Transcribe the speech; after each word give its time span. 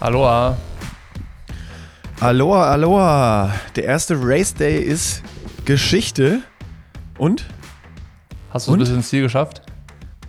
Aloha. 0.00 0.56
Aloha, 2.20 2.70
aloha. 2.72 3.54
Der 3.76 3.84
erste 3.84 4.16
Race 4.18 4.54
Day 4.54 4.78
ist 4.82 5.22
Geschichte. 5.64 6.42
Und? 7.18 7.46
Hast 8.50 8.68
du 8.68 8.72
es 8.74 8.78
bis 8.78 8.88
ins 8.90 9.08
Ziel 9.08 9.22
geschafft? 9.22 9.62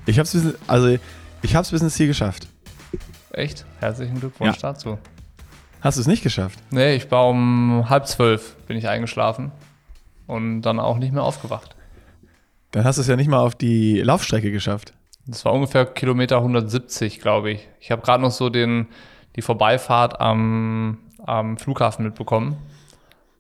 Ich 0.06 0.20
hab's 0.20 0.32
bis, 0.34 0.54
also 0.68 0.98
ich 1.42 1.56
hab's 1.56 1.72
bis 1.72 1.82
ins 1.82 1.94
Ziel 1.96 2.08
geschafft. 2.08 2.48
Echt? 3.32 3.66
Herzlichen 3.80 4.20
Glückwunsch 4.20 4.56
Ja. 4.56 4.72
dazu. 4.74 4.98
Hast 5.82 5.98
du 5.98 6.02
es 6.02 6.08
nicht 6.08 6.24
geschafft? 6.24 6.60
Nee, 6.72 6.96
ich 6.96 7.10
war 7.12 7.28
um 7.28 7.88
halb 7.90 8.08
zwölf 8.08 8.56
bin 8.68 8.78
ich 8.78 8.88
eingeschlafen 8.88 9.52
und 10.26 10.62
dann 10.64 10.80
auch 10.80 10.98
nicht 10.98 11.14
mehr 11.14 11.24
aufgewacht. 11.24 11.76
Dann 12.72 12.84
hast 12.84 12.98
du 12.98 13.02
es 13.02 13.08
ja 13.08 13.16
nicht 13.16 13.30
mal 13.30 13.40
auf 13.40 13.56
die 13.56 14.02
Laufstrecke 14.02 14.52
geschafft. 14.52 14.94
Das 15.26 15.46
war 15.46 15.54
ungefähr 15.54 15.86
Kilometer 15.86 16.38
170, 16.38 17.20
glaube 17.20 17.52
ich. 17.52 17.68
Ich 17.80 17.92
habe 17.92 18.02
gerade 18.02 18.24
noch 18.24 18.32
so 18.32 18.50
den, 18.50 18.88
die 19.38 19.42
Vorbeifahrt 19.42 20.20
am, 20.20 20.98
am 21.26 21.58
Flughafen 21.58 22.04
mitbekommen. 22.04 22.58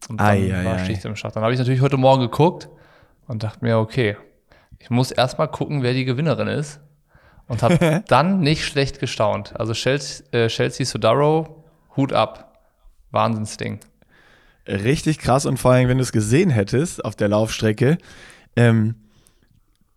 Und 0.08 0.22
dann 0.22 0.28
Ei, 0.28 0.56
ei, 0.56 0.64
war. 0.64 0.80
Schicht 0.86 1.04
im 1.04 1.16
Schacht. 1.16 1.36
Dann 1.36 1.44
habe 1.44 1.52
ich 1.52 1.60
natürlich 1.60 1.82
heute 1.82 1.98
Morgen 1.98 2.22
geguckt 2.22 2.70
und 3.28 3.44
dachte 3.44 3.66
mir, 3.66 3.80
okay, 3.80 4.16
ich 4.80 4.90
muss 4.90 5.12
erstmal 5.12 5.50
gucken, 5.50 5.84
wer 5.84 5.94
die 5.94 6.06
Gewinnerin 6.06 6.48
ist. 6.48 6.80
Und 7.48 7.64
habe 7.64 8.04
dann 8.08 8.40
nicht 8.40 8.64
schlecht 8.64 9.00
gestaunt. 9.00 9.60
Also 9.60 9.74
Chelsea, 9.74 10.26
äh, 10.32 10.48
Chelsea 10.48 10.86
Sodaro, 10.86 11.64
Hut 11.98 12.14
ab. 12.14 12.54
Wahnsinnsding. 13.12 13.80
Richtig 14.68 15.20
krass 15.20 15.46
und 15.46 15.58
vor 15.58 15.72
allem, 15.72 15.88
wenn 15.88 15.98
du 15.98 16.04
es 16.04 16.12
gesehen 16.12 16.50
hättest 16.50 17.04
auf 17.04 17.16
der 17.16 17.30
Laufstrecke, 17.30 17.98
ähm, 18.56 18.96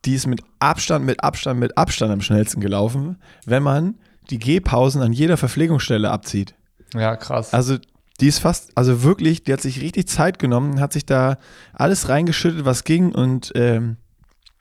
die 0.04 0.14
ist 0.14 0.26
mit 0.26 0.42
Abstand, 0.60 1.04
mit 1.04 1.23
Abstand, 1.23 1.59
mit 1.59 1.76
Abstand 1.76 2.12
am 2.12 2.20
schnellsten 2.20 2.60
gelaufen, 2.60 3.18
wenn 3.45 3.64
man 3.64 3.96
die 4.29 4.38
Gehpausen 4.38 5.02
an 5.02 5.12
jeder 5.12 5.37
Verpflegungsstelle 5.37 6.10
abzieht. 6.10 6.55
Ja, 6.95 7.16
krass. 7.16 7.55
Also 7.55 7.79
die 8.21 8.29
ist 8.29 8.38
fast, 8.38 8.76
also 8.76 9.02
wirklich, 9.02 9.45
die 9.45 9.52
hat 9.52 9.60
sich 9.60 9.80
richtig 9.80 10.09
Zeit 10.09 10.38
genommen, 10.38 10.80
hat 10.80 10.93
sich 10.93 11.07
da 11.07 11.38
alles 11.73 12.09
reingeschüttet, 12.09 12.65
was 12.65 12.85
ging 12.85 13.13
und 13.13 13.52
ähm, 13.54 13.96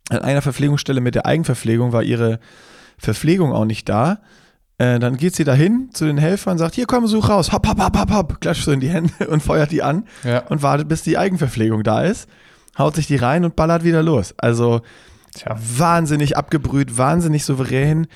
an 0.10 0.20
einer 0.20 0.42
Verpflegungsstelle 0.42 1.02
mit 1.02 1.16
der 1.16 1.26
Eigenverpflegung 1.26 1.92
war 1.92 2.04
ihre 2.04 2.40
Verpflegung 2.98 3.54
auch 3.54 3.66
nicht 3.66 3.88
da. 3.90 4.20
Äh, 4.78 4.98
dann 5.00 5.18
geht 5.18 5.36
sie 5.36 5.44
dahin 5.44 5.90
zu 5.94 6.06
den 6.06 6.18
Helfern, 6.18 6.58
sagt, 6.58 6.76
hier 6.76 6.86
komm, 6.86 7.06
such 7.06 7.30
raus, 7.30 7.52
hopp, 7.52 7.68
hopp, 7.68 7.80
hopp, 7.80 7.98
hopp, 7.98 8.12
hopp, 8.12 8.42
klatscht 8.42 8.64
so 8.64 8.72
in 8.72 8.80
die 8.80 8.90
Hände 8.90 9.12
und 9.30 9.44
feuert 9.44 9.72
die 9.72 9.84
an 9.84 10.06
ja. 10.24 10.40
und 10.48 10.64
wartet, 10.64 10.88
bis 10.88 11.04
die 11.04 11.18
Eigenverpflegung 11.18 11.84
da 11.84 12.04
ist, 12.04 12.30
haut 12.78 12.96
sich 12.96 13.08
die 13.08 13.18
rein 13.18 13.44
und 13.44 13.56
ballert 13.56 13.84
wieder 13.84 14.02
los. 14.02 14.34
Also 14.38 14.82
Tja. 15.36 15.58
wahnsinnig 15.60 16.38
abgebrüht, 16.38 16.98
wahnsinnig 16.98 17.44
souverän. 17.44 18.08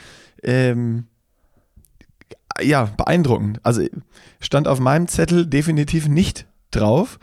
Ähm, 0.41 1.07
ja, 2.61 2.85
beeindruckend. 2.97 3.59
Also 3.63 3.83
stand 4.39 4.67
auf 4.67 4.79
meinem 4.79 5.07
Zettel 5.07 5.45
definitiv 5.45 6.07
nicht 6.07 6.45
drauf. 6.71 7.19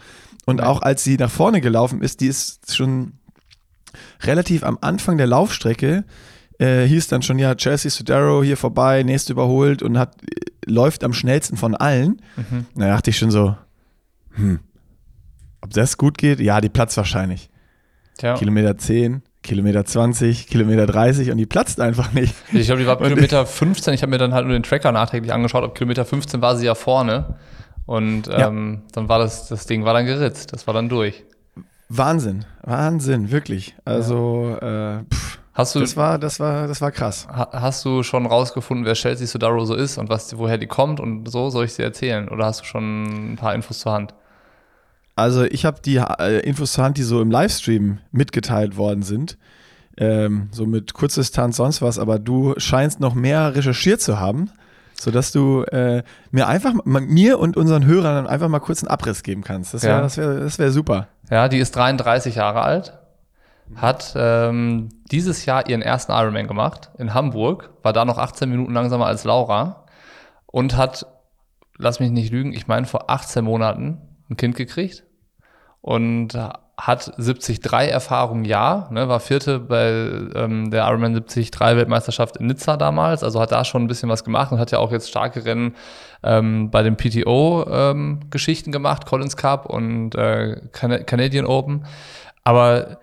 Und 0.46 0.62
auch 0.62 0.82
als 0.82 1.04
sie 1.04 1.16
nach 1.16 1.30
vorne 1.30 1.60
gelaufen 1.60 2.02
ist, 2.02 2.20
die 2.20 2.26
ist 2.26 2.74
schon 2.74 3.12
relativ 4.22 4.64
am 4.64 4.78
Anfang 4.80 5.18
der 5.18 5.26
Laufstrecke, 5.26 6.04
äh, 6.58 6.86
hieß 6.86 7.08
dann 7.08 7.22
schon, 7.22 7.38
ja, 7.38 7.54
Chelsea 7.54 7.90
Sodaro 7.90 8.42
hier 8.42 8.56
vorbei, 8.56 9.02
nächste 9.02 9.32
überholt 9.32 9.82
und 9.82 9.98
hat, 9.98 10.16
äh, 10.22 10.70
läuft 10.70 11.04
am 11.04 11.12
schnellsten 11.12 11.56
von 11.56 11.74
allen. 11.74 12.20
Mhm. 12.36 12.66
Da 12.74 12.88
dachte 12.88 13.10
ich 13.10 13.18
schon 13.18 13.30
so, 13.30 13.56
hm, 14.34 14.60
ob 15.60 15.70
das 15.70 15.96
gut 15.96 16.18
geht? 16.18 16.40
Ja, 16.40 16.60
die 16.60 16.68
platzt 16.68 16.96
wahrscheinlich. 16.96 17.50
Tja. 18.18 18.34
Kilometer 18.34 18.76
10, 18.76 19.22
Kilometer 19.42 19.84
20, 19.84 20.48
Kilometer 20.48 20.86
30 20.86 21.30
und 21.30 21.38
die 21.38 21.46
platzt 21.46 21.80
einfach 21.80 22.12
nicht. 22.12 22.34
Ich 22.52 22.66
glaube, 22.66 22.80
die 22.82 22.86
war 22.86 23.00
Und- 23.00 23.08
Kilometer 23.08 23.46
15. 23.46 23.94
Ich 23.94 24.02
habe 24.02 24.10
mir 24.10 24.18
dann 24.18 24.34
halt 24.34 24.44
nur 24.46 24.52
den 24.52 24.62
Tracker 24.62 24.92
nachträglich 24.92 25.32
angeschaut. 25.32 25.64
Ab 25.64 25.74
Kilometer 25.74 26.04
15 26.04 26.42
war 26.42 26.56
sie 26.56 26.66
ja 26.66 26.74
vorne. 26.74 27.36
Und 27.86 28.26
Ja. 28.28 28.48
ähm, 28.48 28.82
dann 28.92 29.08
war 29.08 29.18
das, 29.18 29.48
das 29.48 29.66
Ding 29.66 29.84
war 29.84 29.94
dann 29.94 30.06
geritzt. 30.06 30.52
Das 30.52 30.66
war 30.66 30.74
dann 30.74 30.88
durch. 30.88 31.24
Wahnsinn, 31.88 32.44
Wahnsinn, 32.62 33.30
wirklich. 33.32 33.74
Also, 33.84 34.56
äh, 34.60 35.00
pff, 35.12 35.38
Hast 35.54 35.74
du, 35.74 35.80
das 35.80 35.96
war, 35.96 36.18
das 36.18 36.38
war, 36.38 36.68
das 36.68 36.80
war 36.80 36.92
krass. 36.92 37.26
ha- 37.28 37.48
hast 37.52 37.84
du 37.84 38.04
schon 38.04 38.26
rausgefunden, 38.26 38.86
wer 38.86 38.94
Chelsea 38.94 39.26
Sodaro 39.26 39.64
so 39.64 39.74
ist 39.74 39.98
und 39.98 40.08
was, 40.08 40.38
woher 40.38 40.56
die 40.58 40.68
kommt 40.68 41.00
und 41.00 41.28
so? 41.28 41.50
Soll 41.50 41.64
ich 41.64 41.74
dir 41.74 41.82
erzählen? 41.84 42.28
Oder 42.28 42.46
hast 42.46 42.60
du 42.60 42.64
schon 42.64 43.32
ein 43.32 43.36
paar 43.36 43.54
Infos 43.56 43.80
zur 43.80 43.92
Hand? 43.92 44.14
Also 45.16 45.44
ich 45.44 45.64
habe 45.64 45.80
die 45.84 45.96
äh, 45.96 46.40
Infos 46.40 46.72
zur 46.72 46.84
Hand, 46.84 46.96
die 46.96 47.02
so 47.02 47.20
im 47.20 47.30
Livestream 47.30 47.98
mitgeteilt 48.12 48.76
worden 48.76 49.02
sind. 49.02 49.36
Ähm, 49.96 50.48
so 50.52 50.64
mit 50.66 50.94
Kurzdistanz, 50.94 51.56
sonst 51.56 51.82
was, 51.82 51.98
aber 51.98 52.18
du 52.18 52.54
scheinst 52.56 53.00
noch 53.00 53.14
mehr 53.14 53.54
recherchiert 53.54 54.00
zu 54.00 54.18
haben, 54.18 54.50
sodass 54.94 55.30
du 55.32 55.62
äh, 55.64 56.02
mir 56.30 56.46
einfach 56.48 56.72
mir 56.84 57.38
und 57.38 57.56
unseren 57.56 57.84
Hörern 57.84 58.26
einfach 58.26 58.48
mal 58.48 58.60
kurz 58.60 58.82
einen 58.82 58.90
Abriss 58.90 59.22
geben 59.22 59.42
kannst. 59.42 59.74
Das 59.74 59.82
wäre 59.82 59.96
Ja. 59.96 60.00
das 60.02 60.16
wär, 60.16 60.40
das 60.40 60.58
wär 60.58 60.70
super. 60.70 61.08
Ja, 61.30 61.48
die 61.48 61.58
ist 61.58 61.76
33 61.76 62.36
Jahre 62.36 62.62
alt, 62.62 62.98
hat 63.74 64.14
ähm, 64.16 64.88
dieses 65.10 65.44
Jahr 65.44 65.68
ihren 65.68 65.82
ersten 65.82 66.12
Ironman 66.12 66.46
gemacht 66.46 66.90
in 66.98 67.12
Hamburg, 67.12 67.70
war 67.82 67.92
da 67.92 68.04
noch 68.04 68.16
18 68.18 68.48
Minuten 68.48 68.72
langsamer 68.72 69.06
als 69.06 69.24
Laura 69.24 69.84
und 70.46 70.76
hat, 70.76 71.06
lass 71.76 72.00
mich 72.00 72.10
nicht 72.10 72.32
lügen, 72.32 72.52
ich 72.54 72.68
meine 72.68 72.86
vor 72.86 73.10
18 73.10 73.44
Monaten 73.44 73.98
ein 74.30 74.36
Kind 74.36 74.56
gekriegt 74.56 75.04
und 75.80 76.38
hat 76.86 77.12
73 77.18 77.60
Erfahrung, 77.90 78.44
ja, 78.44 78.88
ne, 78.90 79.08
war 79.08 79.20
Vierte 79.20 79.58
bei 79.58 79.90
ähm, 80.34 80.70
der 80.70 80.86
Ironman 80.86 81.12
73 81.14 81.50
Weltmeisterschaft 81.60 82.38
in 82.38 82.46
Nizza 82.46 82.76
damals, 82.76 83.22
also 83.22 83.40
hat 83.40 83.52
da 83.52 83.64
schon 83.64 83.84
ein 83.84 83.86
bisschen 83.86 84.08
was 84.08 84.24
gemacht 84.24 84.52
und 84.52 84.58
hat 84.58 84.70
ja 84.70 84.78
auch 84.78 84.92
jetzt 84.92 85.08
starke 85.08 85.44
Rennen 85.44 85.74
ähm, 86.22 86.70
bei 86.70 86.82
den 86.82 86.96
PTO-Geschichten 86.96 88.72
gemacht, 88.72 89.06
Collins 89.06 89.36
Cup 89.36 89.66
und 89.66 90.14
äh, 90.14 90.60
Can 90.72 91.04
Canadian 91.04 91.46
Open. 91.46 91.84
Aber 92.44 92.98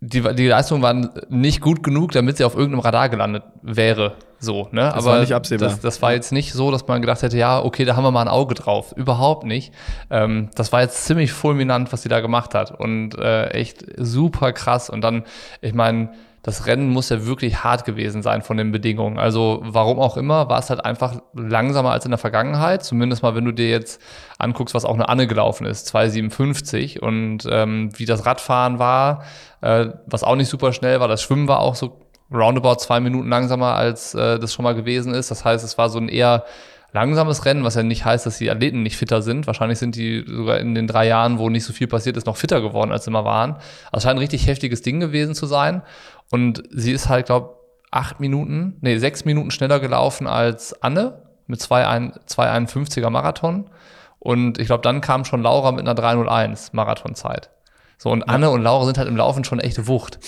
die, 0.00 0.20
die 0.34 0.48
Leistungen 0.48 0.82
waren 0.82 1.10
nicht 1.28 1.60
gut 1.60 1.82
genug, 1.82 2.12
damit 2.12 2.36
sie 2.36 2.44
auf 2.44 2.54
irgendeinem 2.54 2.80
Radar 2.80 3.08
gelandet 3.08 3.44
wäre. 3.62 4.16
So, 4.44 4.68
ne? 4.70 4.92
Das 4.94 5.04
war 5.04 5.20
nicht 5.20 5.34
absehbar. 5.34 5.68
Das, 5.68 5.80
das 5.80 6.02
war 6.02 6.12
jetzt 6.12 6.32
nicht 6.32 6.52
so, 6.52 6.70
dass 6.70 6.86
man 6.86 7.00
gedacht 7.00 7.22
hätte, 7.22 7.36
ja, 7.36 7.62
okay, 7.62 7.84
da 7.84 7.96
haben 7.96 8.04
wir 8.04 8.10
mal 8.10 8.22
ein 8.22 8.28
Auge 8.28 8.54
drauf. 8.54 8.92
Überhaupt 8.96 9.44
nicht. 9.44 9.72
Ähm, 10.10 10.50
das 10.54 10.72
war 10.72 10.82
jetzt 10.82 11.04
ziemlich 11.04 11.32
fulminant, 11.32 11.92
was 11.92 12.02
sie 12.02 12.08
da 12.08 12.20
gemacht 12.20 12.54
hat. 12.54 12.70
Und 12.78 13.18
äh, 13.18 13.48
echt 13.48 13.84
super 13.96 14.52
krass. 14.52 14.90
Und 14.90 15.00
dann, 15.00 15.24
ich 15.60 15.74
meine, 15.74 16.10
das 16.44 16.66
Rennen 16.66 16.90
muss 16.90 17.08
ja 17.08 17.24
wirklich 17.24 17.64
hart 17.64 17.86
gewesen 17.86 18.22
sein 18.22 18.42
von 18.42 18.58
den 18.58 18.70
Bedingungen. 18.70 19.18
Also 19.18 19.60
warum 19.64 19.98
auch 19.98 20.18
immer, 20.18 20.50
war 20.50 20.58
es 20.58 20.68
halt 20.68 20.84
einfach 20.84 21.22
langsamer 21.32 21.90
als 21.90 22.04
in 22.04 22.10
der 22.10 22.18
Vergangenheit. 22.18 22.84
Zumindest 22.84 23.22
mal, 23.22 23.34
wenn 23.34 23.46
du 23.46 23.52
dir 23.52 23.70
jetzt 23.70 23.98
anguckst, 24.38 24.74
was 24.74 24.84
auch 24.84 24.92
eine 24.92 25.08
Anne 25.08 25.26
gelaufen 25.26 25.66
ist, 25.66 25.94
2,57 25.94 27.00
und 27.00 27.48
ähm, 27.50 27.90
wie 27.98 28.04
das 28.04 28.26
Radfahren 28.26 28.78
war, 28.78 29.24
äh, 29.62 29.86
was 30.04 30.22
auch 30.22 30.36
nicht 30.36 30.50
super 30.50 30.74
schnell 30.74 31.00
war. 31.00 31.08
Das 31.08 31.22
Schwimmen 31.22 31.48
war 31.48 31.60
auch 31.60 31.76
so 31.76 32.03
roundabout 32.34 32.76
zwei 32.76 33.00
Minuten 33.00 33.28
langsamer, 33.28 33.74
als 33.74 34.14
äh, 34.14 34.38
das 34.38 34.52
schon 34.52 34.64
mal 34.64 34.74
gewesen 34.74 35.14
ist. 35.14 35.30
Das 35.30 35.44
heißt, 35.44 35.64
es 35.64 35.78
war 35.78 35.88
so 35.88 35.98
ein 35.98 36.08
eher 36.08 36.44
langsames 36.92 37.44
Rennen, 37.44 37.64
was 37.64 37.74
ja 37.74 37.82
nicht 37.82 38.04
heißt, 38.04 38.24
dass 38.24 38.38
die 38.38 38.50
Athleten 38.50 38.82
nicht 38.82 38.96
fitter 38.96 39.20
sind. 39.20 39.46
Wahrscheinlich 39.46 39.78
sind 39.78 39.96
die 39.96 40.24
sogar 40.26 40.58
in 40.58 40.74
den 40.74 40.86
drei 40.86 41.06
Jahren, 41.06 41.38
wo 41.38 41.50
nicht 41.50 41.64
so 41.64 41.72
viel 41.72 41.88
passiert 41.88 42.16
ist, 42.16 42.26
noch 42.26 42.36
fitter 42.36 42.60
geworden, 42.60 42.92
als 42.92 43.04
sie 43.04 43.10
immer 43.10 43.24
waren. 43.24 43.54
Also 43.90 43.96
es 43.96 44.02
scheint 44.04 44.16
ein 44.16 44.18
richtig 44.18 44.46
heftiges 44.46 44.82
Ding 44.82 45.00
gewesen 45.00 45.34
zu 45.34 45.46
sein. 45.46 45.82
Und 46.30 46.62
sie 46.70 46.92
ist 46.92 47.08
halt, 47.08 47.26
glaube 47.26 47.56
acht 47.90 48.18
Minuten, 48.20 48.76
nee, 48.80 48.98
sechs 48.98 49.24
Minuten 49.24 49.50
schneller 49.50 49.78
gelaufen 49.78 50.26
als 50.26 50.82
Anne 50.82 51.22
mit 51.46 51.60
2,51er 51.60 53.10
Marathon. 53.10 53.70
Und 54.18 54.58
ich 54.58 54.66
glaube, 54.66 54.82
dann 54.82 55.00
kam 55.00 55.24
schon 55.24 55.42
Laura 55.42 55.70
mit 55.70 55.82
einer 55.82 55.94
301 55.94 56.72
Marathonzeit. 56.72 57.50
So, 57.98 58.10
und 58.10 58.28
Anne 58.28 58.50
und 58.50 58.62
Laura 58.62 58.84
sind 58.86 58.98
halt 58.98 59.08
im 59.08 59.16
Laufen 59.16 59.44
schon 59.44 59.60
echte 59.60 59.86
Wucht. 59.86 60.18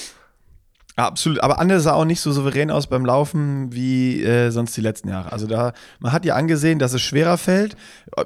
Ja, 0.99 1.09
absolut. 1.09 1.43
Aber 1.43 1.59
Anne 1.59 1.79
sah 1.81 1.93
auch 1.93 2.07
nicht 2.07 2.21
so 2.21 2.33
souverän 2.33 2.71
aus 2.71 2.87
beim 2.87 3.05
Laufen 3.05 3.71
wie 3.71 4.23
äh, 4.23 4.51
sonst 4.51 4.75
die 4.77 4.81
letzten 4.81 5.11
Jahre. 5.11 5.31
Also 5.31 5.47
da, 5.47 5.73
man 6.01 6.13
hat 6.13 6.25
ja 6.25 6.35
angesehen, 6.35 6.79
dass 6.79 6.95
es 6.95 7.03
schwerer 7.03 7.37
fällt. 7.37 7.77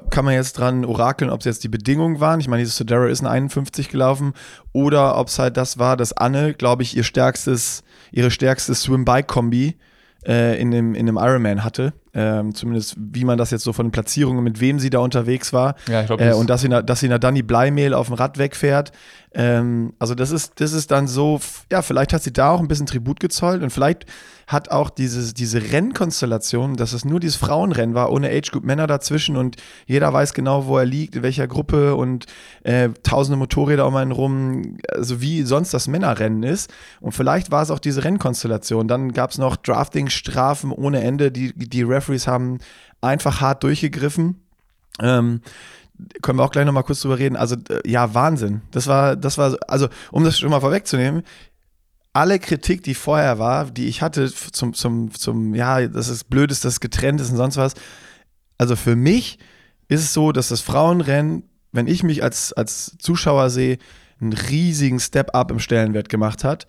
Kann 0.09 0.23
man 0.23 0.35
jetzt 0.35 0.53
dran 0.53 0.85
orakeln, 0.85 1.31
ob 1.31 1.41
es 1.41 1.45
jetzt 1.45 1.65
die 1.65 1.69
Bedingungen 1.69 2.21
waren. 2.21 2.39
Ich 2.39 2.47
meine, 2.47 2.61
dieses 2.61 2.77
Sodero 2.77 3.07
ist 3.07 3.21
ein 3.21 3.27
51 3.27 3.89
gelaufen. 3.89 4.33
Oder 4.71 5.17
ob 5.17 5.27
es 5.27 5.37
halt 5.37 5.57
das 5.57 5.79
war, 5.79 5.97
dass 5.97 6.13
Anne, 6.13 6.53
glaube 6.53 6.83
ich, 6.83 6.95
ihr 6.95 7.03
stärkstes, 7.03 7.83
ihre 8.11 8.31
stärkste 8.31 8.73
Swim-Bike-Kombi 8.73 9.77
äh, 10.25 10.61
in, 10.61 10.71
dem, 10.71 10.95
in 10.95 11.07
dem 11.07 11.17
Ironman 11.17 11.65
hatte. 11.65 11.91
Ähm, 12.13 12.53
zumindest 12.53 12.95
wie 12.97 13.23
man 13.23 13.37
das 13.37 13.51
jetzt 13.51 13.63
so 13.63 13.71
von 13.71 13.85
den 13.85 13.91
Platzierungen, 13.91 14.43
mit 14.43 14.59
wem 14.59 14.79
sie 14.79 14.89
da 14.89 14.99
unterwegs 14.99 15.53
war. 15.53 15.75
Ja, 15.87 16.01
ich 16.01 16.07
glaube, 16.07 16.23
Äh, 16.23 16.33
und 16.33 16.49
dass 16.49 16.59
sie, 16.59 16.67
na- 16.67 16.81
dass 16.81 16.99
sie 16.99 17.07
na 17.07 17.17
dann 17.17 17.35
die 17.35 17.43
Bleimehl 17.43 17.93
auf 17.93 18.07
dem 18.07 18.15
Rad 18.15 18.37
wegfährt. 18.37 18.91
Ähm, 19.33 19.93
also 19.97 20.13
das 20.13 20.31
ist, 20.31 20.59
das 20.59 20.73
ist 20.73 20.91
dann 20.91 21.07
so, 21.07 21.39
ja, 21.71 21.81
vielleicht 21.81 22.11
hat 22.11 22.21
sie 22.21 22.33
da 22.33 22.49
auch 22.51 22.59
ein 22.59 22.67
bisschen 22.67 22.85
Tribut 22.85 23.21
gezollt 23.21 23.63
und 23.63 23.69
vielleicht 23.69 24.05
hat 24.47 24.69
auch 24.71 24.89
dieses, 24.89 25.33
diese 25.33 25.71
Rennkonstellation, 25.71 26.75
dass 26.75 26.91
es 26.91 27.05
nur 27.05 27.21
dieses 27.21 27.37
Frauenrennen 27.37 27.95
war, 27.95 28.11
ohne 28.11 28.27
Age 28.29 28.51
Group 28.51 28.65
Männer 28.65 28.87
dazwischen 28.87 29.37
und 29.37 29.55
jeder 29.85 30.11
weiß 30.11 30.33
genau, 30.33 30.65
wo 30.65 30.77
er 30.77 30.83
liegt, 30.85 31.15
in 31.15 31.23
welcher 31.23 31.47
Gruppe 31.47 31.95
und 31.95 32.25
äh, 32.63 32.89
tausende 33.03 33.37
Motorräder 33.37 33.87
um 33.87 33.95
einen 33.95 34.11
rum, 34.11 34.77
also 34.91 35.21
wie 35.21 35.43
sonst 35.43 35.73
das 35.73 35.87
Männerrennen 35.87 36.43
ist. 36.43 36.69
Und 36.99 37.13
vielleicht 37.13 37.51
war 37.51 37.61
es 37.63 37.71
auch 37.71 37.79
diese 37.79 38.03
Rennkonstellation. 38.03 38.89
Dann 38.89 39.13
gab 39.13 39.31
es 39.31 39.37
noch 39.37 39.55
Drafting-Strafen 39.55 40.73
ohne 40.73 41.01
Ende, 41.01 41.31
die, 41.31 41.53
die 41.53 41.81
Referees 42.01 42.27
haben 42.27 42.59
einfach 42.99 43.41
hart 43.41 43.63
durchgegriffen. 43.63 44.41
Ähm, 44.99 45.41
können 46.21 46.39
wir 46.39 46.43
auch 46.43 46.51
gleich 46.51 46.65
nochmal 46.65 46.83
kurz 46.83 47.01
drüber 47.01 47.19
reden. 47.19 47.35
Also, 47.35 47.55
ja, 47.85 48.13
Wahnsinn. 48.13 48.61
Das 48.71 48.87
war, 48.87 49.15
das 49.15 49.37
war, 49.37 49.55
also, 49.67 49.87
um 50.11 50.23
das 50.23 50.39
schon 50.39 50.49
mal 50.49 50.59
vorwegzunehmen, 50.59 51.23
alle 52.13 52.39
Kritik, 52.39 52.83
die 52.83 52.95
vorher 52.95 53.39
war, 53.39 53.65
die 53.65 53.87
ich 53.87 54.01
hatte 54.01 54.31
zum, 54.33 54.73
zum, 54.73 55.13
zum, 55.13 55.55
ja, 55.55 55.87
das 55.87 56.09
ist 56.09 56.29
blöd 56.29 56.51
ist, 56.51 56.65
das 56.65 56.79
getrennt 56.79 57.21
ist 57.21 57.31
und 57.31 57.37
sonst 57.37 57.57
was. 57.57 57.73
Also 58.57 58.75
für 58.75 58.95
mich 58.95 59.39
ist 59.87 60.01
es 60.01 60.13
so, 60.13 60.31
dass 60.31 60.49
das 60.49 60.61
Frauenrennen, 60.61 61.43
wenn 61.71 61.87
ich 61.87 62.03
mich 62.03 62.21
als, 62.21 62.51
als 62.53 62.97
Zuschauer 62.99 63.49
sehe, 63.49 63.77
einen 64.19 64.33
riesigen 64.33 64.99
Step-up 64.99 65.51
im 65.51 65.59
Stellenwert 65.59 66.09
gemacht 66.09 66.43
hat. 66.43 66.67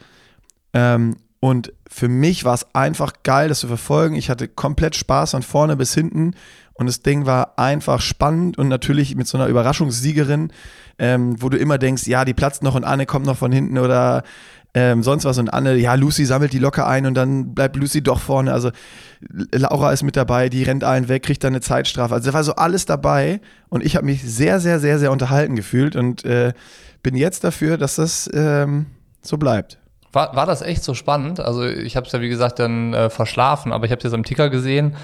Ähm, 0.75 1.17
und 1.45 1.73
für 1.89 2.07
mich 2.07 2.45
war 2.45 2.55
es 2.55 2.73
einfach 2.73 3.15
geil, 3.25 3.49
das 3.49 3.59
zu 3.59 3.67
verfolgen. 3.67 4.15
Ich 4.15 4.31
hatte 4.31 4.47
komplett 4.47 4.95
Spaß 4.95 5.33
von 5.33 5.43
vorne 5.43 5.75
bis 5.75 5.93
hinten. 5.93 6.35
Und 6.73 6.87
das 6.87 7.03
Ding 7.03 7.27
war 7.27 7.59
einfach 7.59 8.01
spannend 8.01 8.59
und 8.59 8.69
natürlich 8.69 9.17
mit 9.17 9.27
so 9.27 9.39
einer 9.39 9.49
Überraschungssiegerin, 9.49 10.53
ähm, 11.01 11.43
wo 11.43 11.49
du 11.49 11.59
immer 11.59 11.79
denkst, 11.79 12.07
ja, 12.07 12.25
die 12.25 12.33
platzt 12.33 12.63
noch 12.63 12.77
und 12.77 12.85
Anne 12.85 13.07
kommt 13.07 13.27
noch 13.27 13.37
von 13.37 13.51
hinten 13.51 13.79
oder 13.79 14.23
ähm, 14.73 15.03
sonst 15.03 15.25
was. 15.25 15.37
Und 15.37 15.53
Anne, 15.53 15.75
ja, 15.75 15.97
Lucy 15.97 16.27
sammelt 16.27 16.53
die 16.53 16.61
locker 16.61 16.87
ein 16.87 17.07
und 17.07 17.15
dann 17.15 17.57
bleibt 17.57 17.75
Lucy 17.75 18.05
doch 18.05 18.21
vorne. 18.21 18.53
Also 18.53 18.71
Laura 19.53 19.93
ist 19.93 20.05
mit 20.05 20.15
dabei, 20.15 20.49
die 20.49 20.63
rennt 20.63 20.85
allen 20.85 21.09
weg, 21.09 21.25
kriegt 21.25 21.43
dann 21.43 21.55
eine 21.55 21.61
Zeitstrafe. 21.61 22.15
Also 22.15 22.31
da 22.31 22.35
war 22.35 22.45
so 22.45 22.55
alles 22.55 22.87
dabei 22.87 23.41
und 23.69 23.85
ich 23.85 23.97
habe 23.97 24.07
mich 24.07 24.23
sehr, 24.23 24.61
sehr, 24.61 24.79
sehr, 24.79 25.01
sehr 25.01 25.11
unterhalten 25.11 25.57
gefühlt 25.57 25.97
und 25.97 26.25
äh, 26.25 26.53
bin 27.03 27.17
jetzt 27.17 27.43
dafür, 27.43 27.79
dass 27.79 27.97
das 27.97 28.31
ähm, 28.33 28.87
so 29.23 29.39
bleibt. 29.39 29.82
War, 30.13 30.35
war 30.37 30.47
das 30.47 30.63
echt 30.63 30.85
so 30.85 30.95
spannend? 30.95 31.41
Also 31.41 31.65
ich 31.65 31.97
habe 31.97 32.07
es 32.07 32.13
ja 32.13 32.21
wie 32.21 32.29
gesagt 32.29 32.59
dann 32.59 32.93
äh, 32.93 33.09
verschlafen, 33.11 33.73
aber 33.73 33.87
ich 33.87 33.91
habe 33.93 33.99
es 33.99 34.05
jetzt 34.05 34.15
am 34.15 34.25
Ticker 34.25 34.51
gesehen, 34.51 34.95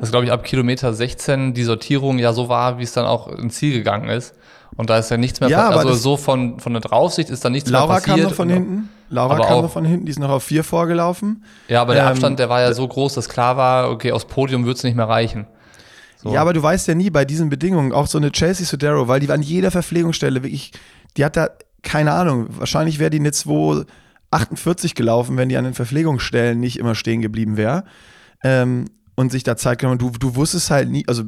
dass 0.00 0.10
glaube 0.10 0.26
ich 0.26 0.32
ab 0.32 0.44
Kilometer 0.44 0.92
16 0.92 1.54
die 1.54 1.64
Sortierung 1.64 2.18
ja 2.18 2.32
so 2.32 2.48
war, 2.48 2.78
wie 2.78 2.82
es 2.82 2.92
dann 2.92 3.06
auch 3.06 3.28
ins 3.28 3.56
Ziel 3.56 3.72
gegangen 3.72 4.08
ist. 4.08 4.34
Und 4.76 4.90
da 4.90 4.98
ist 4.98 5.10
ja 5.10 5.16
nichts 5.16 5.40
mehr, 5.40 5.48
ja, 5.48 5.70
also 5.70 5.94
so 5.94 6.16
von, 6.16 6.60
von 6.60 6.72
der 6.74 6.82
Draufsicht 6.82 7.30
ist 7.30 7.44
da 7.44 7.50
nichts 7.50 7.70
Laura 7.70 7.86
mehr 7.86 7.94
passiert. 7.96 8.16
kam 8.16 8.24
noch 8.28 8.34
von 8.34 8.48
hinten. 8.50 8.88
Laura 9.08 9.34
Aber 9.36 9.44
kam 9.44 9.62
noch 9.62 9.72
von 9.72 9.84
hinten, 9.84 10.04
die 10.04 10.10
ist 10.12 10.18
noch 10.18 10.28
auf 10.28 10.44
vier 10.44 10.62
vorgelaufen. 10.62 11.42
Ja, 11.68 11.80
aber 11.80 11.94
der 11.94 12.02
Ähm, 12.04 12.10
Abstand, 12.10 12.38
der 12.38 12.50
war 12.50 12.60
ja 12.60 12.72
so 12.74 12.86
groß, 12.86 13.14
dass 13.14 13.28
klar 13.28 13.56
war, 13.56 13.90
okay, 13.90 14.12
aufs 14.12 14.26
Podium 14.26 14.66
wird's 14.66 14.84
nicht 14.84 14.94
mehr 14.94 15.08
reichen. 15.08 15.46
So. 16.22 16.32
Ja, 16.32 16.42
aber 16.42 16.52
du 16.52 16.62
weißt 16.62 16.86
ja 16.88 16.94
nie 16.94 17.10
bei 17.10 17.24
diesen 17.24 17.48
Bedingungen, 17.48 17.92
auch 17.92 18.06
so 18.06 18.18
eine 18.18 18.30
Chelsea 18.30 18.66
Sodero, 18.66 19.08
weil 19.08 19.20
die 19.20 19.28
war 19.28 19.34
an 19.34 19.42
jeder 19.42 19.70
Verpflegungsstelle 19.70 20.42
wirklich, 20.42 20.72
die 21.16 21.24
hat 21.24 21.36
da, 21.36 21.48
keine 21.82 22.12
Ahnung, 22.12 22.48
wahrscheinlich 22.50 22.98
wäre 22.98 23.10
die 23.10 23.20
eine 23.20 23.32
248 24.30 24.94
gelaufen, 24.94 25.36
wenn 25.36 25.48
die 25.48 25.56
an 25.56 25.64
den 25.64 25.74
Verpflegungsstellen 25.74 26.60
nicht 26.60 26.78
immer 26.78 26.94
stehen 26.94 27.20
geblieben 27.20 27.56
wäre. 27.56 27.84
Ähm, 28.42 28.86
und 29.14 29.32
sich 29.32 29.42
da 29.42 29.56
Zeit 29.56 29.80
genommen. 29.80 29.98
Du, 29.98 30.10
du 30.10 30.36
wusstest 30.36 30.70
halt 30.70 30.88
nie, 30.90 31.04
also 31.08 31.24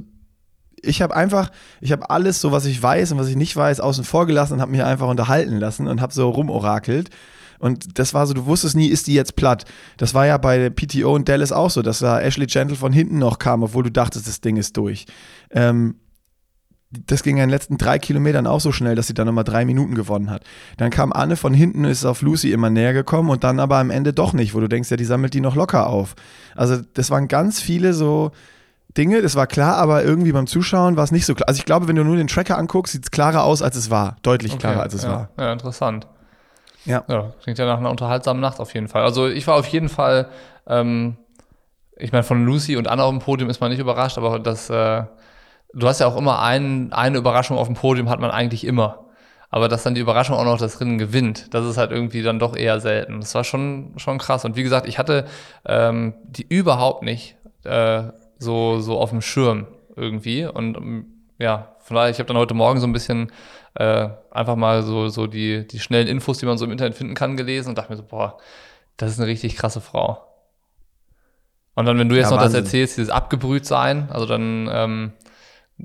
ich 0.80 1.02
habe 1.02 1.14
einfach, 1.16 1.50
ich 1.80 1.90
habe 1.90 2.08
alles, 2.08 2.40
so 2.40 2.52
was 2.52 2.64
ich 2.64 2.80
weiß 2.80 3.12
und 3.12 3.18
was 3.18 3.28
ich 3.28 3.34
nicht 3.36 3.56
weiß, 3.56 3.80
außen 3.80 4.04
vor 4.04 4.26
gelassen 4.26 4.54
und 4.54 4.60
habe 4.60 4.70
mich 4.70 4.84
einfach 4.84 5.08
unterhalten 5.08 5.56
lassen 5.56 5.88
und 5.88 6.00
habe 6.00 6.12
so 6.12 6.30
rumorakelt. 6.30 7.10
Und 7.58 7.98
das 7.98 8.14
war 8.14 8.26
so, 8.26 8.32
du 8.32 8.46
wusstest 8.46 8.76
nie, 8.76 8.86
ist 8.86 9.08
die 9.08 9.14
jetzt 9.14 9.36
platt. 9.36 9.64
Das 9.98 10.14
war 10.14 10.24
ja 10.24 10.38
bei 10.38 10.70
PTO 10.70 11.14
und 11.14 11.28
Dallas 11.28 11.52
auch 11.52 11.68
so, 11.68 11.82
dass 11.82 11.98
da 11.98 12.20
Ashley 12.20 12.46
Gentle 12.46 12.76
von 12.76 12.92
hinten 12.92 13.18
noch 13.18 13.38
kam, 13.38 13.62
obwohl 13.62 13.82
du 13.82 13.90
dachtest, 13.90 14.26
das 14.26 14.40
Ding 14.40 14.56
ist 14.56 14.76
durch. 14.76 15.06
Ähm, 15.50 15.96
das 16.90 17.22
ging 17.22 17.36
ja 17.36 17.44
in 17.44 17.48
den 17.48 17.54
letzten 17.54 17.78
drei 17.78 17.98
Kilometern 17.98 18.46
auch 18.48 18.60
so 18.60 18.72
schnell, 18.72 18.96
dass 18.96 19.06
sie 19.06 19.14
dann 19.14 19.26
nochmal 19.26 19.44
drei 19.44 19.64
Minuten 19.64 19.94
gewonnen 19.94 20.28
hat. 20.28 20.42
Dann 20.76 20.90
kam 20.90 21.12
Anne 21.12 21.36
von 21.36 21.54
hinten, 21.54 21.84
ist 21.84 22.04
auf 22.04 22.20
Lucy 22.22 22.52
immer 22.52 22.68
näher 22.68 22.92
gekommen 22.92 23.30
und 23.30 23.44
dann 23.44 23.60
aber 23.60 23.76
am 23.76 23.90
Ende 23.90 24.12
doch 24.12 24.32
nicht, 24.32 24.54
wo 24.54 24.60
du 24.60 24.68
denkst, 24.68 24.90
ja, 24.90 24.96
die 24.96 25.04
sammelt 25.04 25.32
die 25.34 25.40
noch 25.40 25.54
locker 25.54 25.86
auf. 25.86 26.16
Also 26.56 26.78
das 26.94 27.10
waren 27.10 27.28
ganz 27.28 27.60
viele 27.60 27.92
so 27.92 28.32
Dinge, 28.96 29.22
das 29.22 29.36
war 29.36 29.46
klar, 29.46 29.76
aber 29.76 30.02
irgendwie 30.02 30.32
beim 30.32 30.48
Zuschauen 30.48 30.96
war 30.96 31.04
es 31.04 31.12
nicht 31.12 31.26
so 31.26 31.34
klar. 31.36 31.48
Also 31.48 31.58
ich 31.58 31.64
glaube, 31.64 31.86
wenn 31.86 31.94
du 31.94 32.02
nur 32.02 32.16
den 32.16 32.26
Tracker 32.26 32.58
anguckst, 32.58 32.92
sieht 32.92 33.04
es 33.04 33.10
klarer 33.12 33.44
aus, 33.44 33.62
als 33.62 33.76
es 33.76 33.88
war. 33.90 34.16
Deutlich 34.22 34.52
Okay, 34.52 34.60
klarer, 34.60 34.82
als 34.82 34.94
es 34.94 35.04
ja, 35.04 35.10
war. 35.10 35.28
Ja, 35.38 35.52
interessant. 35.52 36.08
Ja. 36.86 37.04
Ja, 37.06 37.32
klingt 37.40 37.58
ja 37.58 37.66
nach 37.66 37.78
einer 37.78 37.90
unterhaltsamen 37.90 38.40
Nacht 38.40 38.58
auf 38.58 38.74
jeden 38.74 38.88
Fall. 38.88 39.04
Also 39.04 39.28
ich 39.28 39.46
war 39.46 39.54
auf 39.54 39.66
jeden 39.66 39.88
Fall, 39.88 40.28
ähm, 40.66 41.18
ich 41.96 42.10
meine, 42.10 42.24
von 42.24 42.44
Lucy 42.44 42.76
und 42.76 42.88
Anna 42.88 43.04
auf 43.04 43.10
dem 43.10 43.20
Podium 43.20 43.48
ist 43.48 43.60
man 43.60 43.70
nicht 43.70 43.78
überrascht, 43.78 44.18
aber 44.18 44.40
das, 44.40 44.70
äh, 44.70 45.04
du 45.74 45.86
hast 45.88 46.00
ja 46.00 46.06
auch 46.06 46.16
immer 46.16 46.40
ein, 46.42 46.92
eine 46.92 47.18
Überraschung 47.18 47.58
auf 47.58 47.66
dem 47.66 47.76
Podium, 47.76 48.08
hat 48.08 48.20
man 48.20 48.30
eigentlich 48.30 48.64
immer. 48.66 49.06
Aber 49.52 49.68
dass 49.68 49.82
dann 49.82 49.94
die 49.96 50.00
Überraschung 50.00 50.36
auch 50.36 50.44
noch 50.44 50.58
das 50.58 50.80
Rennen 50.80 50.98
gewinnt, 50.98 51.52
das 51.54 51.66
ist 51.66 51.76
halt 51.76 51.90
irgendwie 51.90 52.22
dann 52.22 52.38
doch 52.38 52.56
eher 52.56 52.80
selten. 52.80 53.20
Das 53.20 53.34
war 53.34 53.42
schon, 53.42 53.92
schon 53.96 54.18
krass. 54.18 54.44
Und 54.44 54.56
wie 54.56 54.62
gesagt, 54.62 54.86
ich 54.86 54.98
hatte 54.98 55.26
ähm, 55.66 56.14
die 56.24 56.46
überhaupt 56.48 57.02
nicht 57.02 57.36
äh, 57.64 58.04
so, 58.38 58.80
so 58.80 58.98
auf 58.98 59.10
dem 59.10 59.20
Schirm 59.22 59.66
irgendwie. 59.96 60.46
Und 60.46 60.76
ähm, 60.76 61.06
ja, 61.38 61.74
von 61.80 61.96
daher, 61.96 62.10
ich 62.10 62.18
habe 62.18 62.28
dann 62.28 62.36
heute 62.36 62.54
Morgen 62.54 62.78
so 62.80 62.86
ein 62.86 62.92
bisschen 62.92 63.32
äh, 63.74 64.08
einfach 64.30 64.54
mal 64.56 64.82
so, 64.84 65.08
so 65.08 65.26
die, 65.26 65.66
die 65.66 65.80
schnellen 65.80 66.06
Infos, 66.06 66.38
die 66.38 66.46
man 66.46 66.56
so 66.58 66.64
im 66.64 66.70
Internet 66.72 66.94
finden 66.94 67.14
kann, 67.14 67.36
gelesen 67.36 67.70
und 67.70 67.78
dachte 67.78 67.90
mir 67.90 67.96
so, 67.96 68.04
boah, 68.04 68.38
das 68.98 69.10
ist 69.10 69.18
eine 69.18 69.26
richtig 69.28 69.56
krasse 69.56 69.80
Frau. 69.80 70.26
Und 71.74 71.86
dann, 71.86 71.98
wenn 71.98 72.08
du 72.08 72.16
jetzt 72.16 72.30
Ja, 72.30 72.30
noch 72.30 72.38
das 72.38 72.54
Wahnsinn. 72.54 72.64
erzählst, 72.64 72.98
dieses 72.98 73.10
abgebrüht 73.10 73.64
sein, 73.66 74.08
also 74.10 74.26
dann, 74.26 74.68
ähm, 74.72 75.12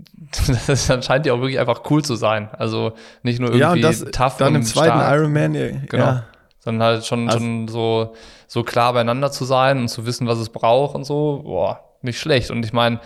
das 0.68 0.88
scheint 1.06 1.26
die 1.26 1.32
auch 1.32 1.40
wirklich 1.40 1.60
einfach 1.60 1.82
cool 1.90 2.04
zu 2.04 2.16
sein. 2.16 2.50
Also 2.54 2.94
nicht 3.24 3.40
nur 3.40 3.50
irgendwie 3.50 3.62
Ja, 3.62 3.72
und 3.74 3.82
das 3.82 4.00
tough 4.12 4.38
dann 4.38 4.56
im 4.56 4.64
zweiten 4.64 5.00
stark, 5.00 5.14
Ironman, 5.20 5.54
ja, 5.56 5.68
Genau. 5.88 6.06
ja. 6.06 6.24
sondern 6.60 6.88
halt 6.88 7.06
schon, 7.06 7.28
Also- 7.28 7.40
schon 7.40 7.68
so, 7.68 8.14
so 8.48 8.64
klar 8.64 8.94
beieinander 8.94 9.32
zu 9.32 9.46
sein 9.46 9.78
und 9.80 9.88
zu 9.88 10.06
wissen, 10.06 10.28
was 10.28 10.40
es 10.40 10.50
braucht 10.50 10.96
und 10.96 11.04
so, 11.06 11.42
boah, 11.44 11.80
nicht 12.02 12.20
schlecht. 12.20 12.52
Und 12.52 12.66
ich 12.66 12.74
meine, 12.74 13.00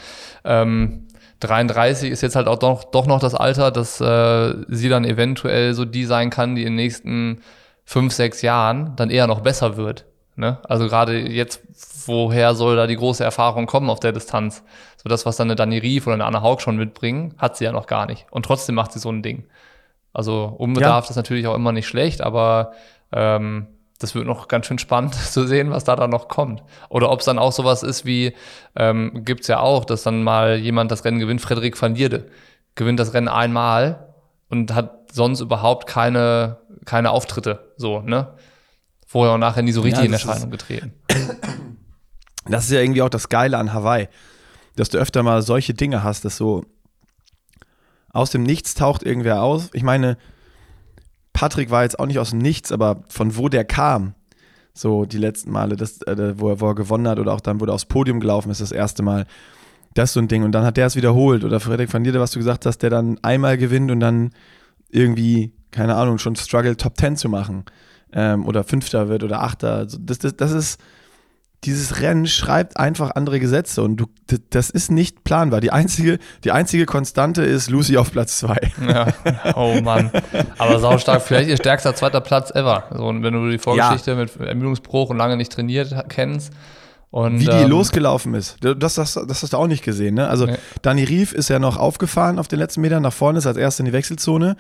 ähm, 0.44 1.08
33 1.42 2.12
ist 2.12 2.22
jetzt 2.22 2.36
halt 2.36 2.48
auch 2.48 2.60
doch, 2.60 2.84
doch 2.86 3.06
noch 3.08 3.20
das 3.20 3.34
Alter, 3.36 3.72
dass 3.72 4.02
äh, 4.02 4.54
sie 4.68 4.90
dann 4.90 5.06
eventuell 5.06 5.74
so 5.74 5.86
die 5.86 6.06
sein 6.06 6.30
kann, 6.30 6.56
die 6.56 6.62
in 6.64 6.70
den 6.70 6.76
nächsten 6.76 7.42
fünf, 7.86 8.14
sechs 8.14 8.42
Jahren 8.42 8.94
dann 8.98 9.10
eher 9.10 9.26
noch 9.28 9.40
besser 9.40 9.78
wird. 9.78 10.06
Ne? 10.36 10.58
Also 10.68 10.88
gerade 10.88 11.18
jetzt, 11.20 11.62
woher 12.06 12.56
soll 12.56 12.76
da 12.76 12.88
die 12.88 12.96
große 12.98 13.24
Erfahrung 13.24 13.66
kommen 13.66 13.90
auf 13.90 14.00
der 14.00 14.12
Distanz? 14.12 14.64
So 15.02 15.08
das, 15.08 15.26
was 15.26 15.38
dann 15.38 15.48
eine 15.48 15.56
Dani 15.56 15.78
Rief 15.78 16.08
oder 16.08 16.16
eine 16.16 16.26
Anna 16.26 16.42
Haug 16.42 16.60
schon 16.60 16.76
mitbringen, 16.76 17.34
hat 17.38 17.56
sie 17.56 17.64
ja 17.64 17.72
noch 17.72 17.88
gar 17.88 18.06
nicht. 18.06 18.26
Und 18.32 18.44
trotzdem 18.44 18.76
macht 18.76 18.92
sie 18.92 19.00
so 19.00 19.10
ein 19.10 19.24
Ding. 19.24 19.46
Also 20.12 20.54
Unbedarf 20.58 21.10
ist 21.10 21.16
natürlich 21.16 21.48
auch 21.48 21.56
immer 21.56 21.72
nicht 21.72 21.88
schlecht, 21.88 22.22
aber 22.22 22.74
ähm, 23.14 23.68
das 24.00 24.14
wird 24.14 24.26
noch 24.26 24.50
ganz 24.50 24.66
schön 24.66 24.78
spannend 24.78 25.14
zu 25.32 25.48
sehen, 25.48 25.72
was 25.72 25.86
da 25.86 25.96
dann 25.96 26.10
noch 26.10 26.28
kommt. 26.28 26.64
Oder 26.90 27.12
ob 27.12 27.20
es 27.20 27.26
dann 27.26 27.40
auch 27.40 27.54
sowas 27.54 27.82
ist 27.82 28.06
wie, 28.06 28.34
ähm, 28.76 29.24
gibt 29.24 29.42
es 29.42 29.48
ja 29.48 29.60
auch, 29.62 29.86
dass 29.86 30.04
dann 30.04 30.24
mal 30.24 30.58
jemand 30.58 30.92
das 30.92 31.06
Rennen 31.06 31.20
gewinnt, 31.20 31.40
Frederik 31.40 31.82
van 31.82 31.96
Lierde 31.96 32.26
gewinnt 32.76 33.00
das 33.00 33.14
Rennen 33.14 33.28
einmal 33.30 34.14
und 34.50 34.74
hat 34.74 35.14
sonst 35.14 35.40
überhaupt 35.40 35.88
keine, 35.88 36.58
keine 36.86 37.12
Auftritte, 37.12 37.72
so, 37.78 38.02
ne? 38.02 38.34
Vorher 39.06 39.34
und 39.34 39.40
nachher 39.40 39.64
nie 39.64 39.72
so 39.72 39.82
richtig 39.82 40.02
Ja, 40.02 40.06
in 40.06 40.14
Erscheinung 40.14 40.52
getreten. 40.52 40.94
Das 42.48 42.64
ist 42.64 42.72
ja 42.72 42.80
irgendwie 42.80 43.04
auch 43.04 43.10
das 43.10 43.30
Geile 43.30 43.60
an 43.60 43.74
Hawaii, 43.74 44.08
dass 44.80 44.90
du 44.90 44.98
öfter 44.98 45.24
mal 45.24 45.42
solche 45.42 45.74
Dinge 45.74 46.04
hast, 46.04 46.24
dass 46.24 46.38
so 46.38 46.64
aus 48.12 48.32
dem 48.32 48.44
Nichts 48.44 48.76
taucht 48.76 49.04
irgendwer 49.04 49.44
aus. 49.44 49.70
Ich 49.74 49.84
meine, 49.84 50.18
Patrick 51.34 51.70
war 51.70 51.84
jetzt 51.84 52.00
auch 52.00 52.06
nicht 52.06 52.20
aus 52.20 52.32
dem 52.32 52.40
Nichts, 52.40 52.72
aber 52.72 53.04
von 53.10 53.36
wo 53.36 53.50
der 53.50 53.66
kam, 53.66 54.14
so 54.74 55.06
die 55.06 55.18
letzten 55.18 55.52
Male, 55.52 55.76
das, 55.76 56.02
äh, 56.04 56.40
wo, 56.40 56.50
er, 56.50 56.62
wo 56.62 56.68
er 56.68 56.76
gewonnen 56.76 57.08
hat 57.08 57.20
oder 57.20 57.34
auch 57.34 57.42
dann, 57.42 57.60
wo 57.60 57.66
er 57.66 57.74
aufs 57.74 57.86
Podium 57.86 58.22
gelaufen 58.22 58.50
ist, 58.50 58.62
das 58.62 58.72
erste 58.72 59.04
Mal. 59.04 59.26
Das 59.96 60.12
ist 60.12 60.14
so 60.14 60.22
ein 60.22 60.28
Ding. 60.28 60.44
Und 60.44 60.54
dann 60.54 60.64
hat 60.64 60.78
der 60.78 60.86
es 60.86 60.96
wiederholt. 60.96 61.44
Oder 61.44 61.60
Frederik 61.60 61.94
van 61.94 62.04
Lierde, 62.04 62.20
was 62.20 62.32
du 62.32 62.40
gesagt 62.40 62.66
hast, 62.66 62.78
der 62.80 62.90
dann 62.90 63.18
einmal 63.22 63.58
gewinnt 63.58 63.92
und 63.92 64.00
dann 64.00 64.32
irgendwie, 64.90 65.52
keine 65.72 65.96
Ahnung, 65.96 66.20
schon 66.20 66.36
struggle 66.36 66.78
Top 66.78 66.98
10 66.98 67.18
zu 67.18 67.28
machen. 67.28 67.66
Ähm, 68.14 68.46
oder 68.46 68.64
Fünfter 68.64 69.10
wird 69.10 69.24
oder 69.24 69.42
Achter. 69.42 69.86
Das, 69.86 70.20
das, 70.20 70.36
das 70.38 70.52
ist, 70.52 70.80
dieses 71.66 72.02
Rennen 72.02 72.26
schreibt 72.26 72.78
einfach 72.78 73.12
andere 73.16 73.40
Gesetze 73.40 73.84
und 73.84 73.98
du, 73.98 74.06
das 74.50 74.70
ist 74.70 74.92
nicht 74.92 75.24
planbar. 75.24 75.60
Die 75.60 75.72
einzige, 75.72 76.20
die 76.44 76.52
einzige 76.52 76.86
Konstante 76.86 77.44
ist 77.44 77.70
Lucy 77.70 77.98
auf 77.98 78.12
Platz 78.12 78.40
zwei. 78.40 78.60
Ja, 78.88 79.08
oh 79.56 79.82
Mann. 79.82 80.12
Aber 80.58 80.80
saustark, 80.80 81.22
vielleicht 81.22 81.50
ihr 81.50 81.58
stärkster 81.58 81.96
zweiter 81.96 82.22
Platz 82.22 82.52
ever. 82.52 82.86
So, 82.96 83.06
und 83.06 83.24
wenn 83.24 83.34
du 83.34 83.50
die 83.50 83.58
Vorgeschichte 83.58 84.16
mit 84.16 84.36
Ermüdungsbruch 84.38 85.10
und 85.10 85.18
lange 85.18 85.36
nicht 85.36 85.52
trainiert 85.52 85.94
kennst. 86.08 86.54
Und, 87.12 87.40
Wie 87.40 87.46
die 87.46 87.52
ähm, 87.52 87.70
losgelaufen 87.70 88.36
ist. 88.36 88.58
Das, 88.62 88.94
das, 88.94 89.14
das 89.16 89.42
hast 89.42 89.54
du 89.54 89.58
auch 89.58 89.66
nicht 89.66 89.84
gesehen. 89.84 90.14
Ne? 90.14 90.28
Also 90.28 90.46
Nee. 90.46 90.58
Dani 90.84 91.04
Rief 91.04 91.34
ist 91.34 91.50
ja 91.50 91.58
noch 91.58 91.78
aufgefahren 91.78 92.38
auf 92.38 92.48
den 92.48 92.60
letzten 92.60 92.82
Metern, 92.82 93.02
nach 93.02 93.14
vorne 93.14 93.40
ist 93.40 93.48
als 93.48 93.58
erster 93.58 93.82
in 93.82 93.88
die 93.88 93.94
Wechselzone 93.94 94.56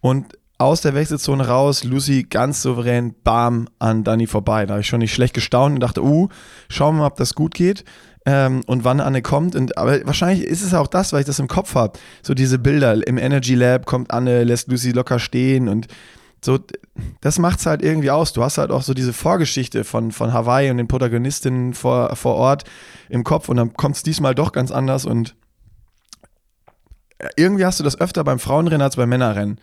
und 0.00 0.26
aus 0.62 0.80
der 0.80 0.94
Wechselzone 0.94 1.46
raus, 1.46 1.84
Lucy 1.84 2.24
ganz 2.24 2.62
souverän, 2.62 3.14
bam, 3.24 3.68
an 3.78 4.04
Dani 4.04 4.26
vorbei. 4.26 4.66
Da 4.66 4.74
habe 4.74 4.80
ich 4.80 4.86
schon 4.86 5.00
nicht 5.00 5.14
schlecht 5.14 5.34
gestaunt 5.34 5.74
und 5.74 5.80
dachte, 5.80 6.02
uh, 6.02 6.28
schauen 6.68 6.96
wir 6.96 7.00
mal, 7.00 7.06
ob 7.08 7.16
das 7.16 7.34
gut 7.34 7.54
geht. 7.54 7.84
Ähm, 8.24 8.60
und 8.66 8.84
wann 8.84 9.00
Anne 9.00 9.20
kommt. 9.20 9.56
Und, 9.56 9.76
aber 9.76 10.06
wahrscheinlich 10.06 10.46
ist 10.46 10.62
es 10.62 10.74
auch 10.74 10.86
das, 10.86 11.12
weil 11.12 11.20
ich 11.20 11.26
das 11.26 11.40
im 11.40 11.48
Kopf 11.48 11.74
habe. 11.74 11.98
So 12.22 12.34
diese 12.34 12.58
Bilder. 12.58 13.04
Im 13.06 13.18
Energy 13.18 13.56
Lab 13.56 13.84
kommt 13.84 14.12
Anne, 14.12 14.44
lässt 14.44 14.68
Lucy 14.68 14.92
locker 14.92 15.18
stehen 15.18 15.68
und 15.68 15.88
so, 16.44 16.58
das 17.20 17.38
macht's 17.38 17.66
halt 17.66 17.82
irgendwie 17.82 18.10
aus. 18.10 18.32
Du 18.32 18.42
hast 18.42 18.58
halt 18.58 18.70
auch 18.70 18.82
so 18.82 18.94
diese 18.94 19.12
Vorgeschichte 19.12 19.84
von, 19.84 20.10
von 20.10 20.32
Hawaii 20.32 20.70
und 20.70 20.76
den 20.76 20.88
Protagonistinnen 20.88 21.74
vor, 21.74 22.14
vor 22.16 22.34
Ort 22.34 22.64
im 23.08 23.24
Kopf 23.24 23.48
und 23.48 23.56
dann 23.56 23.74
kommt 23.74 23.96
es 23.96 24.02
diesmal 24.02 24.34
doch 24.34 24.52
ganz 24.52 24.72
anders 24.72 25.04
und 25.04 25.36
irgendwie 27.36 27.64
hast 27.64 27.78
du 27.78 27.84
das 27.84 28.00
öfter 28.00 28.24
beim 28.24 28.40
Frauenrennen 28.40 28.82
als 28.82 28.96
beim 28.96 29.08
Männerrennen 29.08 29.58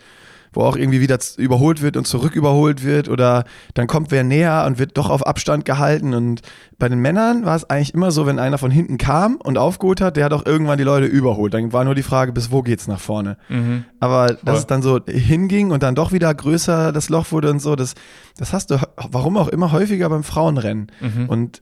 wo 0.54 0.62
auch 0.62 0.76
irgendwie 0.76 1.02
wieder 1.02 1.18
überholt 1.38 1.82
wird 1.82 1.98
und 1.98 2.06
zurück 2.08 2.36
überholt 2.36 2.84
wird 2.84 3.10
oder 3.10 3.44
dann 3.74 3.88
kommt 3.88 4.12
wer 4.12 4.24
näher 4.24 4.66
und 4.66 4.80
wird 4.80 4.98
doch 4.98 5.10
auf 5.10 5.26
Abstand 5.26 5.66
gehalten. 5.66 6.14
Und 6.14 6.42
bei 6.78 6.90
den 6.90 7.00
Männern 7.00 7.46
war 7.46 7.56
es 7.56 7.70
eigentlich 7.70 7.94
immer 7.94 8.12
so, 8.12 8.26
wenn 8.26 8.40
einer 8.40 8.58
von 8.58 8.72
hinten 8.72 8.98
kam 8.98 9.36
und 9.36 9.58
aufgeholt 9.58 10.02
hat, 10.02 10.18
der 10.18 10.26
hat 10.26 10.34
auch 10.34 10.46
irgendwann 10.46 10.78
die 10.78 10.84
Leute 10.84 11.06
überholt. 11.06 11.54
Dann 11.54 11.74
war 11.74 11.84
nur 11.84 11.96
die 11.96 12.04
Frage, 12.04 12.32
bis 12.32 12.52
wo 12.52 12.62
geht's 12.62 12.88
nach 12.88 13.00
vorne. 13.00 13.38
Mhm. 13.50 13.86
Aber 14.00 14.38
dass 14.44 14.60
es 14.60 14.68
dann 14.68 14.82
so 14.82 15.00
hinging 15.06 15.72
und 15.72 15.84
dann 15.84 15.96
doch 15.96 16.12
wieder 16.12 16.34
größer 16.34 16.92
das 16.92 17.10
Loch 17.10 17.32
wurde 17.32 17.50
und 17.52 17.60
so, 17.60 17.76
das, 17.76 17.94
das 18.38 18.54
hast 18.54 18.72
du, 18.72 18.80
warum 18.96 19.38
auch 19.38 19.48
immer, 19.48 19.72
häufiger 19.72 20.10
beim 20.10 20.24
Frauenrennen. 20.24 20.92
Mhm. 21.00 21.30
Und 21.30 21.62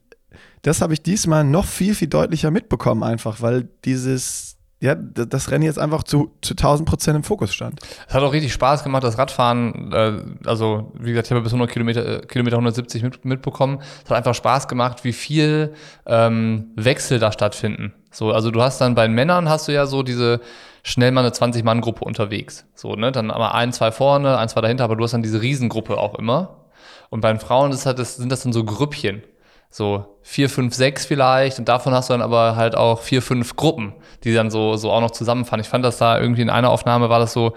das 0.61 0.81
habe 0.81 0.93
ich 0.93 1.01
diesmal 1.01 1.43
noch 1.43 1.65
viel, 1.65 1.95
viel 1.95 2.07
deutlicher 2.07 2.51
mitbekommen, 2.51 3.03
einfach, 3.03 3.41
weil 3.41 3.69
dieses 3.85 4.56
ja, 4.79 4.93
das 4.93 5.49
Rennen 5.49 5.63
jetzt 5.63 5.79
einfach 5.79 6.03
zu, 6.03 6.31
zu 6.41 6.53
1000 6.53 6.87
Prozent 6.87 7.15
im 7.15 7.23
Fokus 7.23 7.51
stand. 7.51 7.79
Es 8.07 8.13
hat 8.13 8.21
auch 8.21 8.31
richtig 8.31 8.53
Spaß 8.53 8.83
gemacht, 8.83 9.03
das 9.03 9.17
Radfahren. 9.17 9.91
Äh, 9.91 10.47
also, 10.47 10.91
wie 10.99 11.11
gesagt, 11.11 11.27
ich 11.27 11.31
habe 11.31 11.41
bis 11.41 11.51
100 11.51 11.71
Kilometer, 11.71 12.23
äh, 12.23 12.25
Kilometer 12.27 12.57
170 12.57 13.01
mit, 13.01 13.25
mitbekommen. 13.25 13.79
Es 14.03 14.09
hat 14.09 14.17
einfach 14.17 14.35
Spaß 14.35 14.67
gemacht, 14.67 15.03
wie 15.03 15.13
viel 15.13 15.73
ähm, 16.05 16.71
Wechsel 16.75 17.17
da 17.17 17.31
stattfinden. 17.31 17.93
So, 18.11 18.31
also 18.31 18.51
du 18.51 18.61
hast 18.61 18.79
dann 18.79 18.93
bei 18.93 19.07
den 19.07 19.15
Männern 19.15 19.49
hast 19.49 19.67
du 19.67 19.73
ja 19.73 19.87
so 19.87 20.03
diese 20.03 20.41
schnell 20.83 21.11
mal 21.11 21.21
eine 21.21 21.31
20-Mann-Gruppe 21.31 22.05
unterwegs. 22.05 22.65
So, 22.75 22.93
ne? 22.93 23.11
Dann 23.11 23.31
aber 23.31 23.55
ein, 23.55 23.73
zwei 23.73 23.91
vorne, 23.91 24.37
ein, 24.37 24.47
zwei 24.47 24.61
dahinter, 24.61 24.83
aber 24.83 24.95
du 24.95 25.03
hast 25.03 25.11
dann 25.11 25.23
diese 25.23 25.41
Riesengruppe 25.41 25.97
auch 25.97 26.15
immer. 26.15 26.65
Und 27.09 27.21
bei 27.21 27.31
den 27.31 27.39
Frauen 27.39 27.71
ist 27.71 27.87
halt, 27.87 27.97
das, 27.97 28.17
sind 28.17 28.31
das 28.31 28.43
dann 28.43 28.53
so 28.53 28.63
Grüppchen 28.63 29.23
so 29.69 30.17
vier, 30.21 30.49
fünf, 30.49 30.73
sechs 30.73 31.05
vielleicht. 31.05 31.59
Und 31.59 31.67
davon 31.69 31.93
hast 31.93 32.09
du 32.09 32.13
dann 32.13 32.21
aber 32.21 32.55
halt 32.55 32.75
auch 32.75 33.01
vier, 33.01 33.21
fünf 33.21 33.55
Gruppen, 33.55 33.93
die 34.23 34.33
dann 34.33 34.49
so, 34.49 34.75
so 34.75 34.91
auch 34.91 35.01
noch 35.01 35.11
zusammenfahren. 35.11 35.59
Ich 35.59 35.69
fand 35.69 35.85
das 35.85 35.97
da 35.97 36.19
irgendwie 36.19 36.41
in 36.41 36.49
einer 36.49 36.69
Aufnahme 36.69 37.09
war 37.09 37.19
das 37.19 37.33
so, 37.33 37.53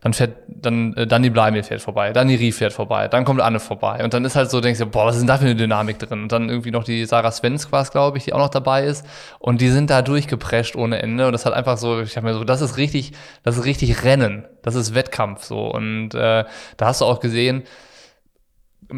dann 0.00 0.12
fährt, 0.12 0.36
dann, 0.46 0.94
äh, 0.94 1.06
dann 1.06 1.22
die 1.22 1.30
Bleimil 1.30 1.62
fährt 1.62 1.82
vorbei, 1.82 2.12
dann 2.12 2.28
die 2.28 2.36
Rie 2.36 2.52
fährt 2.52 2.72
vorbei, 2.72 3.08
dann 3.08 3.24
kommt 3.24 3.40
Anne 3.40 3.60
vorbei. 3.60 4.02
Und 4.04 4.14
dann 4.14 4.24
ist 4.24 4.36
halt 4.36 4.50
so, 4.50 4.60
denkst 4.60 4.78
du, 4.78 4.86
boah, 4.86 5.06
was 5.06 5.16
ist 5.16 5.22
denn 5.22 5.28
da 5.28 5.38
für 5.38 5.44
eine 5.44 5.56
Dynamik 5.56 5.98
drin? 5.98 6.22
Und 6.22 6.32
dann 6.32 6.48
irgendwie 6.48 6.70
noch 6.70 6.84
die 6.84 7.04
Sarah 7.04 7.30
Svensk 7.30 7.72
war 7.72 7.84
glaube 7.84 8.18
ich, 8.18 8.24
die 8.24 8.32
auch 8.32 8.38
noch 8.38 8.48
dabei 8.48 8.84
ist. 8.84 9.06
Und 9.38 9.60
die 9.60 9.70
sind 9.70 9.90
da 9.90 10.02
durchgeprescht 10.02 10.76
ohne 10.76 11.00
Ende. 11.00 11.26
Und 11.26 11.32
das 11.32 11.46
hat 11.46 11.54
einfach 11.54 11.78
so, 11.78 12.00
ich 12.00 12.16
habe 12.16 12.26
mir 12.26 12.34
so, 12.34 12.44
das 12.44 12.60
ist 12.60 12.76
richtig, 12.76 13.12
das 13.42 13.56
ist 13.56 13.64
richtig 13.64 14.04
Rennen, 14.04 14.44
das 14.62 14.74
ist 14.74 14.94
Wettkampf 14.94 15.44
so. 15.44 15.68
Und 15.68 16.14
äh, 16.14 16.44
da 16.76 16.86
hast 16.86 17.00
du 17.00 17.04
auch 17.04 17.20
gesehen, 17.20 17.64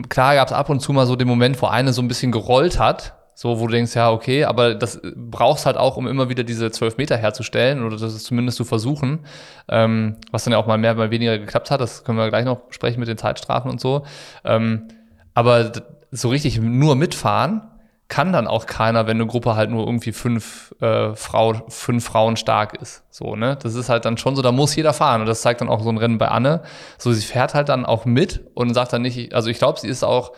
klar 0.08 0.34
gab 0.34 0.48
es 0.48 0.52
ab 0.52 0.68
und 0.68 0.80
zu 0.80 0.92
mal 0.92 1.06
so 1.06 1.16
den 1.16 1.28
Moment, 1.28 1.60
wo 1.60 1.66
eine 1.66 1.92
so 1.92 2.02
ein 2.02 2.08
bisschen 2.08 2.32
gerollt 2.32 2.78
hat, 2.78 3.14
so 3.34 3.58
wo 3.58 3.66
du 3.66 3.72
denkst, 3.72 3.94
ja, 3.94 4.10
okay, 4.10 4.44
aber 4.44 4.74
das 4.74 5.00
brauchst 5.16 5.66
halt 5.66 5.76
auch, 5.76 5.96
um 5.96 6.06
immer 6.06 6.28
wieder 6.28 6.44
diese 6.44 6.70
zwölf 6.70 6.96
Meter 6.96 7.16
herzustellen 7.16 7.82
oder 7.82 7.96
das 7.96 8.22
zumindest 8.22 8.58
zu 8.58 8.64
versuchen, 8.64 9.20
ähm, 9.68 10.16
was 10.30 10.44
dann 10.44 10.52
ja 10.52 10.58
auch 10.58 10.66
mal 10.66 10.78
mehr, 10.78 10.94
mal 10.94 11.10
weniger 11.10 11.38
geklappt 11.38 11.70
hat, 11.70 11.80
das 11.80 12.04
können 12.04 12.18
wir 12.18 12.28
gleich 12.28 12.44
noch 12.44 12.60
sprechen 12.70 13.00
mit 13.00 13.08
den 13.08 13.18
Zeitstrafen 13.18 13.70
und 13.70 13.80
so. 13.80 14.04
Ähm, 14.44 14.88
aber 15.34 15.72
so 16.10 16.28
richtig 16.28 16.60
nur 16.60 16.96
mitfahren, 16.96 17.62
kann 18.10 18.32
dann 18.32 18.46
auch 18.46 18.66
keiner, 18.66 19.06
wenn 19.06 19.16
eine 19.16 19.26
Gruppe 19.26 19.56
halt 19.56 19.70
nur 19.70 19.86
irgendwie 19.86 20.12
fünf, 20.12 20.74
äh, 20.80 21.14
Frau, 21.14 21.54
fünf 21.68 22.04
Frauen 22.04 22.36
stark 22.36 22.74
ist. 22.74 23.04
So, 23.10 23.36
ne? 23.36 23.56
Das 23.62 23.74
ist 23.74 23.88
halt 23.88 24.04
dann 24.04 24.18
schon 24.18 24.36
so, 24.36 24.42
da 24.42 24.52
muss 24.52 24.76
jeder 24.76 24.92
fahren. 24.92 25.22
Und 25.22 25.26
das 25.26 25.40
zeigt 25.40 25.62
dann 25.62 25.68
auch 25.68 25.80
so 25.80 25.88
ein 25.88 25.96
Rennen 25.96 26.18
bei 26.18 26.28
Anne. 26.28 26.62
So, 26.98 27.12
sie 27.12 27.24
fährt 27.24 27.54
halt 27.54 27.70
dann 27.70 27.86
auch 27.86 28.04
mit 28.04 28.44
und 28.54 28.74
sagt 28.74 28.92
dann 28.92 29.02
nicht, 29.02 29.32
also 29.32 29.48
ich 29.48 29.58
glaube, 29.58 29.80
sie 29.80 29.88
ist 29.88 30.02
auch, 30.02 30.32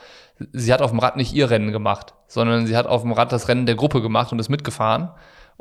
sie 0.53 0.73
hat 0.73 0.83
auf 0.83 0.91
dem 0.91 1.01
Rad 1.01 1.17
nicht 1.17 1.33
ihr 1.33 1.51
Rennen 1.51 1.73
gemacht, 1.73 2.15
sondern 2.29 2.67
sie 2.67 2.77
hat 2.77 2.87
auf 2.87 3.03
dem 3.03 3.13
Rad 3.13 3.33
das 3.33 3.49
Rennen 3.49 3.67
der 3.67 3.75
Gruppe 3.75 4.03
gemacht 4.03 4.31
und 4.31 4.39
ist 4.39 4.51
mitgefahren 4.51 5.11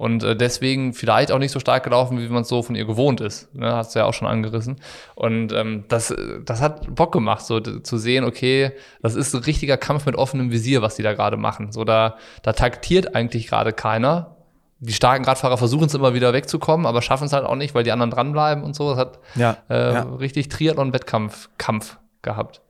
und 0.02 0.24
äh, 0.24 0.36
deswegen 0.36 0.96
vielleicht 0.96 1.32
auch 1.32 1.38
nicht 1.38 1.52
so 1.52 1.60
stark 1.60 1.84
gelaufen, 1.84 2.18
wie 2.18 2.28
man 2.28 2.42
es 2.42 2.48
so 2.48 2.64
von 2.64 2.74
ihr 2.74 2.86
gewohnt 2.86 3.22
ist. 3.22 3.54
Ne? 3.54 3.72
Hast 3.72 3.94
du 3.94 4.00
ja 4.00 4.06
auch 4.06 4.16
schon 4.16 4.28
angerissen. 4.28 4.78
Und 5.14 5.54
ähm, 5.54 5.84
das, 5.90 6.12
das 6.44 6.60
hat 6.60 6.96
Bock 6.96 7.12
gemacht, 7.12 7.46
so 7.46 7.60
zu 7.60 8.00
sehen, 8.00 8.24
okay, 8.24 8.72
das 9.04 9.14
ist 9.14 9.36
ein 9.36 9.44
richtiger 9.44 9.78
Kampf 9.78 10.08
mit 10.08 10.16
offenem 10.16 10.50
Visier, 10.50 10.82
was 10.82 10.96
die 10.96 11.04
da 11.04 11.14
gerade 11.14 11.38
machen. 11.38 11.72
So, 11.72 11.84
da, 11.84 12.16
da 12.42 12.54
taktiert 12.54 13.14
eigentlich 13.14 13.46
gerade 13.46 13.74
keiner. 13.74 14.38
Die 14.80 14.94
starken 14.94 15.24
Radfahrer 15.24 15.60
versuchen 15.60 15.86
es 15.86 15.94
immer 15.94 16.16
wieder 16.16 16.34
wegzukommen, 16.34 16.88
aber 16.88 17.04
schaffen 17.04 17.26
es 17.26 17.34
halt 17.34 17.46
auch 17.46 17.56
nicht, 17.56 17.76
weil 17.76 17.84
die 17.84 17.92
anderen 17.92 18.10
dranbleiben 18.10 18.64
und 18.64 18.76
so. 18.76 18.90
Das 18.90 18.98
hat 18.98 19.20
ja, 19.36 19.58
äh, 19.70 19.94
ja. 19.94 20.02
richtig 20.16 20.50
Triathlon-Wettkampf 20.50 21.50
Kampf 21.60 22.00
gehabt. 22.24 22.62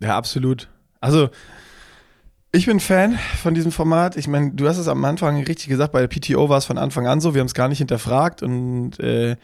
Ja, 0.00 0.16
absolut. 0.16 0.68
Also 1.00 1.28
ich 2.56 2.66
bin 2.66 2.80
Fan 2.80 3.18
von 3.42 3.54
diesem 3.54 3.70
Format. 3.70 4.16
Ich 4.16 4.28
meine, 4.28 4.52
du 4.52 4.66
hast 4.66 4.78
es 4.78 4.88
am 4.88 5.04
Anfang 5.04 5.42
richtig 5.44 5.68
gesagt, 5.68 5.92
bei 5.92 6.00
der 6.00 6.08
PTO 6.08 6.48
war 6.48 6.56
es 6.56 6.64
von 6.64 6.78
Anfang 6.78 7.06
an 7.06 7.20
so, 7.20 7.34
wir 7.34 7.40
haben 7.40 7.46
es 7.46 7.54
gar 7.54 7.68
nicht 7.68 7.78
hinterfragt 7.78 8.42
und 8.42 8.98
äh, 8.98 9.36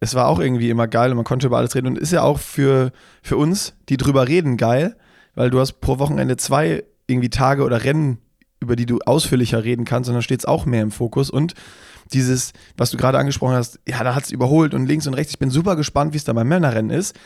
es 0.00 0.14
war 0.14 0.28
auch 0.28 0.38
irgendwie 0.38 0.68
immer 0.68 0.86
geil 0.86 1.10
und 1.10 1.16
man 1.16 1.24
konnte 1.24 1.46
über 1.46 1.56
alles 1.56 1.74
reden 1.74 1.86
und 1.86 1.98
ist 1.98 2.12
ja 2.12 2.22
auch 2.22 2.38
für, 2.38 2.92
für 3.22 3.38
uns, 3.38 3.74
die 3.88 3.96
drüber 3.96 4.28
reden, 4.28 4.58
geil, 4.58 4.96
weil 5.34 5.48
du 5.48 5.60
hast 5.60 5.80
pro 5.80 5.98
Wochenende 5.98 6.36
zwei 6.36 6.84
irgendwie 7.06 7.30
Tage 7.30 7.64
oder 7.64 7.84
Rennen, 7.84 8.18
über 8.60 8.76
die 8.76 8.86
du 8.86 8.98
ausführlicher 8.98 9.64
reden 9.64 9.86
kannst 9.86 10.10
und 10.10 10.14
dann 10.14 10.22
steht 10.22 10.40
es 10.40 10.46
auch 10.46 10.66
mehr 10.66 10.82
im 10.82 10.90
Fokus 10.90 11.30
und 11.30 11.54
dieses, 12.12 12.52
was 12.76 12.90
du 12.90 12.98
gerade 12.98 13.18
angesprochen 13.18 13.54
hast, 13.54 13.80
ja, 13.88 14.04
da 14.04 14.14
hat 14.14 14.24
es 14.24 14.30
überholt 14.30 14.74
und 14.74 14.86
links 14.86 15.06
und 15.06 15.14
rechts. 15.14 15.32
Ich 15.32 15.38
bin 15.38 15.48
super 15.48 15.74
gespannt, 15.76 16.12
wie 16.12 16.18
es 16.18 16.24
da 16.24 16.34
beim 16.34 16.48
Männerrennen 16.48 16.90
ist. 16.90 17.16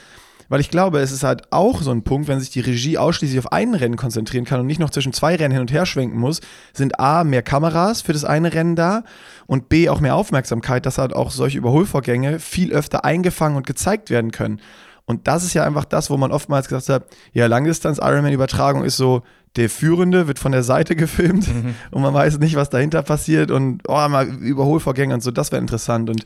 Weil 0.49 0.61
ich 0.61 0.71
glaube, 0.71 1.01
es 1.01 1.13
ist 1.13 1.25
halt 1.25 1.53
auch 1.53 1.83
so 1.83 1.91
ein 1.91 2.03
Punkt, 2.03 2.29
wenn 2.29 2.41
sich 2.41 2.51
die 2.51 2.61
Regie 2.61 2.99
ausschließlich 2.99 3.39
auf 3.39 3.53
ein 3.53 3.75
Rennen 3.75 3.97
konzentrieren 3.97 4.45
kann 4.45 4.61
und 4.61 4.67
nicht 4.67 4.81
noch 4.81 4.91
zwischen 4.91 5.13
zwei 5.13 5.35
Rennen 5.35 5.53
hin 5.53 5.61
und 5.61 5.73
her 5.73 5.87
schwenken 5.87 6.19
muss, 6.19 6.41
sind 6.73 7.01
A, 7.01 7.25
mehr 7.25 7.43
Kameras 7.43 8.03
für 8.03 8.13
das 8.13 8.25
eine 8.25 8.53
Rennen 8.53 8.77
da 8.77 9.03
und 9.47 9.69
B, 9.69 9.89
auch 9.89 10.01
mehr 10.01 10.15
Aufmerksamkeit, 10.15 10.87
dass 10.87 10.99
halt 10.99 11.15
auch 11.15 11.31
solche 11.31 11.59
Überholvorgänge 11.59 12.39
viel 12.39 12.73
öfter 12.73 13.05
eingefangen 13.05 13.57
und 13.57 13.67
gezeigt 13.67 14.11
werden 14.11 14.31
können. 14.31 14.61
Und 15.05 15.29
das 15.29 15.45
ist 15.45 15.55
ja 15.55 15.65
einfach 15.65 15.85
das, 15.85 16.11
wo 16.11 16.17
man 16.17 16.33
oftmals 16.33 16.69
gesagt 16.69 16.89
hat, 16.89 17.17
ja, 17.33 17.47
Langdistanz-Ironman-Übertragung 17.47 18.85
ist 18.85 18.97
so, 18.97 19.23
der 19.55 19.71
Führende 19.71 20.27
wird 20.27 20.39
von 20.39 20.53
der 20.53 20.63
Seite 20.63 20.97
gefilmt 20.97 21.49
mhm. 21.49 21.75
und 21.91 22.03
man 22.03 22.13
weiß 22.13 22.39
nicht, 22.39 22.57
was 22.57 22.71
dahinter 22.71 23.03
passiert 23.03 23.51
und 23.51 23.83
oh, 23.89 24.09
mal 24.09 24.27
Überholvorgänge 24.27 25.15
und 25.15 25.23
so, 25.23 25.31
das 25.31 25.53
wäre 25.53 25.63
interessant. 25.63 26.11
Und 26.11 26.25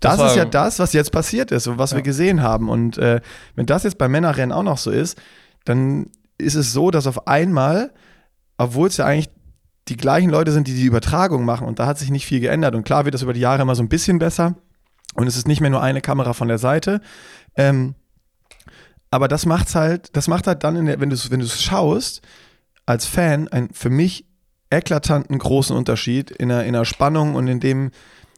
das, 0.00 0.18
das 0.18 0.32
ist 0.32 0.36
ja 0.36 0.44
das, 0.44 0.78
was 0.78 0.92
jetzt 0.92 1.12
passiert 1.12 1.50
ist 1.50 1.66
und 1.66 1.78
was 1.78 1.92
ja. 1.92 1.96
wir 1.96 2.02
gesehen 2.02 2.42
haben. 2.42 2.68
Und 2.68 2.98
äh, 2.98 3.20
wenn 3.54 3.66
das 3.66 3.84
jetzt 3.84 3.98
bei 3.98 4.08
Männerrennen 4.08 4.52
auch 4.52 4.62
noch 4.62 4.78
so 4.78 4.90
ist, 4.90 5.20
dann 5.64 6.10
ist 6.38 6.54
es 6.54 6.72
so, 6.72 6.90
dass 6.90 7.06
auf 7.06 7.26
einmal, 7.26 7.92
obwohl 8.58 8.88
es 8.88 8.96
ja 8.96 9.06
eigentlich 9.06 9.30
die 9.88 9.96
gleichen 9.96 10.30
Leute 10.30 10.52
sind, 10.52 10.66
die 10.66 10.74
die 10.74 10.84
Übertragung 10.84 11.44
machen 11.44 11.66
und 11.66 11.78
da 11.78 11.86
hat 11.86 11.98
sich 11.98 12.10
nicht 12.10 12.26
viel 12.26 12.40
geändert. 12.40 12.74
Und 12.74 12.84
klar 12.84 13.04
wird 13.04 13.14
das 13.14 13.22
über 13.22 13.32
die 13.32 13.40
Jahre 13.40 13.62
immer 13.62 13.74
so 13.74 13.82
ein 13.82 13.88
bisschen 13.88 14.18
besser 14.18 14.54
und 15.14 15.26
es 15.26 15.36
ist 15.36 15.46
nicht 15.46 15.60
mehr 15.60 15.70
nur 15.70 15.82
eine 15.82 16.00
Kamera 16.00 16.32
von 16.32 16.48
der 16.48 16.58
Seite. 16.58 17.00
Ähm, 17.56 17.94
aber 19.10 19.28
das 19.28 19.46
macht's 19.46 19.74
halt, 19.74 20.16
das 20.16 20.26
macht 20.26 20.46
halt 20.46 20.64
dann, 20.64 20.86
der, 20.86 21.00
wenn 21.00 21.10
du 21.10 21.14
es 21.14 21.30
wenn 21.30 21.46
schaust, 21.46 22.22
als 22.86 23.06
Fan, 23.06 23.48
einen 23.48 23.72
für 23.72 23.90
mich 23.90 24.26
eklatanten 24.70 25.38
großen 25.38 25.76
Unterschied 25.76 26.30
in 26.30 26.48
der, 26.48 26.64
in 26.64 26.72
der 26.72 26.84
Spannung 26.84 27.34
und 27.34 27.46
in 27.46 27.60
dem, 27.60 27.90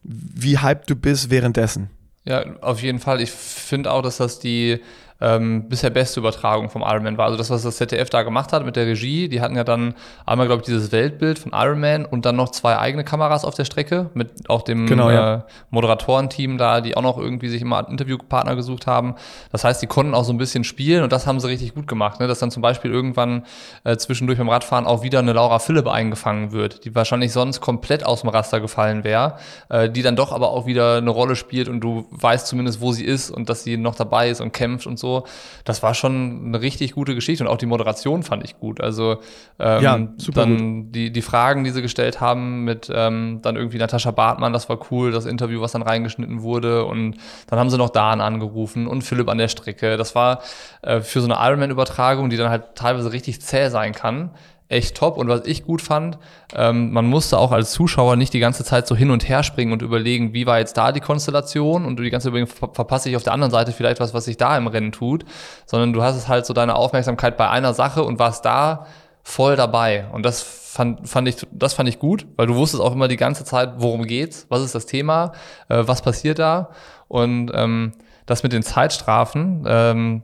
wie 0.09 0.59
hyped 0.59 0.89
du 0.89 0.97
bist 0.97 1.31
währenddessen. 1.31 1.91
Ja, 2.25 2.45
auf 2.61 2.83
jeden 2.83 2.99
Fall. 2.99 3.21
Ich 3.21 3.31
finde 3.31 3.93
auch, 3.93 4.03
dass 4.03 4.17
das 4.17 4.39
die 4.39 4.81
ähm, 5.21 5.69
bisher 5.69 5.91
beste 5.91 6.21
Übertragung 6.21 6.69
vom 6.69 6.83
Ironman 6.83 7.17
war. 7.17 7.27
Also 7.27 7.39
das, 7.39 7.51
was 7.51 7.63
das 7.63 7.77
ZDF 7.77 8.11
da 8.11 8.23
gemacht 8.23 8.53
hat 8.53 8.65
mit 8.65 8.77
der 8.77 8.87
Regie, 8.87 9.29
die 9.29 9.41
hatten 9.41 9.57
ja 9.57 9.65
dann 9.65 9.95
einmal, 10.27 10.47
glaube 10.47 10.61
ich, 10.61 10.67
dieses 10.67 10.93
Weltbild 10.93 11.39
von 11.39 11.53
Ironman 11.55 12.05
und 12.05 12.27
dann 12.27 12.37
noch 12.37 12.51
zwei 12.51 12.79
eigene 12.79 13.05
Kameras 13.05 13.45
auf 13.45 13.55
der 13.55 13.65
Strecke 13.65 14.11
mit 14.15 14.51
auch 14.51 14.63
dem 14.63 14.87
genau, 14.87 15.11
ja. 15.11 15.35
äh, 15.35 15.41
Moderatorenteam 15.71 16.59
da, 16.59 16.81
die 16.81 16.97
auch 16.97 17.03
noch 17.03 17.19
irgendwie 17.19 17.49
sich 17.49 17.63
immer 17.63 17.89
Interviewpartner 17.89 18.57
gesucht 18.57 18.87
haben. 18.87 19.15
Das 19.53 19.65
heißt, 19.65 19.81
die 19.81 19.87
konnten 19.87 20.15
auch 20.15 20.25
so 20.25 20.33
ein 20.33 20.39
bisschen 20.39 20.65
spielen 20.65 21.03
und 21.03 21.13
das 21.13 21.27
haben 21.27 21.41
sie 21.41 21.49
richtig 21.49 21.75
gut 21.75 21.87
gemacht. 21.87 22.21
Ne? 22.21 22.27
Dass 22.27 22.39
dann 22.39 22.51
zum 22.51 22.63
Beispiel 22.63 22.91
irgendwann 22.91 23.45
äh, 23.85 23.97
zwischendurch 23.97 24.39
beim 24.39 24.51
Radfahren 24.51 24.87
auch 24.87 25.03
wieder 25.03 25.21
eine 25.21 25.33
Laura 25.33 25.59
Philipp 25.59 25.87
eingefangen 25.87 26.53
wird, 26.53 26.85
die 26.85 26.95
wahrscheinlich 26.95 27.33
sonst 27.33 27.61
komplett 27.61 28.05
aus 28.05 28.21
dem 28.21 28.31
Raster 28.31 28.61
gefallen 28.61 29.03
wäre, 29.05 29.37
äh, 29.71 29.89
die 29.89 30.03
dann 30.03 30.17
doch 30.17 30.33
aber 30.33 30.51
auch 30.51 30.67
wieder 30.67 30.97
eine 30.97 31.11
Rolle 31.11 31.37
spielt 31.37 31.69
und 31.69 31.81
du 31.81 32.07
weißt 32.11 32.47
zumindest, 32.47 32.81
wo 32.81 32.93
sie 32.93 33.05
ist 33.05 33.31
und 33.31 33.49
dass 33.49 33.65
sie 33.65 33.79
noch 33.79 33.95
dabei 33.95 34.29
ist 34.29 34.41
und 34.41 34.53
kämpft 34.53 34.87
und 34.87 34.99
so 34.99 35.06
so. 35.07 35.25
Das 35.65 35.83
war 35.83 35.95
schon 35.95 36.47
eine 36.47 36.61
richtig 36.61 36.93
gute 36.93 37.15
Geschichte 37.15 37.45
und 37.45 37.51
auch 37.51 37.57
die 37.57 37.67
Moderation 37.67 38.23
fand 38.23 38.45
ich 38.45 38.59
gut. 38.59 38.81
Also 38.81 39.19
ähm, 39.59 39.83
ja, 39.83 40.09
super 40.17 40.41
dann 40.41 40.85
gut. 40.85 40.95
Die, 40.95 41.13
die 41.13 41.23
Fragen, 41.23 41.65
die 41.65 41.71
sie 41.71 41.83
gestellt 41.83 42.21
haben 42.21 42.65
mit 42.65 42.91
ähm, 42.93 43.41
dann 43.43 43.57
irgendwie 43.57 43.79
Natascha 43.79 44.11
Bartmann, 44.11 44.53
das 44.53 44.69
war 44.69 44.79
cool, 44.91 45.13
das 45.13 45.27
Interview, 45.27 45.61
was 45.61 45.73
dann 45.73 45.83
reingeschnitten 45.83 46.43
wurde 46.43 46.85
und 46.85 47.17
dann 47.47 47.59
haben 47.59 47.71
sie 47.71 47.79
noch 47.79 47.91
Dan 47.91 48.21
angerufen 48.21 48.87
und 48.87 49.03
Philipp 49.03 49.29
an 49.29 49.39
der 49.39 49.49
Strecke. 49.49 49.97
Das 49.97 50.15
war 50.15 50.41
äh, 50.83 51.01
für 51.01 51.21
so 51.21 51.33
eine 51.33 51.39
Ironman-Übertragung, 51.47 52.31
die 52.31 52.37
dann 52.37 52.51
halt 52.51 52.75
teilweise 52.75 53.13
richtig 53.13 53.41
zäh 53.41 53.69
sein 53.69 53.93
kann, 53.93 54.31
echt 54.69 54.97
top. 54.97 55.17
Und 55.17 55.29
was 55.29 55.47
ich 55.47 55.65
gut 55.65 55.81
fand, 55.83 56.19
ähm, 56.55 56.93
man 56.93 57.07
musste 57.07 57.39
auch 57.39 57.53
als 57.53 57.73
Zuschauer 57.73 58.17
nicht 58.17 58.33
die 58.33 58.41
ganze 58.41 58.65
Zeit 58.65 58.87
so 58.87 58.97
hin 58.97 59.11
und 59.11 59.29
her 59.29 59.43
springen 59.43 59.73
und 59.73 59.83
überlegen, 59.83 60.33
wie 60.33 60.47
war 60.47 60.59
jetzt 60.59 60.77
da 60.77 60.93
die 60.93 61.01
Konstellation 61.01 61.85
und 61.85 61.97
du 61.97 62.03
die 62.03 62.11
ganze 62.11 62.33
Zeit 62.33 62.49
ver 62.49 62.71
verpasse 62.73 63.09
ich 63.09 63.17
auf 63.17 63.23
der 63.23 63.33
anderen 63.33 63.53
Seite 63.53 63.73
vielleicht 63.73 64.01
was, 64.01 64.15
was 64.15 64.25
sich 64.25 64.37
da 64.37 64.57
im 64.57 64.67
Rennen 64.67 64.93
tut, 64.93 65.25
sondern 65.67 65.93
du 65.93 66.03
hast 66.03 66.17
es 66.17 66.29
halt 66.29 66.47
so 66.47 66.55
deine 66.55 66.75
Aufmerksamkeit 66.75 67.37
bei 67.37 67.49
einer 67.49 67.75
Sache 67.75 68.03
und 68.03 68.19
warst 68.19 68.45
da 68.45 68.87
voll 69.23 69.57
dabei. 69.57 70.07
Und 70.13 70.25
das 70.25 70.43
fand, 70.43 71.09
fand 71.09 71.29
ich, 71.29 71.37
das 71.51 71.75
fand 71.75 71.89
ich 71.89 71.99
gut, 71.99 72.27
weil 72.37 72.47
du 72.47 72.55
wusstest 72.55 72.83
auch 72.83 72.93
immer 72.93 73.09
die 73.09 73.17
ganze 73.17 73.45
Zeit, 73.45 73.75
worum 73.79 74.07
geht's, 74.07 74.47
was 74.51 74.63
ist 74.63 74.75
das 74.75 74.87
Thema, 74.87 75.33
äh, 75.69 75.83
was 75.87 76.03
passiert 76.03 76.39
da. 76.39 76.71
Und 77.09 77.51
ähm, 77.55 77.93
das 78.27 78.43
mit 78.43 78.53
den 78.53 78.63
Zeitstrafen 78.63 79.65
ähm, 79.67 80.23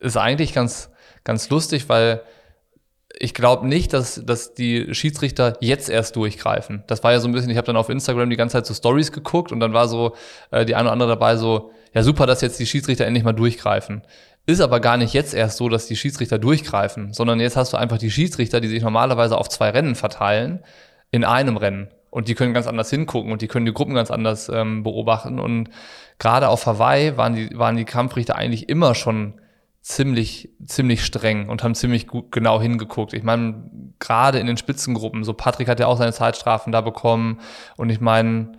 ist 0.00 0.16
eigentlich 0.16 0.52
ganz, 0.52 0.90
ganz 1.24 1.50
lustig, 1.50 1.88
weil 1.88 2.22
ich 3.22 3.34
glaube 3.34 3.68
nicht, 3.68 3.92
dass, 3.92 4.20
dass 4.26 4.52
die 4.52 4.92
Schiedsrichter 4.92 5.56
jetzt 5.60 5.88
erst 5.88 6.16
durchgreifen. 6.16 6.82
Das 6.88 7.04
war 7.04 7.12
ja 7.12 7.20
so 7.20 7.28
ein 7.28 7.32
bisschen, 7.32 7.50
ich 7.50 7.56
habe 7.56 7.66
dann 7.66 7.76
auf 7.76 7.88
Instagram 7.88 8.28
die 8.28 8.36
ganze 8.36 8.54
Zeit 8.54 8.66
so 8.66 8.74
Stories 8.74 9.12
geguckt 9.12 9.52
und 9.52 9.60
dann 9.60 9.72
war 9.72 9.86
so 9.86 10.16
äh, 10.50 10.64
die 10.64 10.74
eine 10.74 10.86
oder 10.86 10.92
andere 10.92 11.08
dabei 11.10 11.36
so, 11.36 11.70
ja 11.94 12.02
super, 12.02 12.26
dass 12.26 12.40
jetzt 12.40 12.58
die 12.58 12.66
Schiedsrichter 12.66 13.06
endlich 13.06 13.22
mal 13.22 13.32
durchgreifen. 13.32 14.02
Ist 14.44 14.60
aber 14.60 14.80
gar 14.80 14.96
nicht 14.96 15.14
jetzt 15.14 15.34
erst 15.34 15.58
so, 15.58 15.68
dass 15.68 15.86
die 15.86 15.94
Schiedsrichter 15.94 16.40
durchgreifen, 16.40 17.12
sondern 17.12 17.38
jetzt 17.38 17.56
hast 17.56 17.72
du 17.72 17.76
einfach 17.76 17.98
die 17.98 18.10
Schiedsrichter, 18.10 18.60
die 18.60 18.66
sich 18.66 18.82
normalerweise 18.82 19.38
auf 19.38 19.48
zwei 19.48 19.70
Rennen 19.70 19.94
verteilen, 19.94 20.58
in 21.12 21.22
einem 21.22 21.56
Rennen. 21.56 21.90
Und 22.10 22.26
die 22.26 22.34
können 22.34 22.52
ganz 22.52 22.66
anders 22.66 22.90
hingucken 22.90 23.30
und 23.30 23.40
die 23.40 23.46
können 23.46 23.66
die 23.66 23.72
Gruppen 23.72 23.94
ganz 23.94 24.10
anders 24.10 24.48
ähm, 24.48 24.82
beobachten. 24.82 25.38
Und 25.38 25.68
gerade 26.18 26.48
auf 26.48 26.66
Hawaii 26.66 27.16
waren 27.16 27.36
die, 27.36 27.56
waren 27.56 27.76
die 27.76 27.84
Kampfrichter 27.84 28.34
eigentlich 28.34 28.68
immer 28.68 28.96
schon 28.96 29.34
ziemlich, 29.82 30.48
ziemlich 30.64 31.04
streng 31.04 31.48
und 31.48 31.64
haben 31.64 31.74
ziemlich 31.74 32.06
gut 32.06 32.30
genau 32.30 32.60
hingeguckt. 32.60 33.12
Ich 33.12 33.24
meine, 33.24 33.70
gerade 33.98 34.38
in 34.38 34.46
den 34.46 34.56
Spitzengruppen, 34.56 35.24
so 35.24 35.34
Patrick 35.34 35.68
hat 35.68 35.80
ja 35.80 35.88
auch 35.88 35.98
seine 35.98 36.12
Zeitstrafen 36.12 36.72
da 36.72 36.80
bekommen 36.80 37.40
und 37.76 37.90
ich 37.90 38.00
meine, 38.00 38.52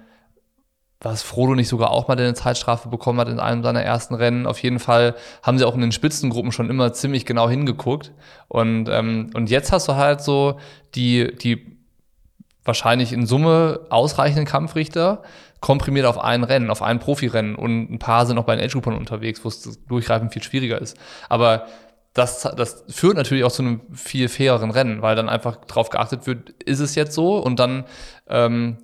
was 1.00 1.22
Frodo 1.22 1.56
nicht 1.56 1.68
sogar 1.68 1.92
auch 1.92 2.08
mal 2.08 2.18
eine 2.18 2.34
Zeitstrafe 2.34 2.90
bekommen 2.90 3.20
hat 3.20 3.28
in 3.28 3.40
einem 3.40 3.64
seiner 3.64 3.84
ersten 3.84 4.16
Rennen. 4.16 4.48
Auf 4.48 4.60
jeden 4.60 4.80
Fall 4.80 5.16
haben 5.42 5.58
sie 5.58 5.66
auch 5.66 5.76
in 5.76 5.82
den 5.82 5.92
Spitzengruppen 5.92 6.52
schon 6.52 6.70
immer 6.70 6.94
ziemlich 6.94 7.26
genau 7.26 7.50
hingeguckt. 7.50 8.12
Und, 8.48 8.88
ähm, 8.90 9.30
und 9.34 9.50
jetzt 9.50 9.72
hast 9.72 9.88
du 9.90 9.96
halt 9.96 10.22
so 10.22 10.60
die, 10.96 11.36
die 11.36 11.78
wahrscheinlich 12.64 13.12
in 13.12 13.26
Summe 13.26 13.82
ausreichenden 13.90 14.46
Kampfrichter, 14.46 15.24
komprimiert 15.64 16.06
auf 16.06 16.20
ein 16.20 16.44
Rennen, 16.44 16.70
auf 16.70 16.82
ein 16.82 17.00
Profirennen 17.00 17.56
und 17.56 17.90
ein 17.90 17.98
paar 17.98 18.26
sind 18.26 18.36
noch 18.36 18.44
bei 18.44 18.54
den 18.54 18.66
Age-Groupern 18.66 18.98
unterwegs, 18.98 19.46
wo 19.46 19.48
es 19.48 19.80
Durchgreifen 19.88 20.30
viel 20.30 20.44
schwieriger 20.44 20.82
ist. 20.82 20.98
Aber 21.30 21.68
das, 22.14 22.42
das 22.42 22.84
führt 22.90 23.16
natürlich 23.16 23.46
auch 23.46 23.52
zu 23.52 23.62
einem 23.62 23.82
viel 23.94 24.28
faireren 24.28 24.72
Rennen, 24.72 25.02
weil 25.02 25.16
dann 25.16 25.30
einfach 25.30 25.56
drauf 25.64 25.90
geachtet 25.90 26.28
wird, 26.28 26.50
ist 26.50 26.82
es 26.82 26.96
jetzt 26.96 27.14
so 27.14 27.38
und 27.38 27.60
dann 27.60 27.86
ähm, 28.28 28.78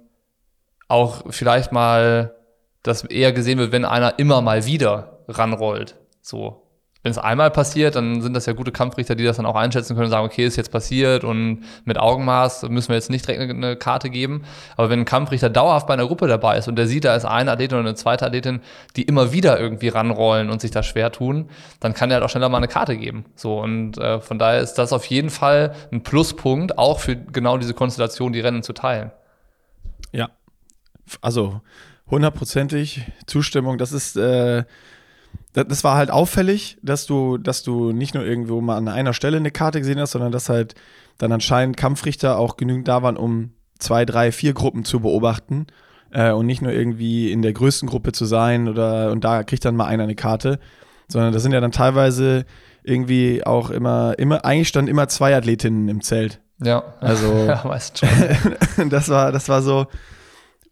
auch 0.88 1.24
vielleicht 1.30 1.74
mal 1.74 2.34
das 2.82 3.04
eher 3.04 3.34
gesehen 3.34 3.60
wird, 3.60 3.74
wenn 3.74 3.84
einer 3.84 4.18
immer 4.18 4.42
mal 4.42 4.66
wieder 4.66 5.20
ranrollt. 5.28 5.98
So, 6.22 6.64
wenn 7.02 7.12
es 7.12 7.18
einmal 7.18 7.50
passiert, 7.50 7.96
dann 7.96 8.22
sind 8.22 8.34
das 8.34 8.46
ja 8.46 8.52
gute 8.52 8.74
Kampfrichter, 8.74 9.16
die 9.16 9.24
das 9.24 9.38
dann 9.38 9.46
auch 9.46 9.56
einschätzen 9.56 9.96
können 9.96 10.06
und 10.06 10.12
sagen, 10.12 10.26
okay, 10.26 10.46
ist 10.46 10.58
jetzt 10.58 10.72
passiert 10.72 11.24
und 11.24 11.64
mit 11.86 11.98
Augenmaß 11.98 12.64
müssen 12.64 12.90
wir 12.90 12.96
jetzt 12.96 13.10
nicht 13.10 13.26
direkt 13.26 13.50
eine, 13.50 13.78
Karte 13.78 14.10
geben. 14.10 14.44
Aber 14.76 14.90
wenn 14.90 15.00
ein 15.00 15.06
Kampfrichter 15.06 15.50
dauerhaft 15.50 15.88
bei 15.88 15.94
einer 15.94 16.08
Gruppe 16.08 16.28
dabei 16.28 16.58
ist 16.58 16.68
und 16.68 16.76
der 16.76 16.88
sieht, 16.88 17.06
da 17.06 17.16
ist 17.16 17.24
eine 17.24 17.52
Athletin 17.52 17.78
oder 17.78 17.88
eine 17.88 17.96
zweite 17.96 18.26
Athletin, 18.26 18.60
die 18.98 19.04
immer 19.04 19.32
wieder 19.32 19.58
irgendwie 19.58 19.88
ranrollen 19.88 20.50
und 20.50 20.60
sich 20.60 20.72
da 20.72 20.84
schwer 20.84 21.10
tun, 21.12 21.50
dann 21.80 21.94
kann 21.94 22.10
der 22.10 22.18
halt 22.18 22.26
auch 22.26 22.30
schneller 22.30 22.50
mal 22.50 22.58
eine 22.58 22.68
Karte 22.68 22.98
geben. 22.98 23.24
So 23.36 23.62
und 23.62 23.98
äh, 23.98 24.20
von 24.20 24.38
daher 24.38 24.60
ist 24.60 24.74
das 24.74 24.92
auf 24.92 25.06
jeden 25.06 25.30
Fall 25.30 25.74
ein 25.94 26.04
Pluspunkt, 26.04 26.78
auch 26.78 27.00
für 27.00 27.16
genau 27.16 27.58
diese 27.58 27.74
Konstellation, 27.74 28.34
die 28.34 28.42
Rennen 28.42 28.62
zu 28.62 28.74
teilen. 28.74 29.12
Ja, 30.12 30.32
also 31.22 31.62
hundertprozentig 32.10 33.04
Zustimmung. 33.26 33.78
Das 33.78 33.94
ist 33.94 34.18
äh 34.18 34.66
das 35.54 35.84
war 35.84 35.96
halt 35.96 36.12
auffällig, 36.12 36.78
dass 36.82 37.06
du, 37.06 37.38
dass 37.38 37.64
du 37.64 37.92
nicht 37.92 38.14
nur 38.14 38.24
irgendwo 38.24 38.62
mal 38.62 38.78
an 38.78 38.88
einer 38.88 39.14
Stelle 39.14 39.38
eine 39.38 39.52
Karte 39.52 39.80
gesehen 39.80 40.00
hast, 40.00 40.12
sondern 40.12 40.32
dass 40.32 40.50
halt 40.50 40.76
dann 41.18 41.32
anscheinend 41.32 41.76
Kampfrichter 41.76 42.38
auch 42.38 42.56
genügend 42.56 42.88
da 42.88 43.02
waren, 43.02 43.18
um 43.18 43.52
zwei, 43.80 44.06
drei, 44.06 44.32
vier 44.32 44.54
Gruppen 44.54 44.86
zu 44.86 45.00
beobachten 45.00 45.68
äh, 46.12 46.32
und 46.32 46.46
nicht 46.46 46.62
nur 46.62 46.72
irgendwie 46.72 47.32
in 47.32 47.42
der 47.42 47.54
größten 47.54 47.90
Gruppe 47.90 48.12
zu 48.12 48.26
sein 48.26 48.68
oder 48.68 49.12
und 49.12 49.24
da 49.24 49.44
kriegt 49.44 49.66
dann 49.66 49.76
mal 49.76 49.86
einer 49.86 50.04
eine 50.04 50.16
Karte, 50.16 50.60
sondern 51.08 51.34
das 51.34 51.42
sind 51.42 51.52
ja 51.52 51.62
dann 51.62 51.72
teilweise 51.72 52.46
irgendwie 52.84 53.46
auch 53.46 53.70
immer, 53.70 54.18
immer, 54.18 54.46
eigentlich 54.46 54.68
standen 54.68 54.90
immer 54.90 55.08
zwei 55.08 55.36
Athletinnen 55.36 55.90
im 55.90 56.02
Zelt. 56.02 56.40
Ja, 56.62 56.84
also 57.00 57.34
ja, 57.48 57.64
weißt 57.64 58.00
schon. 58.00 58.90
das 58.90 59.10
war, 59.10 59.32
das 59.32 59.50
war 59.50 59.62
so, 59.62 59.88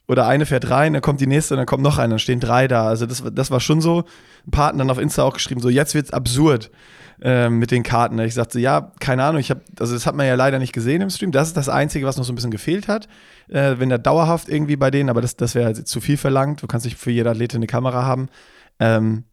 oder 0.07 0.27
eine 0.27 0.45
fährt 0.45 0.69
rein, 0.69 0.93
dann 0.93 1.01
kommt 1.01 1.19
die 1.19 1.27
nächste 1.27 1.53
und 1.53 1.57
dann 1.57 1.65
kommt 1.65 1.83
noch 1.83 1.97
eine, 1.97 2.11
dann 2.11 2.19
stehen 2.19 2.39
drei 2.39 2.67
da. 2.67 2.87
Also 2.87 3.05
das, 3.05 3.23
das 3.33 3.51
war 3.51 3.59
schon 3.59 3.81
so. 3.81 4.05
Hatten 4.55 4.77
dann 4.77 4.89
auf 4.89 4.97
Insta 4.97 5.23
auch 5.23 5.33
geschrieben, 5.33 5.61
so 5.61 5.69
jetzt 5.69 5.93
wird's 5.93 6.11
absurd 6.11 6.71
äh, 7.21 7.49
mit 7.49 7.71
den 7.71 7.83
Karten. 7.83 8.19
Ich 8.19 8.33
sagte, 8.33 8.59
ja, 8.59 8.91
keine 8.99 9.23
Ahnung, 9.23 9.39
ich 9.39 9.49
habe, 9.49 9.61
also 9.79 9.93
das 9.93 10.05
hat 10.05 10.15
man 10.15 10.25
ja 10.25 10.35
leider 10.35 10.59
nicht 10.59 10.73
gesehen 10.73 11.01
im 11.01 11.09
Stream. 11.09 11.31
Das 11.31 11.47
ist 11.47 11.57
das 11.57 11.69
Einzige, 11.69 12.05
was 12.05 12.17
noch 12.17 12.23
so 12.23 12.31
ein 12.31 12.35
bisschen 12.35 12.51
gefehlt 12.51 12.87
hat. 12.87 13.07
Äh, 13.49 13.75
wenn 13.77 13.89
da 13.89 13.97
dauerhaft 13.97 14.49
irgendwie 14.49 14.75
bei 14.75 14.91
denen, 14.91 15.09
aber 15.09 15.21
das, 15.21 15.35
das 15.35 15.55
wäre 15.55 15.73
zu 15.83 16.01
viel 16.01 16.17
verlangt. 16.17 16.61
Du 16.61 16.67
kannst 16.67 16.85
nicht 16.85 16.97
für 16.97 17.11
jede 17.11 17.29
Athletin 17.29 17.59
eine 17.59 17.67
Kamera 17.67 18.03
haben. 18.03 18.29
Ähm, 18.79 19.23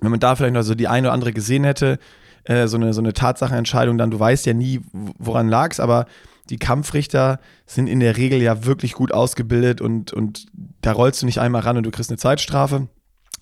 wenn 0.00 0.10
man 0.10 0.20
da 0.20 0.36
vielleicht 0.36 0.54
noch 0.54 0.62
so 0.62 0.74
die 0.74 0.88
eine 0.88 1.08
oder 1.08 1.14
andere 1.14 1.32
gesehen 1.32 1.64
hätte, 1.64 1.98
äh, 2.44 2.66
so 2.66 2.76
eine, 2.76 2.92
so 2.92 3.00
eine 3.00 3.12
Tatsachenentscheidung, 3.12 3.98
dann 3.98 4.10
du 4.10 4.20
weißt 4.20 4.46
ja 4.46 4.52
nie, 4.52 4.80
woran 4.92 5.48
lag's, 5.48 5.80
aber 5.80 6.06
die 6.50 6.58
Kampfrichter 6.58 7.40
sind 7.66 7.88
in 7.88 8.00
der 8.00 8.16
Regel 8.16 8.40
ja 8.40 8.64
wirklich 8.64 8.92
gut 8.92 9.12
ausgebildet 9.12 9.80
und, 9.80 10.12
und 10.12 10.46
da 10.80 10.92
rollst 10.92 11.22
du 11.22 11.26
nicht 11.26 11.40
einmal 11.40 11.62
ran 11.62 11.76
und 11.76 11.84
du 11.84 11.90
kriegst 11.90 12.10
eine 12.10 12.18
Zeitstrafe. 12.18 12.88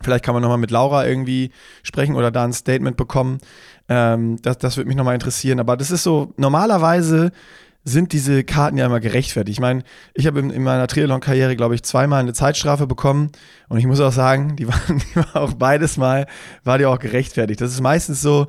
Vielleicht 0.05 0.25
kann 0.25 0.35
man 0.35 0.43
nochmal 0.43 0.59
mit 0.59 0.71
Laura 0.71 1.07
irgendwie 1.07 1.51
sprechen 1.83 2.14
oder 2.14 2.31
da 2.31 2.45
ein 2.45 2.53
Statement 2.53 2.97
bekommen. 2.97 3.38
Ähm, 3.88 4.37
das, 4.43 4.59
das 4.59 4.77
würde 4.77 4.88
mich 4.88 4.97
nochmal 4.97 5.14
interessieren. 5.14 5.61
Aber 5.61 5.77
das 5.77 5.90
ist 5.90 6.03
so, 6.03 6.33
normalerweise 6.37 7.33
sind 7.85 8.12
diese 8.12 8.45
Karten 8.45 8.79
ja 8.79 8.87
immer 8.87 9.01
gerechtfertigt. 9.01 9.57
Ich 9.57 9.61
meine, 9.61 9.83
ich 10.14 10.27
habe 10.27 10.40
in, 10.40 10.51
in, 10.51 10.62
meiner 10.62 10.87
Triathlon-Karriere, 10.87 11.55
glaube 11.55 11.75
ich, 11.75 11.83
zweimal 11.83 12.21
eine 12.21 12.33
Zeitstrafe 12.33 12.87
bekommen 12.87 13.31
und 13.69 13.79
ich 13.79 13.87
muss 13.87 14.01
auch 14.01 14.12
sagen, 14.12 14.57
die 14.57 14.67
waren, 14.69 14.99
die 14.99 15.17
war 15.17 15.37
auch 15.37 15.53
beides 15.53 15.97
Mal, 15.97 16.27
war 16.64 16.79
die 16.79 16.87
auch 16.87 16.99
gerechtfertigt. 16.99 17.61
Das 17.61 17.73
ist 17.73 17.83
meistens 17.83 18.23
so, 18.23 18.47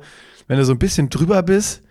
wenn 0.48 0.56
du 0.56 0.64
so 0.64 0.72
ein 0.72 0.78
bisschen 0.78 1.10
drüber 1.10 1.42
bist, 1.42 1.82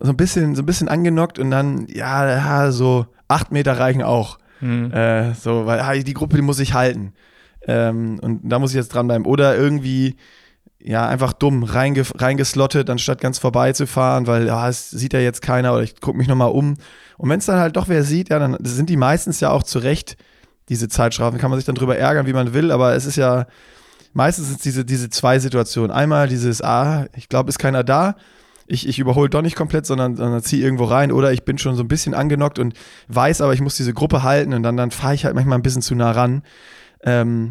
so 0.00 0.10
ein 0.10 0.16
bisschen, 0.16 0.54
so 0.54 0.62
ein 0.62 0.66
bisschen 0.66 0.88
angenockt 0.88 1.38
und 1.38 1.50
dann, 1.50 1.86
ja, 1.88 2.70
so 2.70 3.06
acht 3.26 3.52
Meter 3.52 3.78
reichen 3.78 4.02
auch. 4.02 4.38
Mhm. 4.60 4.90
Äh, 4.92 5.34
so, 5.34 5.66
weil 5.66 5.80
ah, 5.80 5.94
die 5.94 6.14
Gruppe, 6.14 6.36
die 6.36 6.42
muss 6.42 6.58
ich 6.58 6.74
halten. 6.74 7.12
Ähm, 7.68 8.18
und 8.20 8.40
da 8.42 8.58
muss 8.58 8.70
ich 8.70 8.76
jetzt 8.76 8.88
dranbleiben. 8.88 9.26
Oder 9.26 9.56
irgendwie, 9.56 10.16
ja, 10.80 11.06
einfach 11.06 11.32
dumm 11.32 11.62
reinge 11.62 12.02
reingeslottet, 12.16 12.90
anstatt 12.90 13.20
ganz 13.20 13.38
vorbeizufahren, 13.38 14.26
weil 14.26 14.46
ja, 14.46 14.68
es 14.68 14.90
sieht 14.90 15.12
ja 15.12 15.20
jetzt 15.20 15.42
keiner 15.42 15.74
oder 15.74 15.82
ich 15.82 16.00
gucke 16.00 16.18
mich 16.18 16.26
nochmal 16.26 16.50
um. 16.50 16.74
Und 17.16 17.30
wenn 17.30 17.38
es 17.38 17.46
dann 17.46 17.60
halt 17.60 17.76
doch 17.76 17.88
wer 17.88 18.02
sieht, 18.02 18.30
ja, 18.30 18.40
dann 18.40 18.56
sind 18.62 18.90
die 18.90 18.96
meistens 18.96 19.38
ja 19.38 19.50
auch 19.50 19.62
zurecht, 19.62 20.16
diese 20.68 20.88
Zeitstrafen. 20.88 21.38
Kann 21.38 21.50
man 21.50 21.58
sich 21.58 21.66
dann 21.66 21.76
drüber 21.76 21.96
ärgern, 21.96 22.26
wie 22.26 22.32
man 22.32 22.54
will, 22.54 22.72
aber 22.72 22.94
es 22.94 23.06
ist 23.06 23.16
ja, 23.16 23.46
meistens 24.12 24.46
sind 24.48 24.56
es 24.56 24.62
diese, 24.62 24.84
diese 24.84 25.10
zwei 25.10 25.38
Situationen. 25.38 25.90
Einmal 25.90 26.28
dieses, 26.28 26.62
ah, 26.62 27.06
ich 27.14 27.28
glaube, 27.28 27.50
ist 27.50 27.58
keiner 27.58 27.84
da 27.84 28.16
ich, 28.68 28.86
ich 28.86 28.98
überhole 28.98 29.30
doch 29.30 29.42
nicht 29.42 29.56
komplett, 29.56 29.86
sondern, 29.86 30.16
sondern 30.16 30.42
ziehe 30.42 30.62
irgendwo 30.62 30.84
rein 30.84 31.10
oder 31.10 31.32
ich 31.32 31.44
bin 31.44 31.58
schon 31.58 31.74
so 31.74 31.82
ein 31.82 31.88
bisschen 31.88 32.14
angenockt 32.14 32.58
und 32.58 32.74
weiß 33.08 33.40
aber, 33.40 33.54
ich 33.54 33.60
muss 33.60 33.76
diese 33.76 33.94
Gruppe 33.94 34.22
halten 34.22 34.52
und 34.52 34.62
dann, 34.62 34.76
dann 34.76 34.90
fahre 34.90 35.14
ich 35.14 35.24
halt 35.24 35.34
manchmal 35.34 35.58
ein 35.58 35.62
bisschen 35.62 35.82
zu 35.82 35.94
nah 35.94 36.10
ran. 36.10 36.42
Ähm, 37.02 37.50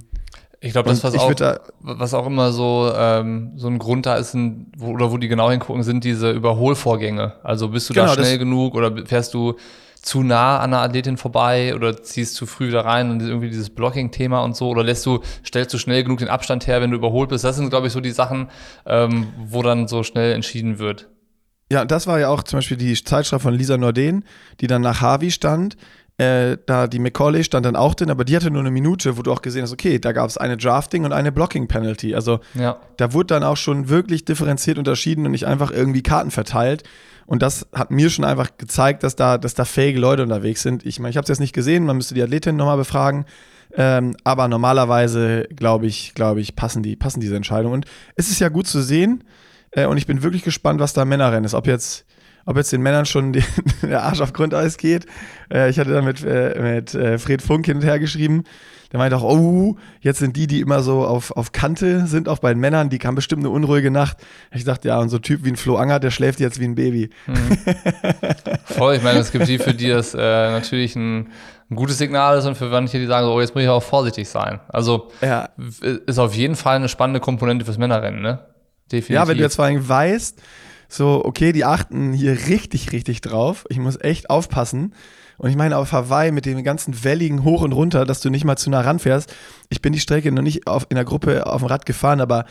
ich 0.59 0.71
glaube, 0.71 0.89
das, 0.89 1.03
was 1.03 1.15
auch, 1.15 1.31
was 1.81 2.13
auch 2.13 2.25
immer 2.25 2.51
so, 2.51 2.91
ähm, 2.95 3.53
so 3.57 3.67
ein 3.67 3.77
Grund 3.77 4.05
da 4.05 4.15
ist, 4.15 4.33
ein, 4.33 4.71
wo, 4.75 4.91
oder 4.91 5.11
wo 5.11 5.17
die 5.17 5.27
genau 5.27 5.51
hingucken, 5.51 5.83
sind 5.83 6.03
diese 6.03 6.31
Überholvorgänge. 6.31 7.35
Also 7.43 7.69
bist 7.69 7.89
du 7.89 7.93
genau, 7.93 8.07
da 8.07 8.13
schnell 8.13 8.37
genug 8.39 8.73
oder 8.73 9.05
fährst 9.05 9.33
du 9.33 9.55
zu 10.01 10.23
nah 10.23 10.59
an 10.59 10.73
einer 10.73 10.81
Athletin 10.81 11.17
vorbei 11.17 11.75
oder 11.75 12.01
ziehst 12.01 12.35
zu 12.35 12.45
früh 12.45 12.71
da 12.71 12.81
rein 12.81 13.11
und 13.11 13.21
irgendwie 13.21 13.49
dieses 13.49 13.69
Blocking-Thema 13.69 14.41
und 14.41 14.55
so 14.55 14.69
oder 14.69 14.83
lässt 14.83 15.05
du, 15.05 15.19
stellst 15.45 15.73
du 15.73 15.77
schnell 15.77 16.03
genug 16.03 16.19
den 16.19 16.29
Abstand 16.29 16.65
her, 16.65 16.81
wenn 16.81 16.91
du 16.91 16.97
überholt 16.97 17.29
bist. 17.29 17.43
Das 17.43 17.55
sind, 17.57 17.69
glaube 17.69 17.87
ich, 17.87 17.93
so 17.93 17.99
die 17.99 18.11
Sachen, 18.11 18.49
ähm, 18.85 19.27
wo 19.37 19.61
dann 19.61 19.87
so 19.87 20.03
schnell 20.03 20.33
entschieden 20.33 20.79
wird. 20.79 21.07
Ja, 21.71 21.83
das 21.83 22.07
war 22.07 22.19
ja 22.19 22.29
auch 22.29 22.43
zum 22.43 22.57
Beispiel 22.57 22.77
die 22.77 22.93
Zeitstrafe 22.95 23.43
von 23.43 23.53
Lisa 23.53 23.77
Norden, 23.77 24.23
die 24.61 24.67
dann 24.67 24.81
nach 24.81 25.01
Harvey 25.01 25.31
stand. 25.31 25.75
Äh, 26.19 26.57
da 26.65 26.87
die 26.87 26.97
McCauley 26.97 27.43
stand 27.43 27.65
dann 27.65 27.75
auch 27.75 27.93
drin, 27.93 28.09
aber 28.09 28.25
die 28.25 28.35
hatte 28.35 28.49
nur 28.49 28.61
eine 28.61 28.71
Minute, 28.71 29.17
wo 29.17 29.21
du 29.21 29.31
auch 29.31 29.43
gesehen 29.43 29.61
hast, 29.61 29.71
okay, 29.71 29.99
da 29.99 30.13
gab 30.13 30.27
es 30.27 30.37
eine 30.37 30.57
Drafting 30.57 31.05
und 31.05 31.13
eine 31.13 31.31
Blocking 31.31 31.67
Penalty. 31.67 32.15
Also 32.15 32.39
ja. 32.55 32.79
da 32.97 33.13
wurde 33.13 33.27
dann 33.27 33.43
auch 33.43 33.57
schon 33.57 33.87
wirklich 33.87 34.25
differenziert 34.25 34.79
unterschieden 34.79 35.25
und 35.25 35.31
nicht 35.31 35.45
einfach 35.45 35.69
irgendwie 35.69 36.01
Karten 36.01 36.31
verteilt. 36.31 36.83
Und 37.27 37.41
das 37.43 37.67
hat 37.73 37.91
mir 37.91 38.09
schon 38.09 38.25
einfach 38.25 38.57
gezeigt, 38.57 39.03
dass 39.03 39.15
da, 39.15 39.37
dass 39.37 39.53
da 39.53 39.65
fähige 39.65 39.99
Leute 39.99 40.23
unterwegs 40.23 40.63
sind. 40.63 40.85
Ich 40.85 40.99
meine, 40.99 41.11
ich 41.11 41.17
habe 41.17 41.23
es 41.23 41.29
jetzt 41.29 41.39
nicht 41.39 41.53
gesehen, 41.53 41.85
man 41.85 41.97
müsste 41.97 42.15
die 42.15 42.23
Athletin 42.23 42.55
nochmal 42.55 42.77
befragen. 42.77 43.25
Ähm, 43.75 44.15
aber 44.23 44.47
normalerweise, 44.47 45.47
glaube 45.55 45.85
ich, 45.85 46.13
glaube 46.15 46.39
ich, 46.39 46.55
passen, 46.55 46.81
die, 46.81 46.95
passen 46.95 47.19
diese 47.19 47.35
Entscheidungen. 47.35 47.75
Und 47.75 47.85
es 48.15 48.29
ist 48.29 48.39
ja 48.39 48.49
gut 48.49 48.65
zu 48.65 48.81
sehen. 48.81 49.23
Äh, 49.71 49.85
und 49.85 49.97
ich 49.97 50.07
bin 50.07 50.23
wirklich 50.23 50.43
gespannt, 50.43 50.79
was 50.79 50.93
da 50.93 51.05
Männerrennen 51.05 51.43
ist. 51.43 51.53
Ob 51.53 51.67
jetzt, 51.67 52.05
ob 52.47 52.55
jetzt 52.55 52.71
den 52.71 52.81
Männern 52.81 53.05
schon 53.05 53.33
die, 53.33 53.43
der 53.83 54.03
Arsch 54.03 54.21
auf 54.21 54.33
Grundeis 54.33 54.77
geht. 54.77 55.05
Äh, 55.53 55.69
ich 55.69 55.77
hatte 55.77 55.91
da 55.91 56.01
mit, 56.01 56.23
äh, 56.23 56.59
mit 56.59 56.95
äh, 56.95 57.19
Fred 57.19 57.41
Funk 57.41 57.65
hin 57.65 57.77
und 57.77 57.83
her 57.83 57.99
geschrieben. 57.99 58.45
Der 58.93 58.99
meinte 58.99 59.17
auch, 59.17 59.23
oh, 59.23 59.75
jetzt 59.99 60.19
sind 60.19 60.37
die, 60.37 60.47
die 60.47 60.61
immer 60.61 60.81
so 60.81 61.05
auf, 61.05 61.31
auf 61.31 61.51
Kante 61.51 62.07
sind, 62.07 62.29
auch 62.29 62.39
bei 62.39 62.53
den 62.53 62.61
Männern, 62.61 62.89
die 62.89 62.99
haben 62.99 63.15
bestimmt 63.15 63.41
eine 63.41 63.49
unruhige 63.49 63.91
Nacht. 63.91 64.15
Ich 64.53 64.63
dachte, 64.63 64.87
ja, 64.87 64.97
und 64.99 65.09
so 65.09 65.17
ein 65.17 65.21
Typ 65.21 65.43
wie 65.43 65.49
ein 65.49 65.57
Flo 65.57 65.75
Anger, 65.75 65.99
der 65.99 66.09
schläft 66.09 66.39
jetzt 66.39 66.61
wie 66.61 66.63
ein 66.63 66.75
Baby. 66.75 67.09
Mhm. 67.25 67.57
Voll, 68.63 68.95
ich 68.95 69.03
meine, 69.03 69.19
es 69.19 69.33
gibt 69.33 69.45
die, 69.49 69.59
für 69.59 69.73
die 69.73 69.89
das 69.89 70.13
äh, 70.13 70.17
natürlich 70.17 70.95
ein, 70.95 71.27
ein, 71.69 71.75
gutes 71.75 71.97
Signal 71.97 72.37
ist 72.37 72.45
und 72.45 72.55
für 72.55 72.69
manche, 72.69 72.97
die 72.97 73.07
sagen, 73.07 73.27
oh, 73.27 73.41
jetzt 73.41 73.55
muss 73.55 73.63
ich 73.65 73.69
auch 73.69 73.83
vorsichtig 73.83 74.29
sein. 74.29 74.61
Also 74.69 75.11
ja. 75.21 75.49
ist 76.05 76.17
auf 76.17 76.33
jeden 76.33 76.55
Fall 76.55 76.77
eine 76.77 76.87
spannende 76.87 77.19
Komponente 77.19 77.65
fürs 77.65 77.77
Männerrennen, 77.77 78.21
ne? 78.21 78.39
Definitiv. 78.89 79.15
Ja, 79.15 79.27
wenn 79.27 79.35
du 79.35 79.43
jetzt 79.43 79.57
vor 79.57 79.65
allem 79.65 79.85
weißt, 79.85 80.41
so, 80.89 81.23
okay, 81.25 81.51
die 81.51 81.65
achten 81.65 82.13
hier 82.13 82.33
richtig, 82.47 82.91
richtig 82.91 83.21
drauf. 83.21 83.65
Ich 83.69 83.79
muss 83.79 83.99
echt 83.99 84.29
aufpassen. 84.29 84.93
Und 85.37 85.49
ich 85.49 85.55
meine, 85.55 85.77
auf 85.77 85.91
Hawaii 85.91 86.31
mit 86.31 86.45
dem 86.45 86.63
ganzen 86.63 87.03
Welligen 87.03 87.43
hoch 87.43 87.61
und 87.61 87.73
runter, 87.73 88.05
dass 88.05 88.21
du 88.21 88.29
nicht 88.29 88.45
mal 88.45 88.55
zu 88.55 88.69
nah 88.69 88.81
ranfährst. 88.81 89.33
Ich 89.69 89.81
bin 89.81 89.93
die 89.93 89.99
Strecke 89.99 90.31
noch 90.31 90.41
nicht 90.41 90.67
auf, 90.67 90.87
in 90.89 90.95
der 90.95 91.05
Gruppe 91.05 91.45
auf 91.45 91.61
dem 91.61 91.67
Rad 91.67 91.85
gefahren, 91.85 92.21
aber 92.21 92.45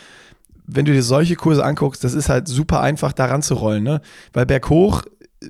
wenn 0.66 0.84
du 0.84 0.92
dir 0.92 1.02
solche 1.02 1.36
Kurse 1.36 1.64
anguckst, 1.64 2.04
das 2.04 2.14
ist 2.14 2.28
halt 2.28 2.48
super 2.48 2.80
einfach, 2.80 3.12
da 3.12 3.26
ranzurollen, 3.26 3.82
ne? 3.82 4.00
Weil 4.32 4.46
berghoch, 4.46 5.02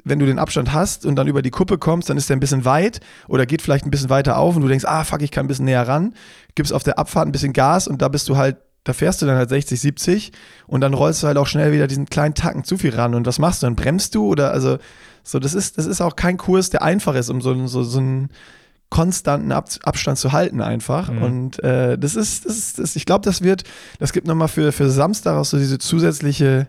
wenn 0.04 0.18
du 0.18 0.26
den 0.26 0.38
Abstand 0.38 0.72
hast 0.72 1.06
und 1.06 1.16
dann 1.16 1.26
über 1.26 1.42
die 1.42 1.50
Kuppe 1.50 1.78
kommst, 1.78 2.10
dann 2.10 2.16
ist 2.16 2.28
der 2.28 2.36
ein 2.36 2.40
bisschen 2.40 2.64
weit 2.64 3.00
oder 3.28 3.46
geht 3.46 3.62
vielleicht 3.62 3.86
ein 3.86 3.90
bisschen 3.90 4.10
weiter 4.10 4.38
auf 4.38 4.56
und 4.56 4.62
du 4.62 4.68
denkst, 4.68 4.84
ah, 4.84 5.04
fuck, 5.04 5.22
ich 5.22 5.30
kann 5.30 5.46
ein 5.46 5.48
bisschen 5.48 5.64
näher 5.64 5.86
ran, 5.86 6.14
gibst 6.54 6.72
auf 6.72 6.82
der 6.82 6.98
Abfahrt 6.98 7.28
ein 7.28 7.32
bisschen 7.32 7.52
Gas 7.52 7.88
und 7.88 8.02
da 8.02 8.08
bist 8.08 8.28
du 8.28 8.36
halt 8.36 8.56
da 8.86 8.92
fährst 8.92 9.20
du 9.20 9.26
dann 9.26 9.36
halt 9.36 9.48
60, 9.48 9.80
70 9.80 10.32
und 10.68 10.80
dann 10.80 10.94
rollst 10.94 11.22
du 11.22 11.26
halt 11.26 11.38
auch 11.38 11.48
schnell 11.48 11.72
wieder 11.72 11.88
diesen 11.88 12.06
kleinen 12.06 12.34
Tacken 12.34 12.62
zu 12.62 12.78
viel 12.78 12.94
ran. 12.94 13.16
Und 13.16 13.26
was 13.26 13.40
machst 13.40 13.62
du? 13.62 13.66
Dann 13.66 13.74
bremst 13.74 14.14
du 14.14 14.28
oder 14.28 14.52
also 14.52 14.78
so, 15.24 15.40
das 15.40 15.54
ist, 15.54 15.76
das 15.76 15.86
ist 15.86 16.00
auch 16.00 16.14
kein 16.14 16.36
Kurs, 16.36 16.70
der 16.70 16.82
einfach 16.82 17.16
ist, 17.16 17.28
um 17.28 17.40
so, 17.40 17.66
so, 17.66 17.82
so 17.82 17.98
einen 17.98 18.30
konstanten 18.88 19.50
Ab 19.50 19.68
Abstand 19.82 20.18
zu 20.18 20.30
halten 20.30 20.60
einfach. 20.60 21.10
Mhm. 21.10 21.22
Und 21.22 21.64
äh, 21.64 21.98
das 21.98 22.14
ist, 22.14 22.46
das 22.46 22.56
ist, 22.56 22.78
das, 22.78 22.94
ich 22.94 23.06
glaube, 23.06 23.24
das 23.24 23.42
wird, 23.42 23.64
das 23.98 24.12
gibt 24.12 24.28
nochmal 24.28 24.46
für, 24.46 24.70
für 24.70 24.88
Samstag 24.88 25.34
auch 25.36 25.44
so 25.44 25.58
diese 25.58 25.78
zusätzliche 25.78 26.68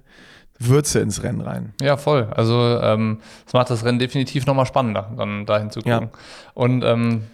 Würze 0.57 0.99
ins 1.01 1.21
Rennen 1.21 1.41
rein. 1.41 1.73
Ja, 1.79 1.97
voll. 1.97 2.29
Also 2.35 2.79
ähm, 2.81 3.19
das 3.45 3.53
macht 3.53 3.69
das 3.69 3.85
Rennen 3.85 3.99
definitiv 3.99 4.47
nochmal 4.47 4.65
spannender, 4.65 5.13
dann 5.15 5.45
dahin 5.45 5.69
zu 5.69 5.81
gucken. 5.81 6.09
Ja. 6.11 6.19
Und 6.55 6.83
ähm, 6.83 7.25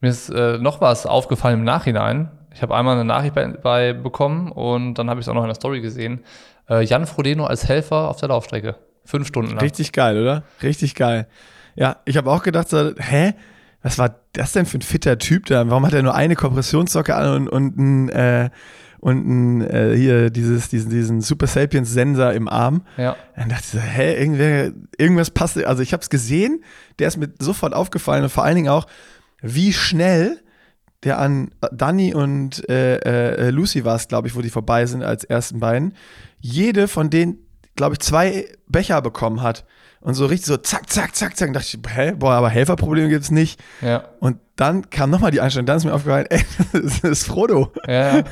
mir 0.00 0.10
ist 0.10 0.30
äh, 0.30 0.58
noch 0.58 0.80
was 0.80 1.06
aufgefallen 1.06 1.60
im 1.60 1.64
Nachhinein. 1.64 2.32
Ich 2.54 2.62
habe 2.62 2.74
einmal 2.74 2.94
eine 2.94 3.04
Nachricht 3.04 3.34
bei, 3.34 3.46
bei 3.48 3.92
bekommen 3.92 4.50
und 4.50 4.94
dann 4.94 5.08
habe 5.08 5.20
ich 5.20 5.24
es 5.26 5.28
auch 5.28 5.34
noch 5.34 5.42
in 5.42 5.48
der 5.48 5.54
Story 5.54 5.80
gesehen. 5.80 6.24
Äh, 6.68 6.84
Jan 6.84 7.06
Frodeno 7.06 7.46
als 7.46 7.68
Helfer 7.68 8.08
auf 8.08 8.18
der 8.18 8.28
Laufstrecke. 8.28 8.76
Fünf 9.04 9.26
Stunden 9.26 9.52
lang. 9.52 9.60
Richtig 9.60 9.92
geil, 9.92 10.20
oder? 10.20 10.42
Richtig 10.62 10.94
geil. 10.94 11.26
Ja, 11.74 11.96
ich 12.04 12.16
habe 12.16 12.30
auch 12.30 12.42
gedacht, 12.42 12.68
so, 12.68 12.92
hä? 12.96 13.34
Was 13.82 13.98
war 13.98 14.16
das 14.34 14.52
denn 14.52 14.66
für 14.66 14.78
ein 14.78 14.82
fitter 14.82 15.18
Typ 15.18 15.46
da? 15.46 15.68
Warum 15.70 15.86
hat 15.86 15.94
er 15.94 16.02
nur 16.02 16.14
eine 16.14 16.36
Kompressionssocke 16.36 17.14
an 17.14 17.34
und, 17.34 17.48
und 17.48 17.78
ein, 17.78 18.08
äh, 18.10 18.50
und 18.98 19.26
ein, 19.26 19.60
äh, 19.62 19.96
hier 19.96 20.28
dieses, 20.28 20.68
diesen, 20.68 20.90
diesen 20.90 21.22
Super 21.22 21.46
Sapiens 21.46 21.90
Sensor 21.90 22.32
im 22.32 22.46
Arm? 22.46 22.82
Ja. 22.98 23.16
Dann 23.36 23.48
dachte 23.48 23.62
ich 23.64 23.70
so, 23.70 23.78
hä, 23.78 24.20
irgendwer, 24.20 24.72
irgendwas 24.98 25.30
passt. 25.30 25.64
Also 25.64 25.82
ich 25.82 25.94
habe 25.94 26.02
es 26.02 26.10
gesehen, 26.10 26.62
der 26.98 27.08
ist 27.08 27.16
mir 27.16 27.30
sofort 27.38 27.72
aufgefallen 27.72 28.24
und 28.24 28.28
vor 28.28 28.44
allen 28.44 28.56
Dingen 28.56 28.68
auch, 28.68 28.86
wie 29.40 29.72
schnell 29.72 30.42
der 31.04 31.18
an 31.18 31.50
Danny 31.72 32.14
und 32.14 32.68
äh, 32.68 32.96
äh, 32.96 33.50
Lucy 33.50 33.84
war 33.84 33.96
es, 33.96 34.08
glaube 34.08 34.28
ich, 34.28 34.34
wo 34.34 34.42
die 34.42 34.50
vorbei 34.50 34.86
sind 34.86 35.02
als 35.02 35.24
ersten 35.24 35.60
beiden, 35.60 35.94
jede 36.40 36.88
von 36.88 37.10
denen, 37.10 37.38
glaube 37.76 37.94
ich, 37.94 38.00
zwei 38.00 38.46
Becher 38.68 39.00
bekommen 39.00 39.42
hat. 39.42 39.64
Und 40.02 40.14
so 40.14 40.26
richtig 40.26 40.46
so 40.46 40.56
zack, 40.56 40.88
zack, 40.90 41.14
zack, 41.14 41.36
zack. 41.36 41.48
Und 41.48 41.54
dachte 41.54 41.76
ich, 41.76 41.94
hä, 41.94 42.12
boah, 42.12 42.32
aber 42.32 42.48
Helferprobleme 42.48 43.10
gibt 43.10 43.24
es 43.24 43.30
nicht. 43.30 43.60
Ja. 43.82 44.04
Und 44.18 44.38
dann 44.60 44.90
kam 44.90 45.08
nochmal 45.08 45.30
die 45.30 45.40
Einstellung, 45.40 45.64
dann 45.64 45.78
ist 45.78 45.84
mir 45.84 45.94
aufgefallen, 45.94 46.26
ey, 46.28 46.44
das 46.72 46.98
ist 47.00 47.26
Frodo. 47.26 47.72
Ja, 47.86 48.18
ja. 48.18 48.24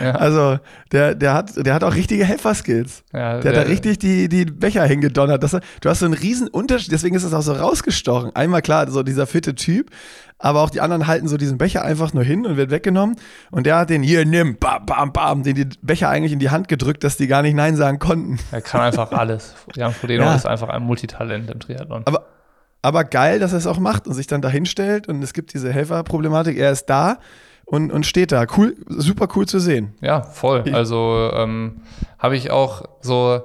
Also, 0.18 0.58
der, 0.92 1.14
der, 1.14 1.34
hat, 1.34 1.54
der 1.56 1.74
hat 1.74 1.84
auch 1.84 1.94
richtige 1.94 2.24
Helferskills. 2.24 3.04
Ja, 3.12 3.34
der, 3.34 3.52
der, 3.52 3.60
hat 3.60 3.66
da 3.66 3.70
richtig 3.70 3.98
die, 3.98 4.28
die 4.28 4.46
Becher 4.46 4.84
hingedonnert. 4.84 5.42
Das, 5.42 5.52
du 5.52 5.88
hast 5.88 5.98
so 5.98 6.06
einen 6.06 6.14
riesen 6.14 6.48
Unterschied, 6.48 6.92
deswegen 6.92 7.14
ist 7.14 7.24
es 7.24 7.34
auch 7.34 7.42
so 7.42 7.52
rausgestochen. 7.52 8.34
Einmal 8.34 8.62
klar, 8.62 8.90
so 8.90 9.02
dieser 9.02 9.26
fitte 9.26 9.54
Typ, 9.54 9.90
aber 10.38 10.62
auch 10.62 10.70
die 10.70 10.80
anderen 10.80 11.06
halten 11.06 11.28
so 11.28 11.36
diesen 11.36 11.58
Becher 11.58 11.82
einfach 11.82 12.14
nur 12.14 12.24
hin 12.24 12.46
und 12.46 12.56
wird 12.56 12.70
weggenommen. 12.70 13.16
Und 13.50 13.66
der 13.66 13.76
hat 13.76 13.90
den 13.90 14.02
hier, 14.02 14.24
nimm, 14.24 14.56
bam, 14.56 14.86
bam, 14.86 15.12
bam, 15.12 15.42
den 15.42 15.54
die 15.54 15.68
Becher 15.82 16.08
eigentlich 16.08 16.32
in 16.32 16.38
die 16.38 16.50
Hand 16.50 16.68
gedrückt, 16.68 17.04
dass 17.04 17.18
die 17.18 17.26
gar 17.26 17.42
nicht 17.42 17.54
Nein 17.54 17.76
sagen 17.76 17.98
konnten. 17.98 18.38
Er 18.52 18.62
kann 18.62 18.80
einfach 18.80 19.12
alles. 19.12 19.54
Jan 19.74 19.92
Frodeno 19.92 20.24
ja. 20.24 20.34
ist 20.34 20.46
einfach 20.46 20.70
ein 20.70 20.82
Multitalent 20.82 21.50
im 21.50 21.60
Triathlon. 21.60 22.04
Aber, 22.06 22.24
aber 22.82 23.04
geil, 23.04 23.38
dass 23.38 23.52
er 23.52 23.58
es 23.58 23.66
auch 23.66 23.78
macht 23.78 24.06
und 24.06 24.14
sich 24.14 24.26
dann 24.26 24.42
da 24.42 24.48
hinstellt 24.48 25.08
und 25.08 25.22
es 25.22 25.32
gibt 25.32 25.54
diese 25.54 25.72
Helferproblematik. 25.72 26.56
Er 26.56 26.70
ist 26.70 26.86
da 26.86 27.18
und, 27.64 27.92
und 27.92 28.06
steht 28.06 28.32
da. 28.32 28.46
Cool, 28.56 28.76
super 28.88 29.28
cool 29.36 29.46
zu 29.46 29.58
sehen. 29.58 29.94
Ja, 30.00 30.22
voll. 30.22 30.64
Also 30.72 31.30
ähm, 31.34 31.82
habe 32.18 32.36
ich 32.36 32.50
auch 32.50 32.84
so 33.00 33.42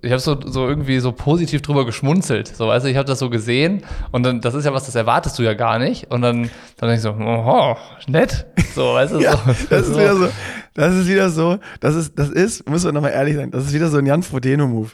ich 0.00 0.10
habe 0.10 0.20
so, 0.20 0.40
so 0.40 0.66
irgendwie 0.66 0.98
so 1.00 1.12
positiv 1.12 1.60
drüber 1.60 1.84
geschmunzelt. 1.84 2.48
So, 2.48 2.68
weißt 2.68 2.86
du, 2.86 2.90
ich 2.90 2.96
habe 2.96 3.06
das 3.06 3.18
so 3.18 3.28
gesehen 3.28 3.82
und 4.10 4.22
dann, 4.22 4.40
das 4.40 4.54
ist 4.54 4.64
ja 4.64 4.72
was, 4.72 4.86
das 4.86 4.94
erwartest 4.94 5.38
du 5.38 5.42
ja 5.42 5.52
gar 5.52 5.78
nicht. 5.78 6.10
Und 6.10 6.22
dann, 6.22 6.50
dann 6.78 6.88
denke 6.88 6.94
ich 6.94 7.00
so, 7.02 7.10
oh, 7.10 7.76
nett. 8.06 8.46
So, 8.74 8.94
weißt 8.94 9.12
du, 9.12 9.20
ja, 9.20 9.32
so. 9.36 9.54
Das 9.68 9.88
ist 9.88 9.98
wieder 9.98 10.16
so, 10.16 10.28
das 10.74 10.94
ist 10.94 11.08
wieder 11.08 11.30
so, 11.30 11.58
das 11.80 11.94
ist, 11.94 12.18
das 12.18 12.30
ist, 12.30 12.68
muss 12.68 12.84
man 12.84 12.94
nochmal 12.94 13.12
ehrlich 13.12 13.36
sein, 13.36 13.50
das 13.50 13.66
ist 13.66 13.74
wieder 13.74 13.88
so 13.88 13.98
ein 13.98 14.06
Jan 14.06 14.22
Frodeno-Move. 14.22 14.90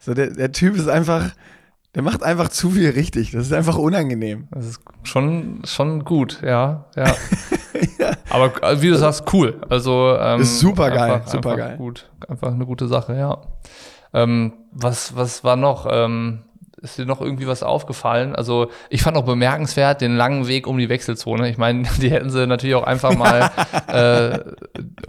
So, 0.00 0.14
der, 0.14 0.30
der 0.30 0.50
Typ 0.50 0.76
ist 0.76 0.88
einfach, 0.88 1.30
der 1.94 2.02
macht 2.02 2.22
einfach 2.22 2.48
zu 2.48 2.70
viel 2.70 2.90
richtig. 2.90 3.32
Das 3.32 3.46
ist 3.46 3.52
einfach 3.52 3.76
unangenehm. 3.76 4.48
Das 4.52 4.66
ist 4.66 4.80
schon, 5.02 5.62
schon 5.64 6.04
gut, 6.04 6.40
ja, 6.42 6.86
ja. 6.96 7.04
ja. 7.98 8.12
Aber 8.30 8.80
wie 8.80 8.88
du 8.88 8.96
sagst, 8.96 9.24
cool. 9.32 9.60
Also, 9.68 10.16
ähm, 10.18 10.40
ist 10.40 10.60
super 10.60 10.90
geil, 10.90 11.22
super 11.26 11.56
geil. 11.56 11.76
Gut, 11.76 12.08
einfach 12.28 12.52
eine 12.52 12.66
gute 12.66 12.86
Sache, 12.86 13.16
ja. 13.16 13.38
Ähm, 14.12 14.52
was, 14.72 15.16
was 15.16 15.42
war 15.44 15.56
noch? 15.56 15.86
Ähm, 15.90 16.42
ist 16.82 16.98
dir 16.98 17.06
noch 17.06 17.20
irgendwie 17.20 17.46
was 17.46 17.62
aufgefallen? 17.62 18.34
Also 18.34 18.70
ich 18.88 19.02
fand 19.02 19.16
auch 19.16 19.24
bemerkenswert 19.24 20.00
den 20.00 20.16
langen 20.16 20.48
Weg 20.48 20.66
um 20.66 20.78
die 20.78 20.88
Wechselzone. 20.88 21.48
Ich 21.50 21.58
meine, 21.58 21.82
die 22.00 22.10
hätten 22.10 22.30
sie 22.30 22.46
natürlich 22.46 22.74
auch 22.74 22.84
einfach 22.84 23.14
mal 23.16 23.50
äh, 23.88 24.38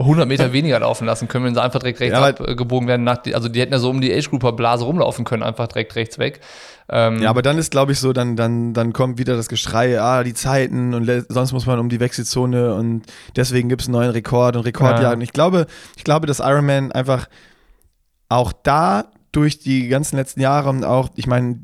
100 0.01 0.27
Meter 0.27 0.53
weniger 0.53 0.79
laufen 0.79 1.05
lassen 1.05 1.27
können, 1.27 1.45
wenn 1.45 1.53
sie 1.53 1.61
einfach 1.61 1.79
direkt 1.79 1.99
rechts 1.99 2.17
ja, 2.17 2.25
abgebogen 2.25 2.87
werden. 2.87 3.07
Also 3.07 3.49
die 3.49 3.59
hätten 3.59 3.73
ja 3.73 3.79
so 3.79 3.89
um 3.89 4.01
die 4.01 4.13
Age-Grouper-Blase 4.13 4.85
rumlaufen 4.85 5.25
können, 5.25 5.43
einfach 5.43 5.67
direkt 5.67 5.95
rechts 5.95 6.19
weg. 6.19 6.41
Ähm, 6.89 7.21
ja, 7.21 7.29
aber 7.29 7.41
dann 7.41 7.57
ist, 7.57 7.71
glaube 7.71 7.93
ich, 7.93 7.99
so, 7.99 8.11
dann, 8.11 8.35
dann, 8.35 8.73
dann 8.73 8.91
kommt 8.91 9.17
wieder 9.17 9.35
das 9.35 9.47
Geschrei, 9.47 9.99
ah, 9.99 10.23
die 10.23 10.33
Zeiten 10.33 10.93
und 10.93 11.09
sonst 11.29 11.53
muss 11.53 11.65
man 11.65 11.79
um 11.79 11.89
die 11.89 11.99
Wechselzone 11.99 12.75
und 12.75 13.03
deswegen 13.35 13.69
gibt 13.69 13.81
es 13.81 13.87
einen 13.87 13.93
neuen 13.93 14.11
Rekord 14.11 14.55
und 14.57 14.63
Rekordjagen. 14.63 15.21
Ja. 15.21 15.23
Ich 15.23 15.31
glaube, 15.31 15.67
ich 15.95 16.03
glaube, 16.03 16.27
dass 16.27 16.39
Ironman 16.39 16.91
einfach 16.91 17.27
auch 18.27 18.51
da 18.51 19.05
durch 19.31 19.59
die 19.59 19.87
ganzen 19.87 20.17
letzten 20.17 20.41
Jahre 20.41 20.69
und 20.69 20.83
auch, 20.83 21.09
ich 21.15 21.27
meine, 21.27 21.59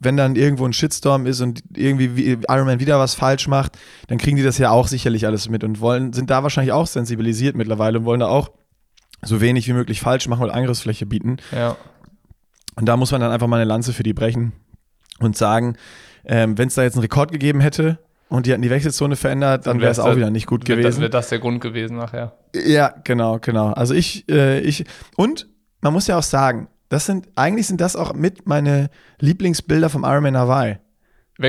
wenn 0.00 0.16
dann 0.16 0.36
irgendwo 0.36 0.64
ein 0.64 0.72
Shitstorm 0.72 1.26
ist 1.26 1.40
und 1.40 1.62
irgendwie 1.76 2.38
Iron 2.48 2.66
Man 2.66 2.80
wieder 2.80 2.98
was 2.98 3.14
falsch 3.14 3.48
macht, 3.48 3.78
dann 4.06 4.18
kriegen 4.18 4.36
die 4.36 4.42
das 4.42 4.58
ja 4.58 4.70
auch 4.70 4.86
sicherlich 4.86 5.26
alles 5.26 5.48
mit 5.48 5.64
und 5.64 5.80
wollen, 5.80 6.12
sind 6.12 6.30
da 6.30 6.42
wahrscheinlich 6.42 6.72
auch 6.72 6.86
sensibilisiert 6.86 7.56
mittlerweile 7.56 7.98
und 7.98 8.04
wollen 8.04 8.20
da 8.20 8.28
auch 8.28 8.50
so 9.22 9.40
wenig 9.40 9.66
wie 9.66 9.72
möglich 9.72 10.00
falsch 10.00 10.28
machen 10.28 10.44
und 10.44 10.50
Angriffsfläche 10.50 11.06
bieten. 11.06 11.38
Ja. 11.52 11.76
Und 12.76 12.86
da 12.86 12.96
muss 12.96 13.10
man 13.10 13.20
dann 13.20 13.32
einfach 13.32 13.48
mal 13.48 13.56
eine 13.56 13.64
Lanze 13.64 13.92
für 13.92 14.04
die 14.04 14.14
brechen 14.14 14.52
und 15.18 15.36
sagen, 15.36 15.76
ähm, 16.24 16.56
wenn 16.56 16.68
es 16.68 16.74
da 16.74 16.82
jetzt 16.82 16.94
einen 16.94 17.02
Rekord 17.02 17.32
gegeben 17.32 17.60
hätte 17.60 17.98
und 18.28 18.46
die 18.46 18.52
hätten 18.52 18.62
die 18.62 18.70
Wechselzone 18.70 19.16
verändert, 19.16 19.66
dann 19.66 19.80
wäre 19.80 19.90
es 19.90 19.98
auch 19.98 20.14
wieder 20.14 20.30
nicht 20.30 20.46
gut 20.46 20.64
gewesen. 20.64 20.84
Das 20.84 21.00
wäre 21.00 21.10
das 21.10 21.28
der 21.28 21.40
Grund 21.40 21.60
gewesen 21.60 21.96
nachher. 21.96 22.36
Ja, 22.54 22.94
genau, 23.02 23.38
genau. 23.40 23.72
Also 23.72 23.94
ich, 23.94 24.28
äh, 24.28 24.60
ich, 24.60 24.84
und 25.16 25.48
man 25.80 25.92
muss 25.92 26.06
ja 26.06 26.18
auch 26.18 26.22
sagen, 26.22 26.68
das 26.88 27.06
sind, 27.06 27.28
eigentlich 27.36 27.66
sind 27.66 27.80
das 27.80 27.96
auch 27.96 28.14
mit 28.14 28.46
meine 28.46 28.90
Lieblingsbilder 29.18 29.90
vom 29.90 30.04
Ironman 30.04 30.36
Hawaii. 30.36 30.78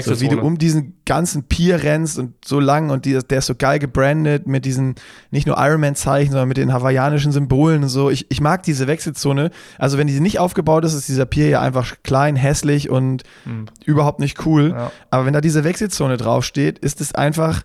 So, 0.02 0.22
wie 0.22 0.28
du 0.28 0.40
um 0.40 0.60
diesen 0.60 1.02
ganzen 1.06 1.46
Pier 1.46 1.82
rennst 1.82 2.20
und 2.20 2.46
so 2.46 2.60
lang 2.60 2.92
und 2.92 3.06
die, 3.06 3.18
der 3.18 3.40
ist 3.40 3.48
so 3.48 3.56
geil 3.56 3.80
gebrandet 3.80 4.46
mit 4.46 4.64
diesen 4.64 4.94
nicht 5.32 5.48
nur 5.48 5.58
Ironman-Zeichen, 5.58 6.32
sondern 6.32 6.48
mit 6.48 6.58
den 6.58 6.72
hawaiianischen 6.72 7.32
Symbolen 7.32 7.82
und 7.82 7.90
so. 7.90 8.12
Ich, 8.12 8.30
ich 8.30 8.40
mag 8.40 8.62
diese 8.62 8.86
Wechselzone. 8.86 9.50
Also, 9.80 9.98
wenn 9.98 10.06
die 10.06 10.20
nicht 10.20 10.38
aufgebaut 10.38 10.86
ist, 10.86 10.94
ist 10.94 11.10
dieser 11.10 11.26
Pier 11.26 11.50
ja 11.50 11.62
einfach 11.62 11.96
klein, 12.04 12.36
hässlich 12.36 12.92
und 12.92 13.24
mhm. 13.46 13.66
überhaupt 13.84 14.20
nicht 14.20 14.46
cool. 14.46 14.76
Ja. 14.78 14.92
Aber 15.10 15.26
wenn 15.26 15.34
da 15.34 15.42
diese 15.42 15.64
Wechselzone 15.64 16.18
draufsteht, 16.18 16.78
ist 16.78 17.02
es 17.02 17.16
einfach, 17.16 17.64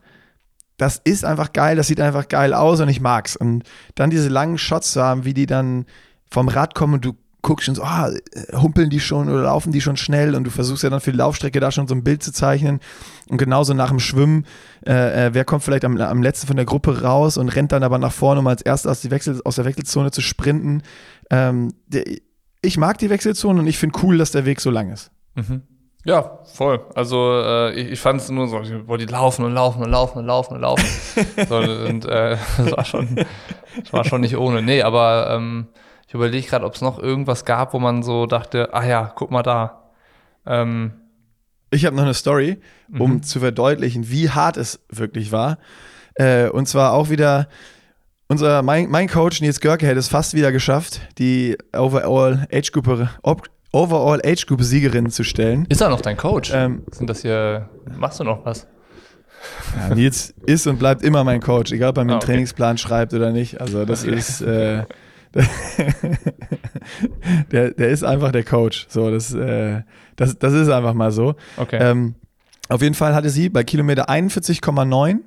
das 0.79 1.03
ist 1.05 1.27
einfach 1.27 1.53
geil, 1.53 1.77
das 1.77 1.89
sieht 1.89 2.01
einfach 2.01 2.29
geil 2.29 2.55
aus 2.55 2.81
und 2.81 2.89
ich 2.89 3.03
mag's. 3.03 3.37
Und 3.37 3.65
dann 3.97 4.09
diese 4.09 4.31
langen 4.31 4.57
Shots 4.57 4.93
zu 4.93 5.03
haben, 5.03 5.27
wie 5.27 5.35
die 5.35 5.45
dann 5.45 5.85
vom 6.31 6.49
Rad 6.49 6.75
kommen 6.75 6.95
und 6.95 7.05
du 7.05 7.13
guckst 7.45 7.67
schon 7.67 7.75
so, 7.77 7.83
ah, 7.85 8.11
humpeln 8.55 8.91
die 8.91 8.99
schon 8.99 9.29
oder 9.29 9.43
laufen 9.43 9.71
die 9.71 9.81
schon 9.81 9.97
schnell 9.97 10.35
und 10.35 10.45
du 10.45 10.51
versuchst 10.51 10.83
ja 10.83 10.91
dann 10.91 11.01
für 11.01 11.13
die 11.13 11.19
Laufstrecke 11.19 11.61
da 11.61 11.71
schon 11.71 11.87
so 11.87 11.95
ein 11.95 12.03
Bild 12.03 12.23
zu 12.23 12.33
zeichnen 12.33 12.81
und 13.29 13.37
genauso 13.37 13.75
nach 13.75 13.91
dem 13.91 14.01
Schwimmen, 14.01 14.47
äh, 14.87 15.27
äh, 15.27 15.35
wer 15.35 15.45
kommt 15.45 15.63
vielleicht 15.63 15.85
am, 15.85 16.01
am 16.01 16.23
letzten 16.23 16.49
von 16.49 16.57
der 16.57 16.65
Gruppe 16.65 17.03
raus 17.03 17.37
und 17.37 17.51
rennt 17.51 17.71
dann 17.71 17.85
aber 17.85 17.99
nach 17.99 18.13
vorne, 18.13 18.41
um 18.41 18.47
als 18.47 18.63
erstes 18.63 18.91
aus, 18.91 19.11
Wechsel, 19.11 19.41
aus 19.45 19.57
der 19.57 19.67
Wechselzone 19.67 20.11
zu 20.11 20.23
sprinten. 20.23 20.83
Ähm, 21.31 21.75
der, 21.87 22.05
ich 22.63 22.79
mag 22.79 22.99
die 22.99 23.11
Wechselzone 23.11 23.61
und 23.61 23.67
ich 23.67 23.79
finde 23.79 24.01
cool, 24.03 24.19
dass 24.19 24.33
der 24.33 24.47
Weg 24.47 24.61
so 24.61 24.71
lang 24.71 24.91
ist. 24.91 25.11
Mhm. 25.35 25.63
Ja, 26.07 26.41
voll. 26.45 26.81
Also 26.95 27.41
äh, 27.43 27.73
ich, 27.75 27.93
ich 27.93 28.01
fand 28.01 28.21
es 28.21 28.31
nur 28.31 28.49
so, 28.49 28.61
ich 28.61 28.87
wollte 28.87 29.07
die 29.07 29.13
laufen 29.13 29.45
und 29.45 29.53
laufen 29.53 29.83
und 29.83 29.91
laufen 29.91 30.19
und 30.19 30.27
laufen 30.27 30.55
und 30.55 30.61
laufen. 30.61 30.87
so, 31.49 31.57
und 31.57 32.05
äh, 32.07 32.37
das 32.59 32.73
war 32.73 32.85
schon, 32.85 33.17
das 33.83 33.93
war 33.93 34.05
schon 34.05 34.23
nicht 34.23 34.37
ohne. 34.37 34.63
Nee, 34.63 34.83
aber 34.83 35.29
ähm, 35.31 35.69
ich 36.15 36.17
überlege 36.17 36.47
gerade, 36.47 36.65
ob 36.65 36.77
es 36.77 36.81
noch 36.81 37.01
irgendwas 37.01 37.45
gab, 37.45 37.75
wo 37.75 37.81
man 37.81 38.05
so 38.05 38.27
dachte, 38.27 38.73
ah 38.73 38.87
ja, 38.87 39.13
guck 39.17 39.33
mal 39.33 39.43
da. 39.43 39.83
Ähm, 40.47 40.93
ich 41.73 41.85
habe 41.87 41.97
noch 41.97 42.05
eine 42.05 42.15
Story, 42.15 42.61
um 42.97 43.15
Mhm. 43.15 43.23
zu 43.25 43.41
verdeutlichen, 43.41 44.09
wie 44.09 44.31
hart 44.31 44.57
es 44.57 44.79
wirklich 44.89 45.33
war. 45.33 45.59
Äh, 46.15 46.49
und 46.51 46.69
zwar 46.69 46.93
auch 46.93 47.11
wieder 47.11 47.49
unser 48.29 48.63
mein, 48.63 48.89
mein 48.91 49.09
Coach 49.09 49.41
Nils 49.41 49.59
Görke 49.61 49.89
hätte 49.89 49.99
es 49.99 50.07
fast 50.07 50.35
wieder 50.35 50.53
geschafft, 50.53 51.01
die 51.19 51.59
Overall 51.77 52.47
Age 52.53 52.71
Group 52.71 53.09
Overall 53.73 54.21
Age 54.25 54.47
Group 54.47 54.63
Siegerin 54.63 55.11
zu 55.11 55.25
stellen. 55.25 55.67
ist 55.69 55.81
er 55.81 55.89
noch 55.89 56.01
dein 56.01 56.17
Coach? 56.17 56.53
Ähm, 56.55 56.85
Sind 56.93 57.11
das 57.11 57.23
hier, 57.23 57.69
machst 57.99 58.21
du 58.21 58.25
noch 58.25 58.45
was? 58.47 58.69
ja, 59.77 59.93
Nils 59.97 60.33
ist 60.47 60.69
und 60.69 60.79
bleibt 60.79 61.03
immer 61.03 61.25
mein 61.25 61.41
Coach, 61.41 61.73
egal 61.73 61.91
ob 61.91 61.99
er 61.99 62.05
mir 62.05 62.13
Ah, 62.13 62.15
einen 62.15 62.23
okay. 62.23 62.27
Trainingsplan 62.33 62.79
schreibt 62.79 63.13
oder 63.15 63.33
nicht. 63.33 63.61
Also 63.61 63.85
das 63.85 64.05
Okay. 64.05 64.15
ist 64.15 64.41
äh, 64.43 64.85
der, 67.53 67.71
der 67.71 67.89
ist 67.89 68.05
einfach 68.05 68.33
der 68.33 68.45
Coach. 68.45 68.87
So, 68.89 69.11
das, 69.11 69.35
äh, 69.35 69.83
das, 70.17 70.39
das 70.39 70.53
ist 70.53 70.69
einfach 70.69 70.95
mal 70.95 71.13
so. 71.13 71.35
Okay. 71.57 71.79
Ähm, 71.81 72.15
auf 72.69 72.83
jeden 72.83 72.95
Fall 72.95 73.15
hatte 73.15 73.31
sie 73.31 73.49
bei 73.49 73.65
Kilometer 73.65 74.09
41,9 74.09 75.19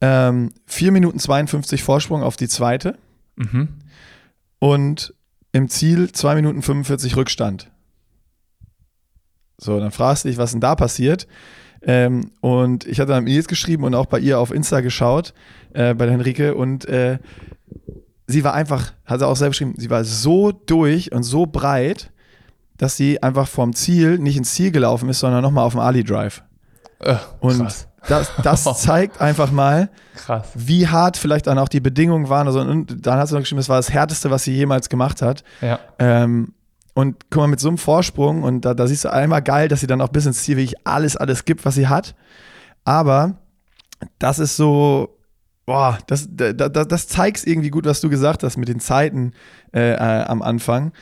ähm, 0.00 0.50
4 0.66 0.92
Minuten 0.92 1.18
52 1.18 1.82
Vorsprung 1.82 2.22
auf 2.22 2.36
die 2.36 2.48
zweite 2.48 2.96
mhm. 3.36 3.68
und 4.58 5.14
im 5.52 5.68
Ziel 5.68 6.10
2 6.10 6.36
Minuten 6.36 6.62
45 6.62 7.16
Rückstand. 7.16 7.70
So, 9.58 9.78
dann 9.78 9.92
fragst 9.92 10.24
du 10.24 10.28
dich, 10.28 10.38
was 10.38 10.52
denn 10.52 10.60
da 10.60 10.74
passiert. 10.74 11.28
Ähm, 11.82 12.32
und 12.40 12.86
ich 12.86 13.00
hatte 13.00 13.12
dann 13.12 13.24
Nils 13.24 13.46
geschrieben 13.46 13.84
und 13.84 13.94
auch 13.94 14.06
bei 14.06 14.18
ihr 14.18 14.38
auf 14.38 14.52
Insta 14.52 14.80
geschaut, 14.80 15.34
äh, 15.72 15.94
bei 15.94 16.06
der 16.06 16.14
Henrike, 16.14 16.54
und 16.54 16.84
äh, 16.86 17.18
sie 18.32 18.44
war 18.44 18.54
einfach, 18.54 18.92
hat 19.06 19.20
sie 19.20 19.26
auch 19.26 19.36
selbst 19.36 19.58
geschrieben, 19.58 19.74
sie 19.78 19.90
war 19.90 20.04
so 20.04 20.52
durch 20.52 21.12
und 21.12 21.22
so 21.22 21.46
breit, 21.46 22.10
dass 22.76 22.96
sie 22.96 23.22
einfach 23.22 23.46
vom 23.46 23.74
Ziel 23.74 24.18
nicht 24.18 24.36
ins 24.36 24.54
Ziel 24.54 24.72
gelaufen 24.72 25.08
ist, 25.08 25.20
sondern 25.20 25.42
nochmal 25.42 25.64
auf 25.64 25.72
dem 25.74 25.80
Ali 25.80 26.02
Drive. 26.02 26.42
Äh, 26.98 27.16
Und 27.40 27.58
krass. 27.58 27.86
das, 28.08 28.30
das 28.42 28.64
zeigt 28.82 29.20
einfach 29.20 29.50
mal, 29.52 29.88
Krass. 30.16 30.48
wie 30.54 30.88
hart 30.88 31.16
vielleicht 31.16 31.46
dann 31.46 31.58
auch 31.58 31.68
die 31.68 31.80
Bedingungen 31.80 32.28
waren. 32.28 32.46
Also, 32.48 32.60
und 32.60 33.06
dann 33.06 33.18
hat 33.18 33.28
sie 33.28 33.34
noch 33.34 33.42
geschrieben, 33.42 33.60
es 33.60 33.68
war 33.68 33.76
das 33.76 33.90
härteste, 33.90 34.30
was 34.30 34.44
sie 34.44 34.54
jemals 34.54 34.88
gemacht 34.88 35.22
hat. 35.22 35.44
Ja. 35.60 35.78
Ähm, 35.98 36.54
und 36.94 37.16
guck 37.30 37.40
mal, 37.42 37.46
mit 37.46 37.60
so 37.60 37.68
einem 37.68 37.78
Vorsprung, 37.78 38.42
und 38.42 38.64
da, 38.64 38.74
da 38.74 38.86
siehst 38.86 39.04
du 39.04 39.12
einmal 39.12 39.42
geil, 39.42 39.68
dass 39.68 39.80
sie 39.80 39.86
dann 39.86 40.00
auch 40.00 40.08
bis 40.08 40.26
ins 40.26 40.42
Ziel 40.42 40.56
wirklich 40.56 40.74
alles, 40.86 41.16
alles 41.16 41.44
gibt, 41.44 41.64
was 41.64 41.74
sie 41.74 41.88
hat. 41.88 42.14
Aber 42.84 43.34
das 44.18 44.38
ist 44.38 44.56
so, 44.56 45.16
boah, 45.66 45.98
das, 46.06 46.28
da, 46.30 46.52
da, 46.52 46.68
das 46.68 47.08
zeigt 47.08 47.46
irgendwie 47.46 47.70
gut, 47.70 47.86
was 47.86 48.00
du 48.00 48.08
gesagt 48.08 48.42
hast 48.42 48.56
mit 48.56 48.68
den 48.68 48.80
Zeiten 48.80 49.32
äh, 49.72 49.92
äh, 49.92 50.24
am 50.24 50.42
Anfang. 50.42 50.92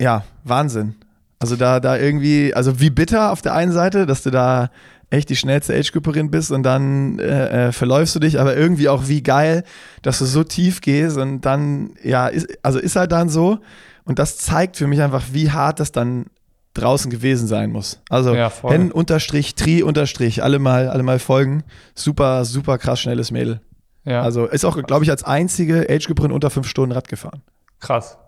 Ja, 0.00 0.24
Wahnsinn. 0.44 0.96
Also 1.38 1.56
da, 1.56 1.80
da 1.80 1.96
irgendwie, 1.96 2.54
also 2.54 2.80
wie 2.80 2.90
bitter 2.90 3.32
auf 3.32 3.42
der 3.42 3.54
einen 3.54 3.72
Seite, 3.72 4.06
dass 4.06 4.22
du 4.22 4.30
da 4.30 4.70
echt 5.10 5.28
die 5.28 5.36
schnellste 5.36 5.74
Age-Grupperin 5.74 6.30
bist 6.30 6.50
und 6.50 6.62
dann 6.62 7.18
äh, 7.18 7.68
äh, 7.68 7.72
verläufst 7.72 8.14
du 8.14 8.18
dich, 8.18 8.40
aber 8.40 8.56
irgendwie 8.56 8.88
auch 8.88 9.08
wie 9.08 9.22
geil, 9.22 9.64
dass 10.00 10.20
du 10.20 10.24
so 10.24 10.42
tief 10.42 10.80
gehst 10.80 11.18
und 11.18 11.42
dann, 11.42 11.90
ja, 12.02 12.28
ist, 12.28 12.48
also 12.62 12.78
ist 12.78 12.96
halt 12.96 13.12
dann 13.12 13.28
so. 13.28 13.58
Und 14.04 14.18
das 14.18 14.38
zeigt 14.38 14.76
für 14.76 14.86
mich 14.86 15.02
einfach, 15.02 15.22
wie 15.32 15.50
hart 15.50 15.80
das 15.80 15.92
dann 15.92 16.26
draußen 16.74 17.10
gewesen 17.10 17.46
sein 17.46 17.70
muss. 17.70 18.00
Also 18.08 18.34
Ja. 18.34 18.50
Hen 18.68 18.90
unterstrich, 18.92 19.54
Tri 19.54 19.82
unterstrich, 19.82 20.42
alle 20.42 20.58
mal, 20.58 20.88
alle 20.88 21.02
mal 21.02 21.18
folgen. 21.18 21.64
Super, 21.94 22.44
super 22.44 22.78
krass 22.78 23.00
schnelles 23.00 23.30
Mädel. 23.30 23.60
Ja. 24.04 24.22
Also 24.22 24.46
ist 24.46 24.64
auch, 24.64 24.80
glaube 24.82 25.04
ich, 25.04 25.10
als 25.10 25.22
einzige 25.22 25.86
Age-Grupperin 25.88 26.32
unter 26.32 26.50
fünf 26.50 26.66
Stunden 26.66 26.92
Rad 26.92 27.06
gefahren, 27.08 27.42
krass. 27.78 28.18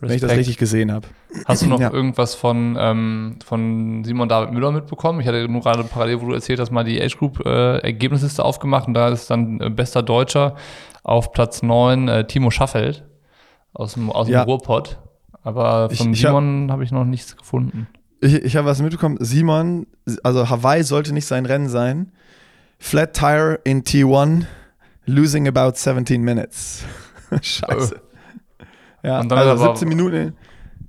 wenn 0.00 0.10
ich 0.10 0.16
das 0.16 0.24
Respekt. 0.24 0.38
richtig 0.40 0.58
gesehen 0.58 0.92
habe. 0.92 1.06
Hast 1.46 1.62
du 1.62 1.66
noch 1.68 1.80
Ja. 1.80 1.90
irgendwas 1.92 2.34
von, 2.34 2.76
ähm, 2.78 3.38
von 3.44 4.04
Simon 4.04 4.28
David 4.28 4.52
Müller 4.52 4.72
mitbekommen? 4.72 5.20
Ich 5.20 5.26
hatte 5.28 5.48
nur 5.48 5.62
gerade 5.62 5.84
parallel, 5.84 6.20
wo 6.20 6.26
du 6.26 6.34
erzählt 6.34 6.60
hast, 6.60 6.70
mal 6.72 6.84
die 6.84 7.00
Age 7.00 7.16
Group 7.16 7.40
äh, 7.46 7.78
Ergebnisliste 7.78 8.44
aufgemacht 8.44 8.86
und 8.88 8.92
da 8.94 9.08
ist 9.08 9.30
dann 9.30 9.60
äh, 9.60 9.70
bester 9.70 10.02
Deutscher 10.02 10.56
auf 11.04 11.32
Platz 11.32 11.62
9 11.62 12.08
äh, 12.08 12.26
Timo 12.26 12.50
Schaffeld 12.50 13.04
aus 13.72 13.94
dem, 13.94 14.10
aus 14.10 14.26
dem 14.26 14.34
Ja. 14.34 14.42
Ruhrpott. 14.42 14.98
Aber 15.46 15.88
Ich- 15.92 15.98
von 15.98 16.12
ich 16.12 16.24
hab- 16.24 16.30
Simon 16.30 16.72
habe 16.72 16.82
ich 16.82 16.90
noch 16.90 17.04
nichts 17.04 17.36
gefunden. 17.36 17.86
Ich, 18.20 18.34
ich 18.34 18.56
habe 18.56 18.66
was 18.66 18.82
mitbekommen. 18.82 19.18
Simon, 19.20 19.86
also 20.24 20.48
Hawaii 20.50 20.82
sollte 20.82 21.12
nicht 21.12 21.26
sein 21.26 21.46
Rennen 21.46 21.68
sein. 21.68 22.10
Flat 22.80 23.12
Tire 23.14 23.60
in 23.62 23.84
T1, 23.84 24.44
losing 25.04 25.46
about 25.46 25.76
17 25.76 26.20
minutes. 26.22 26.84
Scheiße. 27.42 28.00
Ja, 29.04 29.20
Und 29.20 29.28
dann 29.28 29.38
also 29.38 29.50
er 29.50 29.52
aber- 29.68 29.76
17 29.76 29.88
Minuten 29.88 30.34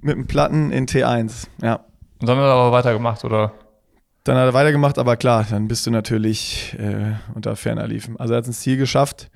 mit 0.02 0.15
dem 0.15 0.26
Platten 0.26 0.72
in 0.72 0.88
T1. 0.88 1.48
Ja. 1.62 1.82
Und 2.20 2.28
dann 2.28 2.38
hat 2.38 2.46
er 2.46 2.54
aber 2.54 2.72
weitergemacht, 2.72 3.24
oder? 3.26 3.52
Dann 4.24 4.38
hat 4.38 4.46
er 4.46 4.54
weitergemacht, 4.56 4.98
aber 4.98 5.17
klar, 5.17 5.46
dann 5.48 5.67
bist 5.67 5.86
du 5.86 5.91
natürlich 5.91 6.76
äh, 6.80 7.13
unter 7.36 7.56
ferner 7.56 7.88
Liefen. 7.88 8.20
Also 8.20 8.34
er 8.34 8.38
hat 8.39 8.48
ins 8.48 8.62
Ziel 8.62 8.78
geschafft, 8.78 9.30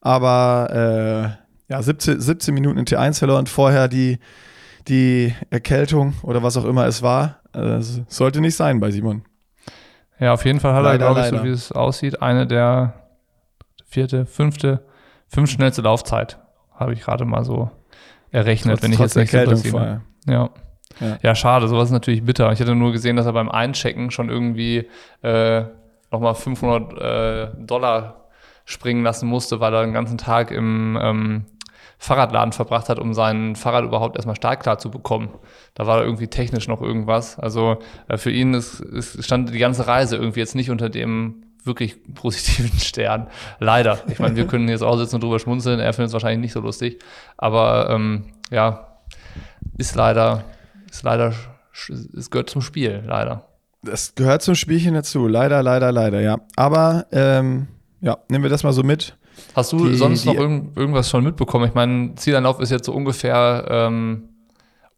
aber 0.00 1.36
äh, 1.68 1.72
ja, 1.72 1.82
17, 1.82 2.20
17 2.20 2.54
Minuten 2.54 2.78
in 2.78 2.86
T1 2.86 3.18
verloren. 3.18 3.46
Vorher 3.46 3.88
die, 3.88 4.18
die 4.88 5.34
Erkältung 5.50 6.14
oder 6.22 6.42
was 6.42 6.56
auch 6.56 6.64
immer 6.64 6.86
es 6.86 7.02
war. 7.02 7.40
Es 7.52 8.00
sollte 8.08 8.40
nicht 8.40 8.56
sein 8.56 8.80
bei 8.80 8.90
Simon. 8.90 9.22
Ja, 10.18 10.32
auf 10.32 10.44
jeden 10.44 10.60
Fall 10.60 10.74
hat 10.74 10.84
Leider, 10.84 11.06
er, 11.06 11.14
glaube 11.14 11.20
ich, 11.20 11.40
so 11.40 11.44
wie 11.44 11.50
es 11.50 11.72
aussieht, 11.72 12.22
eine 12.22 12.46
der 12.46 12.94
vierte, 13.86 14.24
fünfte, 14.24 14.84
fünf 15.28 15.50
schnellste 15.50 15.82
Laufzeit. 15.82 16.38
Habe 16.74 16.92
ich 16.92 17.00
gerade 17.00 17.24
mal 17.24 17.44
so 17.44 17.70
errechnet, 18.30 18.76
Trotz- 18.76 18.82
wenn 18.84 18.92
ich 18.92 18.98
jetzt 18.98 19.16
nicht 19.16 19.32
Erkältung 19.32 19.56
sehe. 19.56 19.70
vorher. 19.70 20.02
Ja. 20.26 20.50
Ja. 21.00 21.18
ja. 21.22 21.34
schade, 21.34 21.68
sowas 21.68 21.88
ist 21.88 21.92
natürlich 21.92 22.24
bitter. 22.24 22.52
Ich 22.52 22.60
hatte 22.60 22.74
nur 22.74 22.92
gesehen, 22.92 23.16
dass 23.16 23.26
er 23.26 23.32
beim 23.32 23.48
Einchecken 23.48 24.10
schon 24.10 24.28
irgendwie 24.28 24.88
äh, 25.22 25.64
nochmal 26.10 26.34
500 26.34 26.92
äh, 26.98 27.48
Dollar 27.58 28.28
springen 28.64 29.02
lassen 29.02 29.28
musste, 29.28 29.60
weil 29.60 29.74
er 29.74 29.82
den 29.82 29.92
ganzen 29.92 30.18
Tag 30.18 30.50
im 30.50 30.98
ähm, 31.00 31.44
Fahrradladen 32.02 32.50
verbracht 32.50 32.88
hat, 32.88 32.98
um 32.98 33.14
sein 33.14 33.54
Fahrrad 33.54 33.84
überhaupt 33.84 34.16
erstmal 34.16 34.34
startklar 34.34 34.76
zu 34.76 34.90
bekommen. 34.90 35.28
Da 35.74 35.86
war 35.86 36.02
irgendwie 36.02 36.26
technisch 36.26 36.66
noch 36.66 36.82
irgendwas. 36.82 37.38
Also 37.38 37.78
äh, 38.08 38.16
für 38.16 38.32
ihn 38.32 38.54
ist, 38.54 38.80
ist, 38.80 39.24
stand 39.24 39.54
die 39.54 39.58
ganze 39.60 39.86
Reise 39.86 40.16
irgendwie 40.16 40.40
jetzt 40.40 40.56
nicht 40.56 40.68
unter 40.68 40.90
dem 40.90 41.44
wirklich 41.62 41.94
positiven 42.14 42.76
Stern. 42.80 43.28
Leider. 43.60 44.00
Ich 44.08 44.18
meine, 44.18 44.34
wir 44.34 44.48
können 44.48 44.68
jetzt 44.68 44.82
auch 44.82 44.96
sitzen 44.96 45.14
und 45.14 45.22
drüber 45.22 45.38
schmunzeln. 45.38 45.78
Er 45.78 45.92
findet 45.92 46.08
es 46.08 46.12
wahrscheinlich 46.12 46.40
nicht 46.40 46.52
so 46.52 46.58
lustig. 46.58 47.00
Aber 47.36 47.88
ähm, 47.90 48.24
ja, 48.50 48.98
ist 49.78 49.94
leider, 49.94 50.42
ist 50.90 51.04
leider, 51.04 51.32
es 52.18 52.30
gehört 52.32 52.50
zum 52.50 52.62
Spiel, 52.62 53.04
leider. 53.06 53.46
Das 53.84 54.16
gehört 54.16 54.42
zum 54.42 54.56
Spielchen 54.56 54.94
dazu. 54.94 55.28
Leider, 55.28 55.62
leider, 55.62 55.92
leider, 55.92 56.20
ja. 56.20 56.40
Aber 56.56 57.06
ähm, 57.12 57.68
ja, 58.00 58.18
nehmen 58.28 58.42
wir 58.42 58.50
das 58.50 58.64
mal 58.64 58.72
so 58.72 58.82
mit. 58.82 59.16
Hast 59.54 59.72
du 59.72 59.88
Die- 59.88 59.94
sonst 59.96 60.24
die- 60.24 60.28
noch 60.28 60.34
irgend, 60.36 60.76
irgendwas 60.76 61.08
schon 61.10 61.24
mitbekommen? 61.24 61.66
Ich 61.66 61.74
meine, 61.74 62.14
Zielanlauf 62.14 62.60
ist 62.60 62.70
jetzt 62.70 62.86
so 62.86 62.92
ungefähr, 62.92 63.66
ähm, 63.70 64.28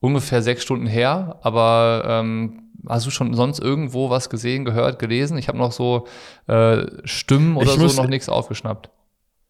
ungefähr 0.01 0.43
sechs 0.43 0.63
Stunden 0.63 0.87
her, 0.87 1.39
aber 1.43 2.05
ähm, 2.07 2.63
hast 2.89 3.07
du 3.07 3.11
schon 3.11 3.35
sonst 3.35 3.61
irgendwo 3.61 4.11
was 4.11 4.29
gesehen, 4.31 4.65
gehört, 4.65 4.99
gelesen? 4.99 5.39
Ich 5.39 5.49
habe 5.49 5.59
noch 5.59 5.73
so 5.73 6.07
äh, 6.47 6.87
Stimmen 7.05 7.57
oder 7.57 7.67
Ich 7.67 7.73
so 7.73 7.81
muss- 7.81 7.97
noch 7.97 8.07
nichts 8.09 8.29
aufgeschnappt. 8.29 8.91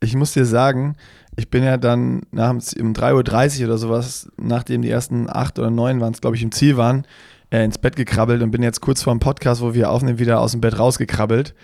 Ich 0.00 0.14
muss 0.14 0.32
dir 0.32 0.44
sagen, 0.44 0.96
ich 1.36 1.48
bin 1.50 1.64
ja 1.64 1.76
dann 1.78 2.22
nach 2.30 2.50
um 2.50 2.58
3.30 2.92 3.60
Uhr 3.62 3.68
oder 3.68 3.78
sowas, 3.78 4.30
nachdem 4.36 4.82
die 4.82 4.90
ersten 4.90 5.28
acht 5.30 5.58
oder 5.58 5.70
neun 5.70 6.00
waren 6.00 6.12
es, 6.12 6.20
glaube 6.20 6.36
ich, 6.36 6.42
im 6.42 6.52
Ziel 6.52 6.76
waren, 6.76 7.06
äh, 7.54 7.64
ins 7.64 7.78
Bett 7.78 7.96
gekrabbelt 7.96 8.42
und 8.42 8.50
bin 8.50 8.62
jetzt 8.62 8.80
kurz 8.80 9.02
vor 9.02 9.14
dem 9.14 9.20
Podcast, 9.20 9.60
wo 9.62 9.74
wir 9.74 9.90
aufnehmen, 9.90 10.18
wieder 10.18 10.40
aus 10.40 10.52
dem 10.52 10.60
Bett 10.60 10.78
rausgekrabbelt. 10.78 11.54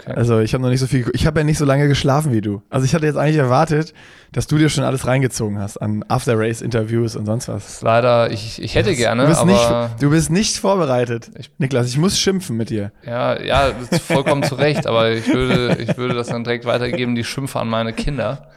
Okay. 0.00 0.12
Also 0.14 0.38
ich 0.38 0.54
habe 0.54 0.62
noch 0.62 0.70
nicht 0.70 0.80
so 0.80 0.86
viel, 0.86 1.10
ich 1.12 1.26
habe 1.26 1.40
ja 1.40 1.44
nicht 1.44 1.58
so 1.58 1.66
lange 1.66 1.86
geschlafen 1.86 2.32
wie 2.32 2.40
du. 2.40 2.62
Also 2.70 2.86
ich 2.86 2.94
hatte 2.94 3.04
jetzt 3.04 3.16
eigentlich 3.16 3.36
erwartet, 3.36 3.92
dass 4.32 4.46
du 4.46 4.56
dir 4.56 4.70
schon 4.70 4.84
alles 4.84 5.06
reingezogen 5.06 5.58
hast 5.58 5.76
an 5.76 6.04
After-Race-Interviews 6.08 7.16
und 7.16 7.26
sonst 7.26 7.48
was. 7.48 7.82
leider, 7.82 8.30
ich, 8.30 8.62
ich 8.62 8.76
hätte 8.76 8.94
gerne, 8.94 9.22
du, 9.24 9.28
bist 9.28 9.40
aber 9.40 9.50
nicht, 9.90 10.02
du 10.02 10.10
bist 10.10 10.30
nicht 10.30 10.56
vorbereitet. 10.56 11.30
Ich- 11.36 11.50
Niklas, 11.58 11.88
ich 11.88 11.98
muss 11.98 12.18
schimpfen 12.18 12.56
mit 12.56 12.70
dir. 12.70 12.92
ja, 13.04 13.38
ja, 13.42 13.72
das 13.90 14.00
vollkommen 14.00 14.42
zu 14.42 14.54
Recht, 14.54 14.86
aber 14.86 15.10
ich 15.10 15.26
würde, 15.28 15.76
ich 15.82 15.96
würde 15.98 16.14
das 16.14 16.28
dann 16.28 16.44
direkt 16.44 16.64
weitergeben, 16.64 17.14
die 17.14 17.24
Schimpfe 17.24 17.58
an 17.60 17.68
meine 17.68 17.92
Kinder. 17.92 18.48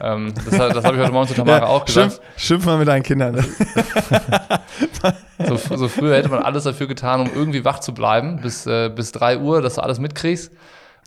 Ähm, 0.00 0.32
das 0.34 0.44
das 0.56 0.84
habe 0.84 0.96
ich 0.96 1.02
heute 1.02 1.12
Morgen 1.12 1.28
zu 1.28 1.34
Tamara 1.34 1.66
auch 1.66 1.84
gesagt. 1.84 2.12
schimpf, 2.12 2.20
schimpf 2.36 2.66
mal 2.66 2.78
mit 2.78 2.88
deinen 2.88 3.02
Kindern. 3.02 3.44
So, 5.46 5.56
so 5.76 5.88
früher 5.88 6.16
hätte 6.16 6.28
man 6.28 6.42
alles 6.42 6.64
dafür 6.64 6.86
getan, 6.86 7.20
um 7.22 7.30
irgendwie 7.34 7.64
wach 7.64 7.80
zu 7.80 7.92
bleiben, 7.94 8.40
bis, 8.40 8.66
äh, 8.66 8.90
bis 8.94 9.12
3 9.12 9.38
Uhr, 9.38 9.62
dass 9.62 9.74
du 9.76 9.82
alles 9.82 9.98
mitkriegst. 9.98 10.52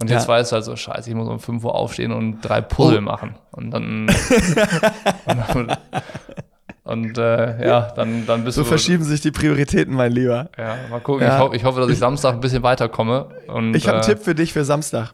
Und 0.02 0.10
jetzt 0.10 0.24
Ja. 0.24 0.28
weißt 0.30 0.52
du 0.52 0.56
halt 0.56 0.66
so, 0.66 0.76
scheiße, 0.76 1.10
ich 1.10 1.16
muss 1.16 1.28
um 1.30 1.40
5 1.40 1.64
Uhr 1.64 1.76
aufstehen 1.76 2.12
und 2.12 2.42
drei 2.42 2.62
Puzzle 2.62 2.98
Oh. 2.98 3.02
machen. 3.02 3.36
Und 3.52 3.72
dann, 3.72 4.08
und 5.26 5.38
dann 5.38 5.78
Und 6.84 7.18
äh, 7.18 7.66
ja, 7.66 7.92
dann, 7.96 8.26
dann 8.26 8.44
bist 8.44 8.56
So 8.56 8.64
du. 8.64 8.68
verschieben 8.68 9.04
sich 9.04 9.22
die 9.22 9.32
Prioritäten, 9.32 9.94
mein 9.94 10.12
Lieber. 10.12 10.50
Ja, 10.58 10.76
mal 10.90 11.00
gucken. 11.00 11.26
Ja. 11.26 11.38
Ich, 11.38 11.42
ho 11.44 11.54
ich 11.54 11.64
hoffe, 11.64 11.80
dass 11.80 11.90
ich 11.90 12.00
Samstag 12.00 12.34
ein 12.34 12.40
bisschen 12.42 12.64
weiterkomme. 12.64 13.28
Und, 13.48 13.76
Ich 13.76 13.88
habe 13.88 14.00
einen 14.00 14.04
äh, 14.04 14.14
Tipp 14.16 14.24
für 14.24 14.36
dich 14.36 14.52
für 14.52 14.66
Samstag. 14.66 15.14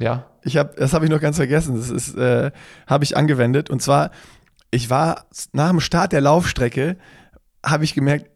Ja. 0.00 0.26
Ich 0.42 0.56
habe, 0.56 0.74
das 0.76 0.94
habe 0.94 1.04
ich 1.04 1.10
noch 1.10 1.20
ganz 1.20 1.36
vergessen. 1.36 1.76
Das 1.76 1.90
ist, 1.90 2.16
äh, 2.16 2.50
habe 2.86 3.04
ich 3.04 3.16
angewendet. 3.16 3.70
Und 3.70 3.80
zwar, 3.80 4.10
ich 4.70 4.90
war 4.90 5.26
nach 5.52 5.70
dem 5.70 5.80
Start 5.80 6.12
der 6.12 6.22
Laufstrecke, 6.22 6.96
habe 7.64 7.84
ich 7.84 7.94
gemerkt, 7.94 8.30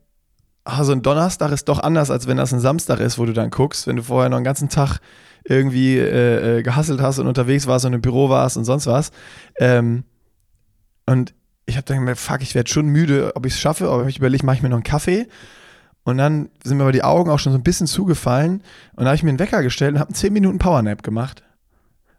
ah, 0.65 0.85
so 0.85 0.93
ein 0.93 1.03
Donnerstag 1.03 1.51
ist 1.53 1.69
doch 1.69 1.81
anders, 1.81 2.11
als 2.11 2.27
wenn 2.27 2.37
das 2.37 2.53
ein 2.53 2.61
Samstag 2.61 3.01
ist, 3.01 3.19
wo 3.19 3.25
du 3.25 3.33
dann 3.33 3.51
guckst, 3.51 3.87
wenn 3.87 3.97
du 3.97 4.03
vorher 4.03 4.29
noch 4.29 4.37
einen 4.37 4.45
ganzen 4.45 4.69
Tag 4.69 4.99
irgendwie 5.45 5.99
äh, 5.99 6.59
äh, 6.59 6.63
gehasselt 6.63 7.01
hast 7.01 7.19
und 7.19 7.27
unterwegs 7.27 7.67
warst 7.67 7.85
und 7.85 7.93
im 7.93 8.01
Büro 8.01 8.29
warst 8.29 8.57
und 8.57 8.65
sonst 8.65 8.87
was. 8.87 9.11
Ähm, 9.59 10.05
und 11.07 11.35
ich 11.67 11.77
habe 11.77 11.85
dann 11.85 11.99
gemerkt, 11.99 12.21
fuck, 12.21 12.43
ich 12.43 12.55
werde 12.55 12.71
schon 12.71 12.87
müde, 12.87 13.33
ob 13.37 13.47
ich 13.47 13.55
es 13.55 13.61
schaffe, 13.61 13.89
aber 13.89 14.07
ich 14.07 14.19
überlege, 14.19 14.45
mache 14.45 14.57
ich 14.57 14.63
mir 14.63 14.69
noch 14.69 14.77
einen 14.77 14.85
Kaffee. 14.85 15.27
Und 16.03 16.19
dann 16.19 16.51
sind 16.63 16.77
mir 16.77 16.83
aber 16.83 16.93
die 16.93 17.05
Augen 17.05 17.31
auch 17.31 17.39
schon 17.39 17.53
so 17.53 17.59
ein 17.59 17.63
bisschen 17.63 17.87
zugefallen. 17.87 18.63
Und 18.95 19.05
da 19.05 19.07
habe 19.07 19.17
ich 19.17 19.23
mir 19.23 19.31
einen 19.31 19.39
Wecker 19.39 19.63
gestellt 19.63 19.95
und 19.95 20.01
habe 20.01 20.09
einen 20.09 20.15
10 20.15 20.33
Minuten 20.33 20.59
Powernap 20.59 21.03
gemacht. 21.03 21.43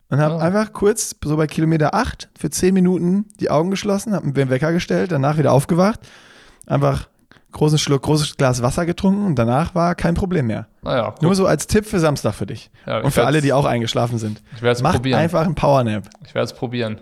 Und 0.10 0.20
habe 0.20 0.36
Oh. 0.36 0.40
einfach 0.40 0.72
kurz, 0.74 1.16
so 1.24 1.36
bei 1.38 1.48
Kilometer 1.48 1.94
8, 1.96 2.30
für 2.38 2.50
10 2.50 2.74
Minuten 2.74 3.26
die 3.40 3.50
Augen 3.50 3.72
geschlossen, 3.72 4.14
habe 4.14 4.28
mir 4.28 4.34
den 4.34 4.50
Wecker 4.50 4.72
gestellt, 4.72 5.12
danach 5.12 5.38
wieder 5.38 5.52
aufgewacht, 5.52 6.00
einfach 6.68 7.08
großen 7.52 7.78
Schluck, 7.80 8.04
großes 8.04 8.38
Glas 8.38 8.62
Wasser 8.62 8.86
getrunken 8.86 9.26
und 9.26 9.36
danach 9.36 9.74
war 9.74 9.96
kein 9.96 10.14
Problem 10.14 10.48
mehr. 10.48 10.68
Naja, 10.84 11.12
guck. 11.12 11.22
Nur 11.24 11.34
so 11.36 11.48
als 11.48 11.68
Tipp 11.68 11.86
für 11.86 12.00
Samstag 12.00 12.34
für 12.36 12.46
dich. 12.46 12.70
Ja, 12.86 13.00
und 13.00 13.12
für 13.12 13.26
alle, 13.26 13.42
die 13.42 13.54
auch 13.54 13.66
eingeschlafen 13.66 14.18
sind. 14.20 14.44
Ich 14.56 14.62
werde 14.62 14.74
es 14.76 14.82
Mach 14.84 14.94
probieren. 14.96 15.20
einfach 15.20 15.44
einen 15.46 15.56
Powernap. 15.56 16.04
Ich 16.26 16.36
werde 16.36 16.46
es 16.46 16.54
probieren. 16.54 17.00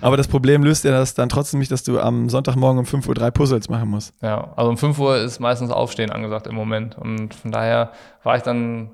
Aber 0.00 0.16
das 0.16 0.28
Problem 0.28 0.62
löst 0.62 0.84
ja 0.84 0.92
das 0.92 1.12
dann 1.14 1.28
trotzdem 1.28 1.58
nicht, 1.60 1.70
dass 1.70 1.82
du 1.82 2.00
am 2.00 2.30
Sonntagmorgen 2.30 2.78
um 2.78 2.86
5.03 2.86 3.20
Uhr 3.24 3.30
Puzzles 3.32 3.68
machen 3.68 3.90
musst. 3.90 4.14
Ja, 4.22 4.52
also 4.56 4.70
um 4.70 4.78
5 4.78 4.98
Uhr 4.98 5.18
ist 5.18 5.40
meistens 5.40 5.70
Aufstehen 5.70 6.10
angesagt 6.10 6.46
im 6.46 6.54
Moment. 6.54 6.96
Und 6.96 7.34
von 7.34 7.50
daher 7.52 7.92
war 8.22 8.36
ich 8.36 8.42
dann. 8.42 8.92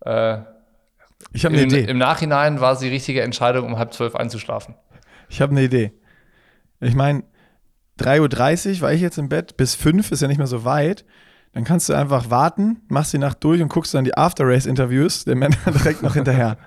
Äh, 0.00 0.38
Ich 1.32 1.44
habe 1.44 1.54
eine 1.54 1.62
im, 1.64 1.68
Idee. 1.68 1.84
Im 1.90 1.98
Nachhinein 1.98 2.60
war 2.60 2.72
es 2.72 2.80
die 2.80 2.88
richtige 2.88 3.22
Entscheidung, 3.22 3.66
um 3.66 3.78
halb 3.78 3.92
zwölf 3.92 4.14
einzuschlafen. 4.14 4.74
Ich 5.28 5.40
habe 5.40 5.52
eine 5.52 5.62
Idee. 5.62 5.92
Ich 6.80 6.94
meine, 6.94 7.24
3.30 8.00 8.76
Uhr 8.76 8.80
war 8.82 8.92
ich 8.92 9.00
jetzt 9.00 9.18
im 9.18 9.28
Bett, 9.28 9.56
bis 9.56 9.74
5 9.74 10.12
ist 10.12 10.20
ja 10.22 10.28
nicht 10.28 10.38
mehr 10.38 10.46
so 10.46 10.64
weit. 10.64 11.04
Dann 11.52 11.64
kannst 11.64 11.88
du 11.88 11.94
einfach 11.94 12.28
warten, 12.28 12.82
machst 12.88 13.14
die 13.14 13.18
Nacht 13.18 13.42
durch 13.42 13.62
und 13.62 13.68
guckst 13.68 13.94
dann 13.94 14.04
die 14.04 14.16
After-Race-Interviews 14.16 15.24
der 15.24 15.36
Männer 15.36 15.56
direkt 15.66 16.02
noch 16.02 16.14
hinterher. 16.14 16.58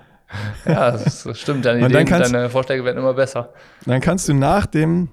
Ja, 0.64 0.90
das, 0.90 1.28
stimmt. 1.38 1.64
Deine, 1.64 1.86
Ideen, 1.86 2.06
kannst- 2.06 2.32
deine 2.34 2.50
Vorschläge 2.50 2.84
werden 2.84 2.98
immer 2.98 3.14
besser. 3.14 3.52
Dann 3.86 4.00
kannst 4.00 4.28
du 4.28 4.34
nach, 4.34 4.66
dem, 4.66 5.08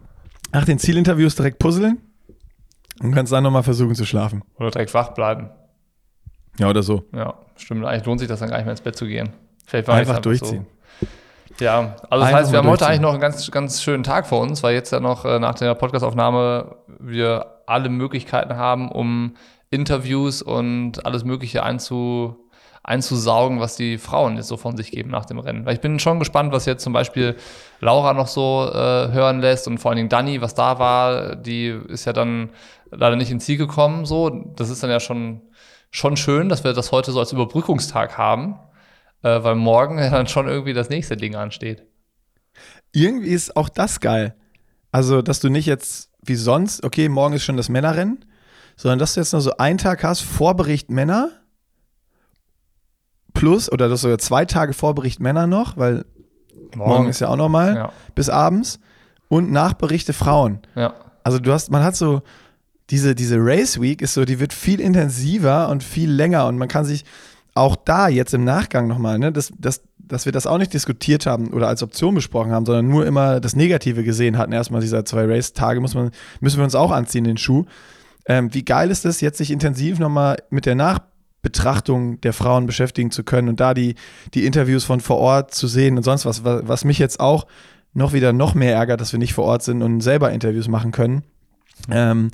nach 0.52 0.66
den 0.66 0.80
Zielinterviews 0.80 1.36
direkt 1.36 1.60
puzzeln 1.60 2.00
und 3.02 3.14
kannst 3.14 3.32
dann 3.32 3.44
nochmal 3.44 3.64
versuchen 3.64 3.94
zu 3.94 4.06
schlafen. 4.06 4.44
Oder 4.56 4.72
direkt 4.72 4.94
wach 4.96 5.10
bleiben. 5.14 5.52
Ja, 6.60 6.70
oder 6.70 6.84
so. 6.84 7.04
Ja, 7.14 7.36
stimmt. 7.56 7.86
Eigentlich 7.86 8.06
lohnt 8.06 8.20
sich 8.20 8.30
das 8.30 8.40
dann 8.40 8.50
gar 8.50 8.58
nicht 8.58 8.66
mehr 8.66 8.74
ins 8.74 8.82
Bett 8.82 8.96
zu 8.96 9.06
gehen. 9.06 9.30
Vielleicht 9.66 9.88
war 9.88 10.02
ich 10.02 10.08
Einfach 10.08 10.22
durchziehen. 10.22 10.66
So. 11.00 11.08
Ja, 11.60 11.96
also 12.10 12.10
das 12.10 12.22
Einfach 12.22 12.40
heißt, 12.40 12.52
wir 12.52 12.60
haben 12.60 12.70
heute 12.70 12.88
eigentlich 12.88 13.02
noch 13.02 13.12
einen 13.12 13.22
ganz, 13.22 13.50
ganz 13.50 13.82
schönen 13.82 14.04
Tag 14.04 14.28
vor 14.28 14.42
uns, 14.42 14.62
weil 14.64 14.76
jetzt 14.76 14.92
ja 14.92 15.00
noch 15.00 15.26
äh, 15.26 15.40
nach 15.40 15.56
der 15.56 15.74
Podcastaufnahme 15.76 16.76
wir 17.00 17.62
alle 17.66 17.90
Möglichkeiten 17.90 18.56
haben, 18.56 18.92
um 18.92 19.36
Interviews 19.70 20.42
und 20.42 21.06
alles 21.06 21.24
Mögliche 21.24 21.64
einzu, 21.64 22.38
einzusaugen, 22.84 23.60
was 23.60 23.76
die 23.76 23.98
Frauen 23.98 24.38
jetzt 24.38 24.48
so 24.48 24.56
von 24.56 24.78
sich 24.78 24.92
geben 24.92 25.10
nach 25.10 25.26
dem 25.26 25.40
Rennen. 25.40 25.66
Weil 25.66 25.74
ich 25.74 25.82
bin 25.82 26.00
schon 26.00 26.20
gespannt, 26.20 26.54
was 26.54 26.66
jetzt 26.66 26.84
zum 26.84 26.94
Beispiel 26.94 27.36
Laura 27.82 28.14
noch 28.14 28.28
so 28.28 28.70
äh, 28.72 29.12
hören 29.12 29.42
lässt 29.42 29.68
und 29.68 29.80
vor 29.80 29.92
allen 29.92 29.98
Dingen 29.98 30.10
Dani, 30.10 30.42
was 30.42 30.56
da 30.56 30.80
war, 30.80 31.36
die 31.36 31.68
ist 31.90 32.06
ja 32.06 32.14
dann 32.14 32.52
leider 32.92 33.16
nicht 33.16 33.32
ins 33.32 33.46
Ziel 33.46 33.58
gekommen. 33.58 34.06
So, 34.06 34.30
das 34.30 34.70
ist 34.70 34.84
dann 34.84 34.90
ja 34.90 35.00
schon, 35.00 35.42
schon 35.92 36.18
schön, 36.18 36.50
dass 36.50 36.64
wir 36.64 36.74
das 36.74 36.92
heute 36.92 37.12
so 37.12 37.20
als 37.20 37.32
Überbrückungstag 37.32 38.18
haben, 38.18 38.60
äh, 39.24 39.44
weil 39.44 39.56
morgen 39.56 39.98
ja 40.00 40.10
dann 40.12 40.28
schon 40.28 40.48
irgendwie 40.48 40.74
das 40.74 40.90
nächste 40.90 41.18
Ding 41.18 41.36
ansteht. 41.36 41.84
Irgendwie 42.92 43.30
ist 43.30 43.56
auch 43.56 43.70
das 43.70 44.00
geil. 44.00 44.36
Also, 44.92 45.22
dass 45.22 45.40
du 45.40 45.50
nicht 45.50 45.66
jetzt 45.66 46.12
wie 46.22 46.36
sonst, 46.36 46.84
okay, 46.84 47.10
morgen 47.10 47.36
ist 47.36 47.44
schon 47.44 47.58
das 47.58 47.70
Männerrennen, 47.70 48.26
sondern 48.76 49.00
dass 49.00 49.14
du 49.14 49.20
jetzt 49.20 49.34
noch 49.34 49.40
so 49.40 49.58
einen 49.58 49.78
Tag 49.78 50.04
hast, 50.04 50.22
Vorbericht 50.22 50.90
Männer 50.90 51.30
plus, 53.34 53.72
oder 53.72 53.90
dass 53.90 54.02
sogar 54.02 54.18
zwei 54.18 54.46
Tage 54.46 54.74
Vorbericht 54.74 55.20
Männer 55.20 55.48
noch, 55.48 55.78
weil 55.78 56.06
morgen, 56.76 57.10
ist 57.10 57.20
ja 57.20 57.30
auch 57.30 57.36
nochmal 57.36 57.76
ja, 57.76 57.94
bis 58.16 58.30
abends 58.30 58.80
und 59.30 59.52
Nachberichte 59.52 60.14
Frauen. 60.14 60.60
ja, 60.76 60.94
Also 61.24 61.40
du 61.40 61.52
hast, 61.52 61.72
man 61.72 61.84
hat 61.84 61.96
so, 61.96 62.22
diese, 62.90 63.16
diese 63.16 63.38
Race 63.40 63.82
Week 63.82 64.02
ist 64.02 64.14
so, 64.14 64.26
die 64.26 64.40
wird 64.40 64.54
viel 64.54 64.80
intensiver 64.80 65.70
und 65.70 65.84
viel 65.84 66.10
länger 66.10 66.48
und 66.48 66.58
man 66.58 66.68
kann 66.68 66.86
sich 66.86 67.04
auch 67.54 67.76
da 67.76 68.08
jetzt 68.08 68.34
im 68.34 68.44
Nachgang 68.44 68.88
nochmal, 68.88 69.20
ne, 69.20 69.32
dass, 69.32 69.52
dass, 69.58 69.82
dass 69.98 70.26
wir 70.26 70.32
das 70.32 70.48
auch 70.48 70.58
nicht 70.58 70.74
diskutiert 70.74 71.26
haben 71.26 71.52
oder 71.54 71.68
als 71.68 71.84
Option 71.84 72.16
besprochen 72.16 72.52
haben, 72.52 72.66
sondern 72.66 72.88
nur 72.88 73.06
immer 73.06 73.40
das 73.40 73.56
Negative 73.56 74.04
gesehen 74.04 74.38
hatten. 74.38 74.54
Erstmal 74.54 74.82
dieser 74.82 75.06
zwei 75.06 75.26
Race-Tage 75.26 75.82
muss 75.82 75.96
man, 75.96 76.12
müssen 76.40 76.58
wir 76.58 76.64
uns 76.64 76.76
auch 76.76 76.92
anziehen, 76.92 77.24
den 77.24 77.38
Schuh. 77.38 77.66
Ähm, 78.26 78.54
wie 78.54 78.64
geil 78.64 78.92
ist 78.92 79.06
es, 79.06 79.22
jetzt 79.22 79.38
sich 79.38 79.52
intensiv 79.52 80.00
nochmal 80.00 80.38
mit 80.50 80.66
der 80.66 80.76
Nachbetrachtung 80.76 82.22
der 82.22 82.34
Frauen 82.34 82.68
beschäftigen 82.68 83.12
zu 83.12 83.24
können 83.24 83.50
und 83.50 83.60
da 83.60 83.74
die, 83.74 83.96
die 84.34 84.46
Interviews 84.46 84.84
von 84.84 85.00
vor 85.00 85.18
Ort 85.18 85.54
zu 85.54 85.68
sehen 85.68 85.98
und 85.98 86.04
sonst 86.04 86.26
was, 86.26 86.44
was, 86.44 86.86
mich 86.86 87.00
jetzt 87.00 87.20
auch 87.20 87.48
noch 87.94 88.14
wieder 88.14 88.34
noch 88.34 88.54
mehr 88.54 88.76
ärgert, 88.76 89.02
dass 89.02 89.14
wir 89.14 89.20
nicht 89.20 89.34
vor 89.34 89.46
Ort 89.46 89.64
sind 89.64 89.82
und 89.82 90.02
selber 90.02 90.32
Interviews 90.32 90.68
machen 90.68 90.92
können. 90.92 91.24
Ähm, 91.90 92.32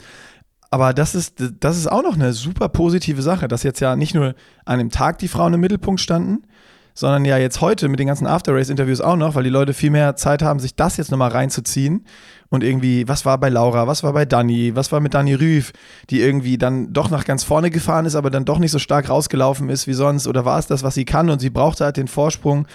aber 0.73 0.91
das 0.91 1.13
ist, 1.13 1.35
das 1.59 1.77
ist 1.77 1.85
auch 1.85 2.01
noch 2.01 2.15
eine 2.15 2.33
super 2.33 2.67
positive 2.67 3.21
Sache, 3.21 3.47
dass 3.47 3.61
jetzt 3.61 3.79
ja 3.79 3.95
nicht 3.95 4.15
nur 4.15 4.33
an 4.65 4.79
dem 4.79 4.89
Tag 4.89 5.19
die 5.19 5.27
Frauen 5.27 5.53
im 5.53 5.59
Mittelpunkt 5.59 6.01
standen, 6.01 6.47
sondern 6.95 7.25
ja 7.25 7.37
jetzt 7.37 7.61
heute 7.61 7.89
mit 7.89 7.99
den 7.99 8.07
ganzen 8.07 8.25
After-Race-Interviews 8.25 8.99
auch 8.99 9.15
noch, 9.15 9.35
weil 9.35 9.43
die 9.43 9.51
Leute 9.51 9.75
viel 9.75 9.91
mehr 9.91 10.15
Zeit 10.15 10.41
haben, 10.41 10.59
sich 10.59 10.75
das 10.75 10.97
jetzt 10.97 11.11
nochmal 11.11 11.29
reinzuziehen 11.29 12.07
und 12.49 12.63
irgendwie, 12.63 13.07
was 13.07 13.23
war 13.23 13.37
bei 13.37 13.49
Laura, 13.49 13.85
was 13.85 14.01
war 14.01 14.13
bei 14.13 14.25
Dani, 14.25 14.75
was 14.75 14.91
war 14.91 14.99
mit 14.99 15.13
Dani 15.13 15.35
Rüff, 15.35 15.73
die 16.09 16.21
irgendwie 16.21 16.57
dann 16.57 16.91
doch 16.91 17.11
nach 17.11 17.25
ganz 17.25 17.43
vorne 17.43 17.69
gefahren 17.69 18.07
ist, 18.07 18.15
aber 18.15 18.31
dann 18.31 18.43
doch 18.43 18.57
nicht 18.57 18.71
so 18.71 18.79
stark 18.79 19.09
rausgelaufen 19.09 19.69
ist 19.69 19.85
wie 19.85 19.93
sonst 19.93 20.25
oder 20.25 20.43
war 20.43 20.57
es 20.57 20.65
das, 20.65 20.81
was 20.81 20.95
sie 20.95 21.05
kann 21.05 21.29
und 21.29 21.37
sie 21.37 21.51
brauchte 21.51 21.85
halt 21.85 21.97
den 21.97 22.07
Vorsprung. 22.07 22.67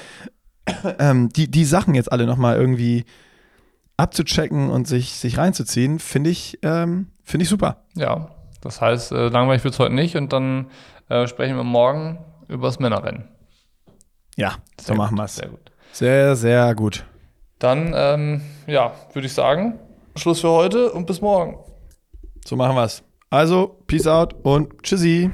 Ähm, 1.00 1.30
die, 1.30 1.50
die 1.50 1.64
Sachen 1.64 1.94
jetzt 1.94 2.12
alle 2.12 2.26
nochmal 2.26 2.56
irgendwie 2.56 3.06
abzuchecken 3.96 4.70
und 4.70 4.86
sich, 4.86 5.14
sich 5.14 5.38
reinzuziehen, 5.38 5.98
finde 5.98 6.30
ich, 6.30 6.58
ähm, 6.62 7.08
finde 7.28 7.44
ich 7.44 7.48
super. 7.48 7.84
ja. 7.94 8.30
Das 8.60 8.80
heißt, 8.80 9.12
äh, 9.12 9.28
langweilig 9.28 9.62
wird 9.62 9.74
es 9.74 9.78
heute 9.78 9.94
nicht 9.94 10.16
und 10.16 10.32
dann 10.32 10.66
äh, 11.08 11.28
sprechen 11.28 11.56
wir 11.56 11.62
morgen 11.62 12.18
über 12.48 12.66
das 12.66 12.80
Männerrennen. 12.80 13.28
Ja, 14.36 14.56
so 14.80 14.88
Sehr 14.88 14.96
machen 14.96 15.10
gut, 15.10 15.18
wir 15.18 15.24
es. 15.26 15.36
Sehr 15.36 15.48
gut. 15.48 15.72
Sehr, 15.92 16.36
sehr 16.36 16.74
gut. 16.74 17.04
Dann, 17.60 17.92
ähm, 17.94 18.42
ja, 18.66 18.92
würde 19.12 19.26
ich 19.26 19.32
sagen, 19.32 19.78
Schluss 20.16 20.40
für 20.40 20.50
heute 20.50 20.90
und 20.92 21.06
bis 21.06 21.20
morgen. 21.20 21.58
So 22.44 22.56
machen 22.56 22.74
wir 22.74 22.84
es. 22.84 23.04
Also, 23.30 23.78
Peace 23.86 24.06
out 24.06 24.34
und 24.42 24.82
Tschüssi. 24.82 25.30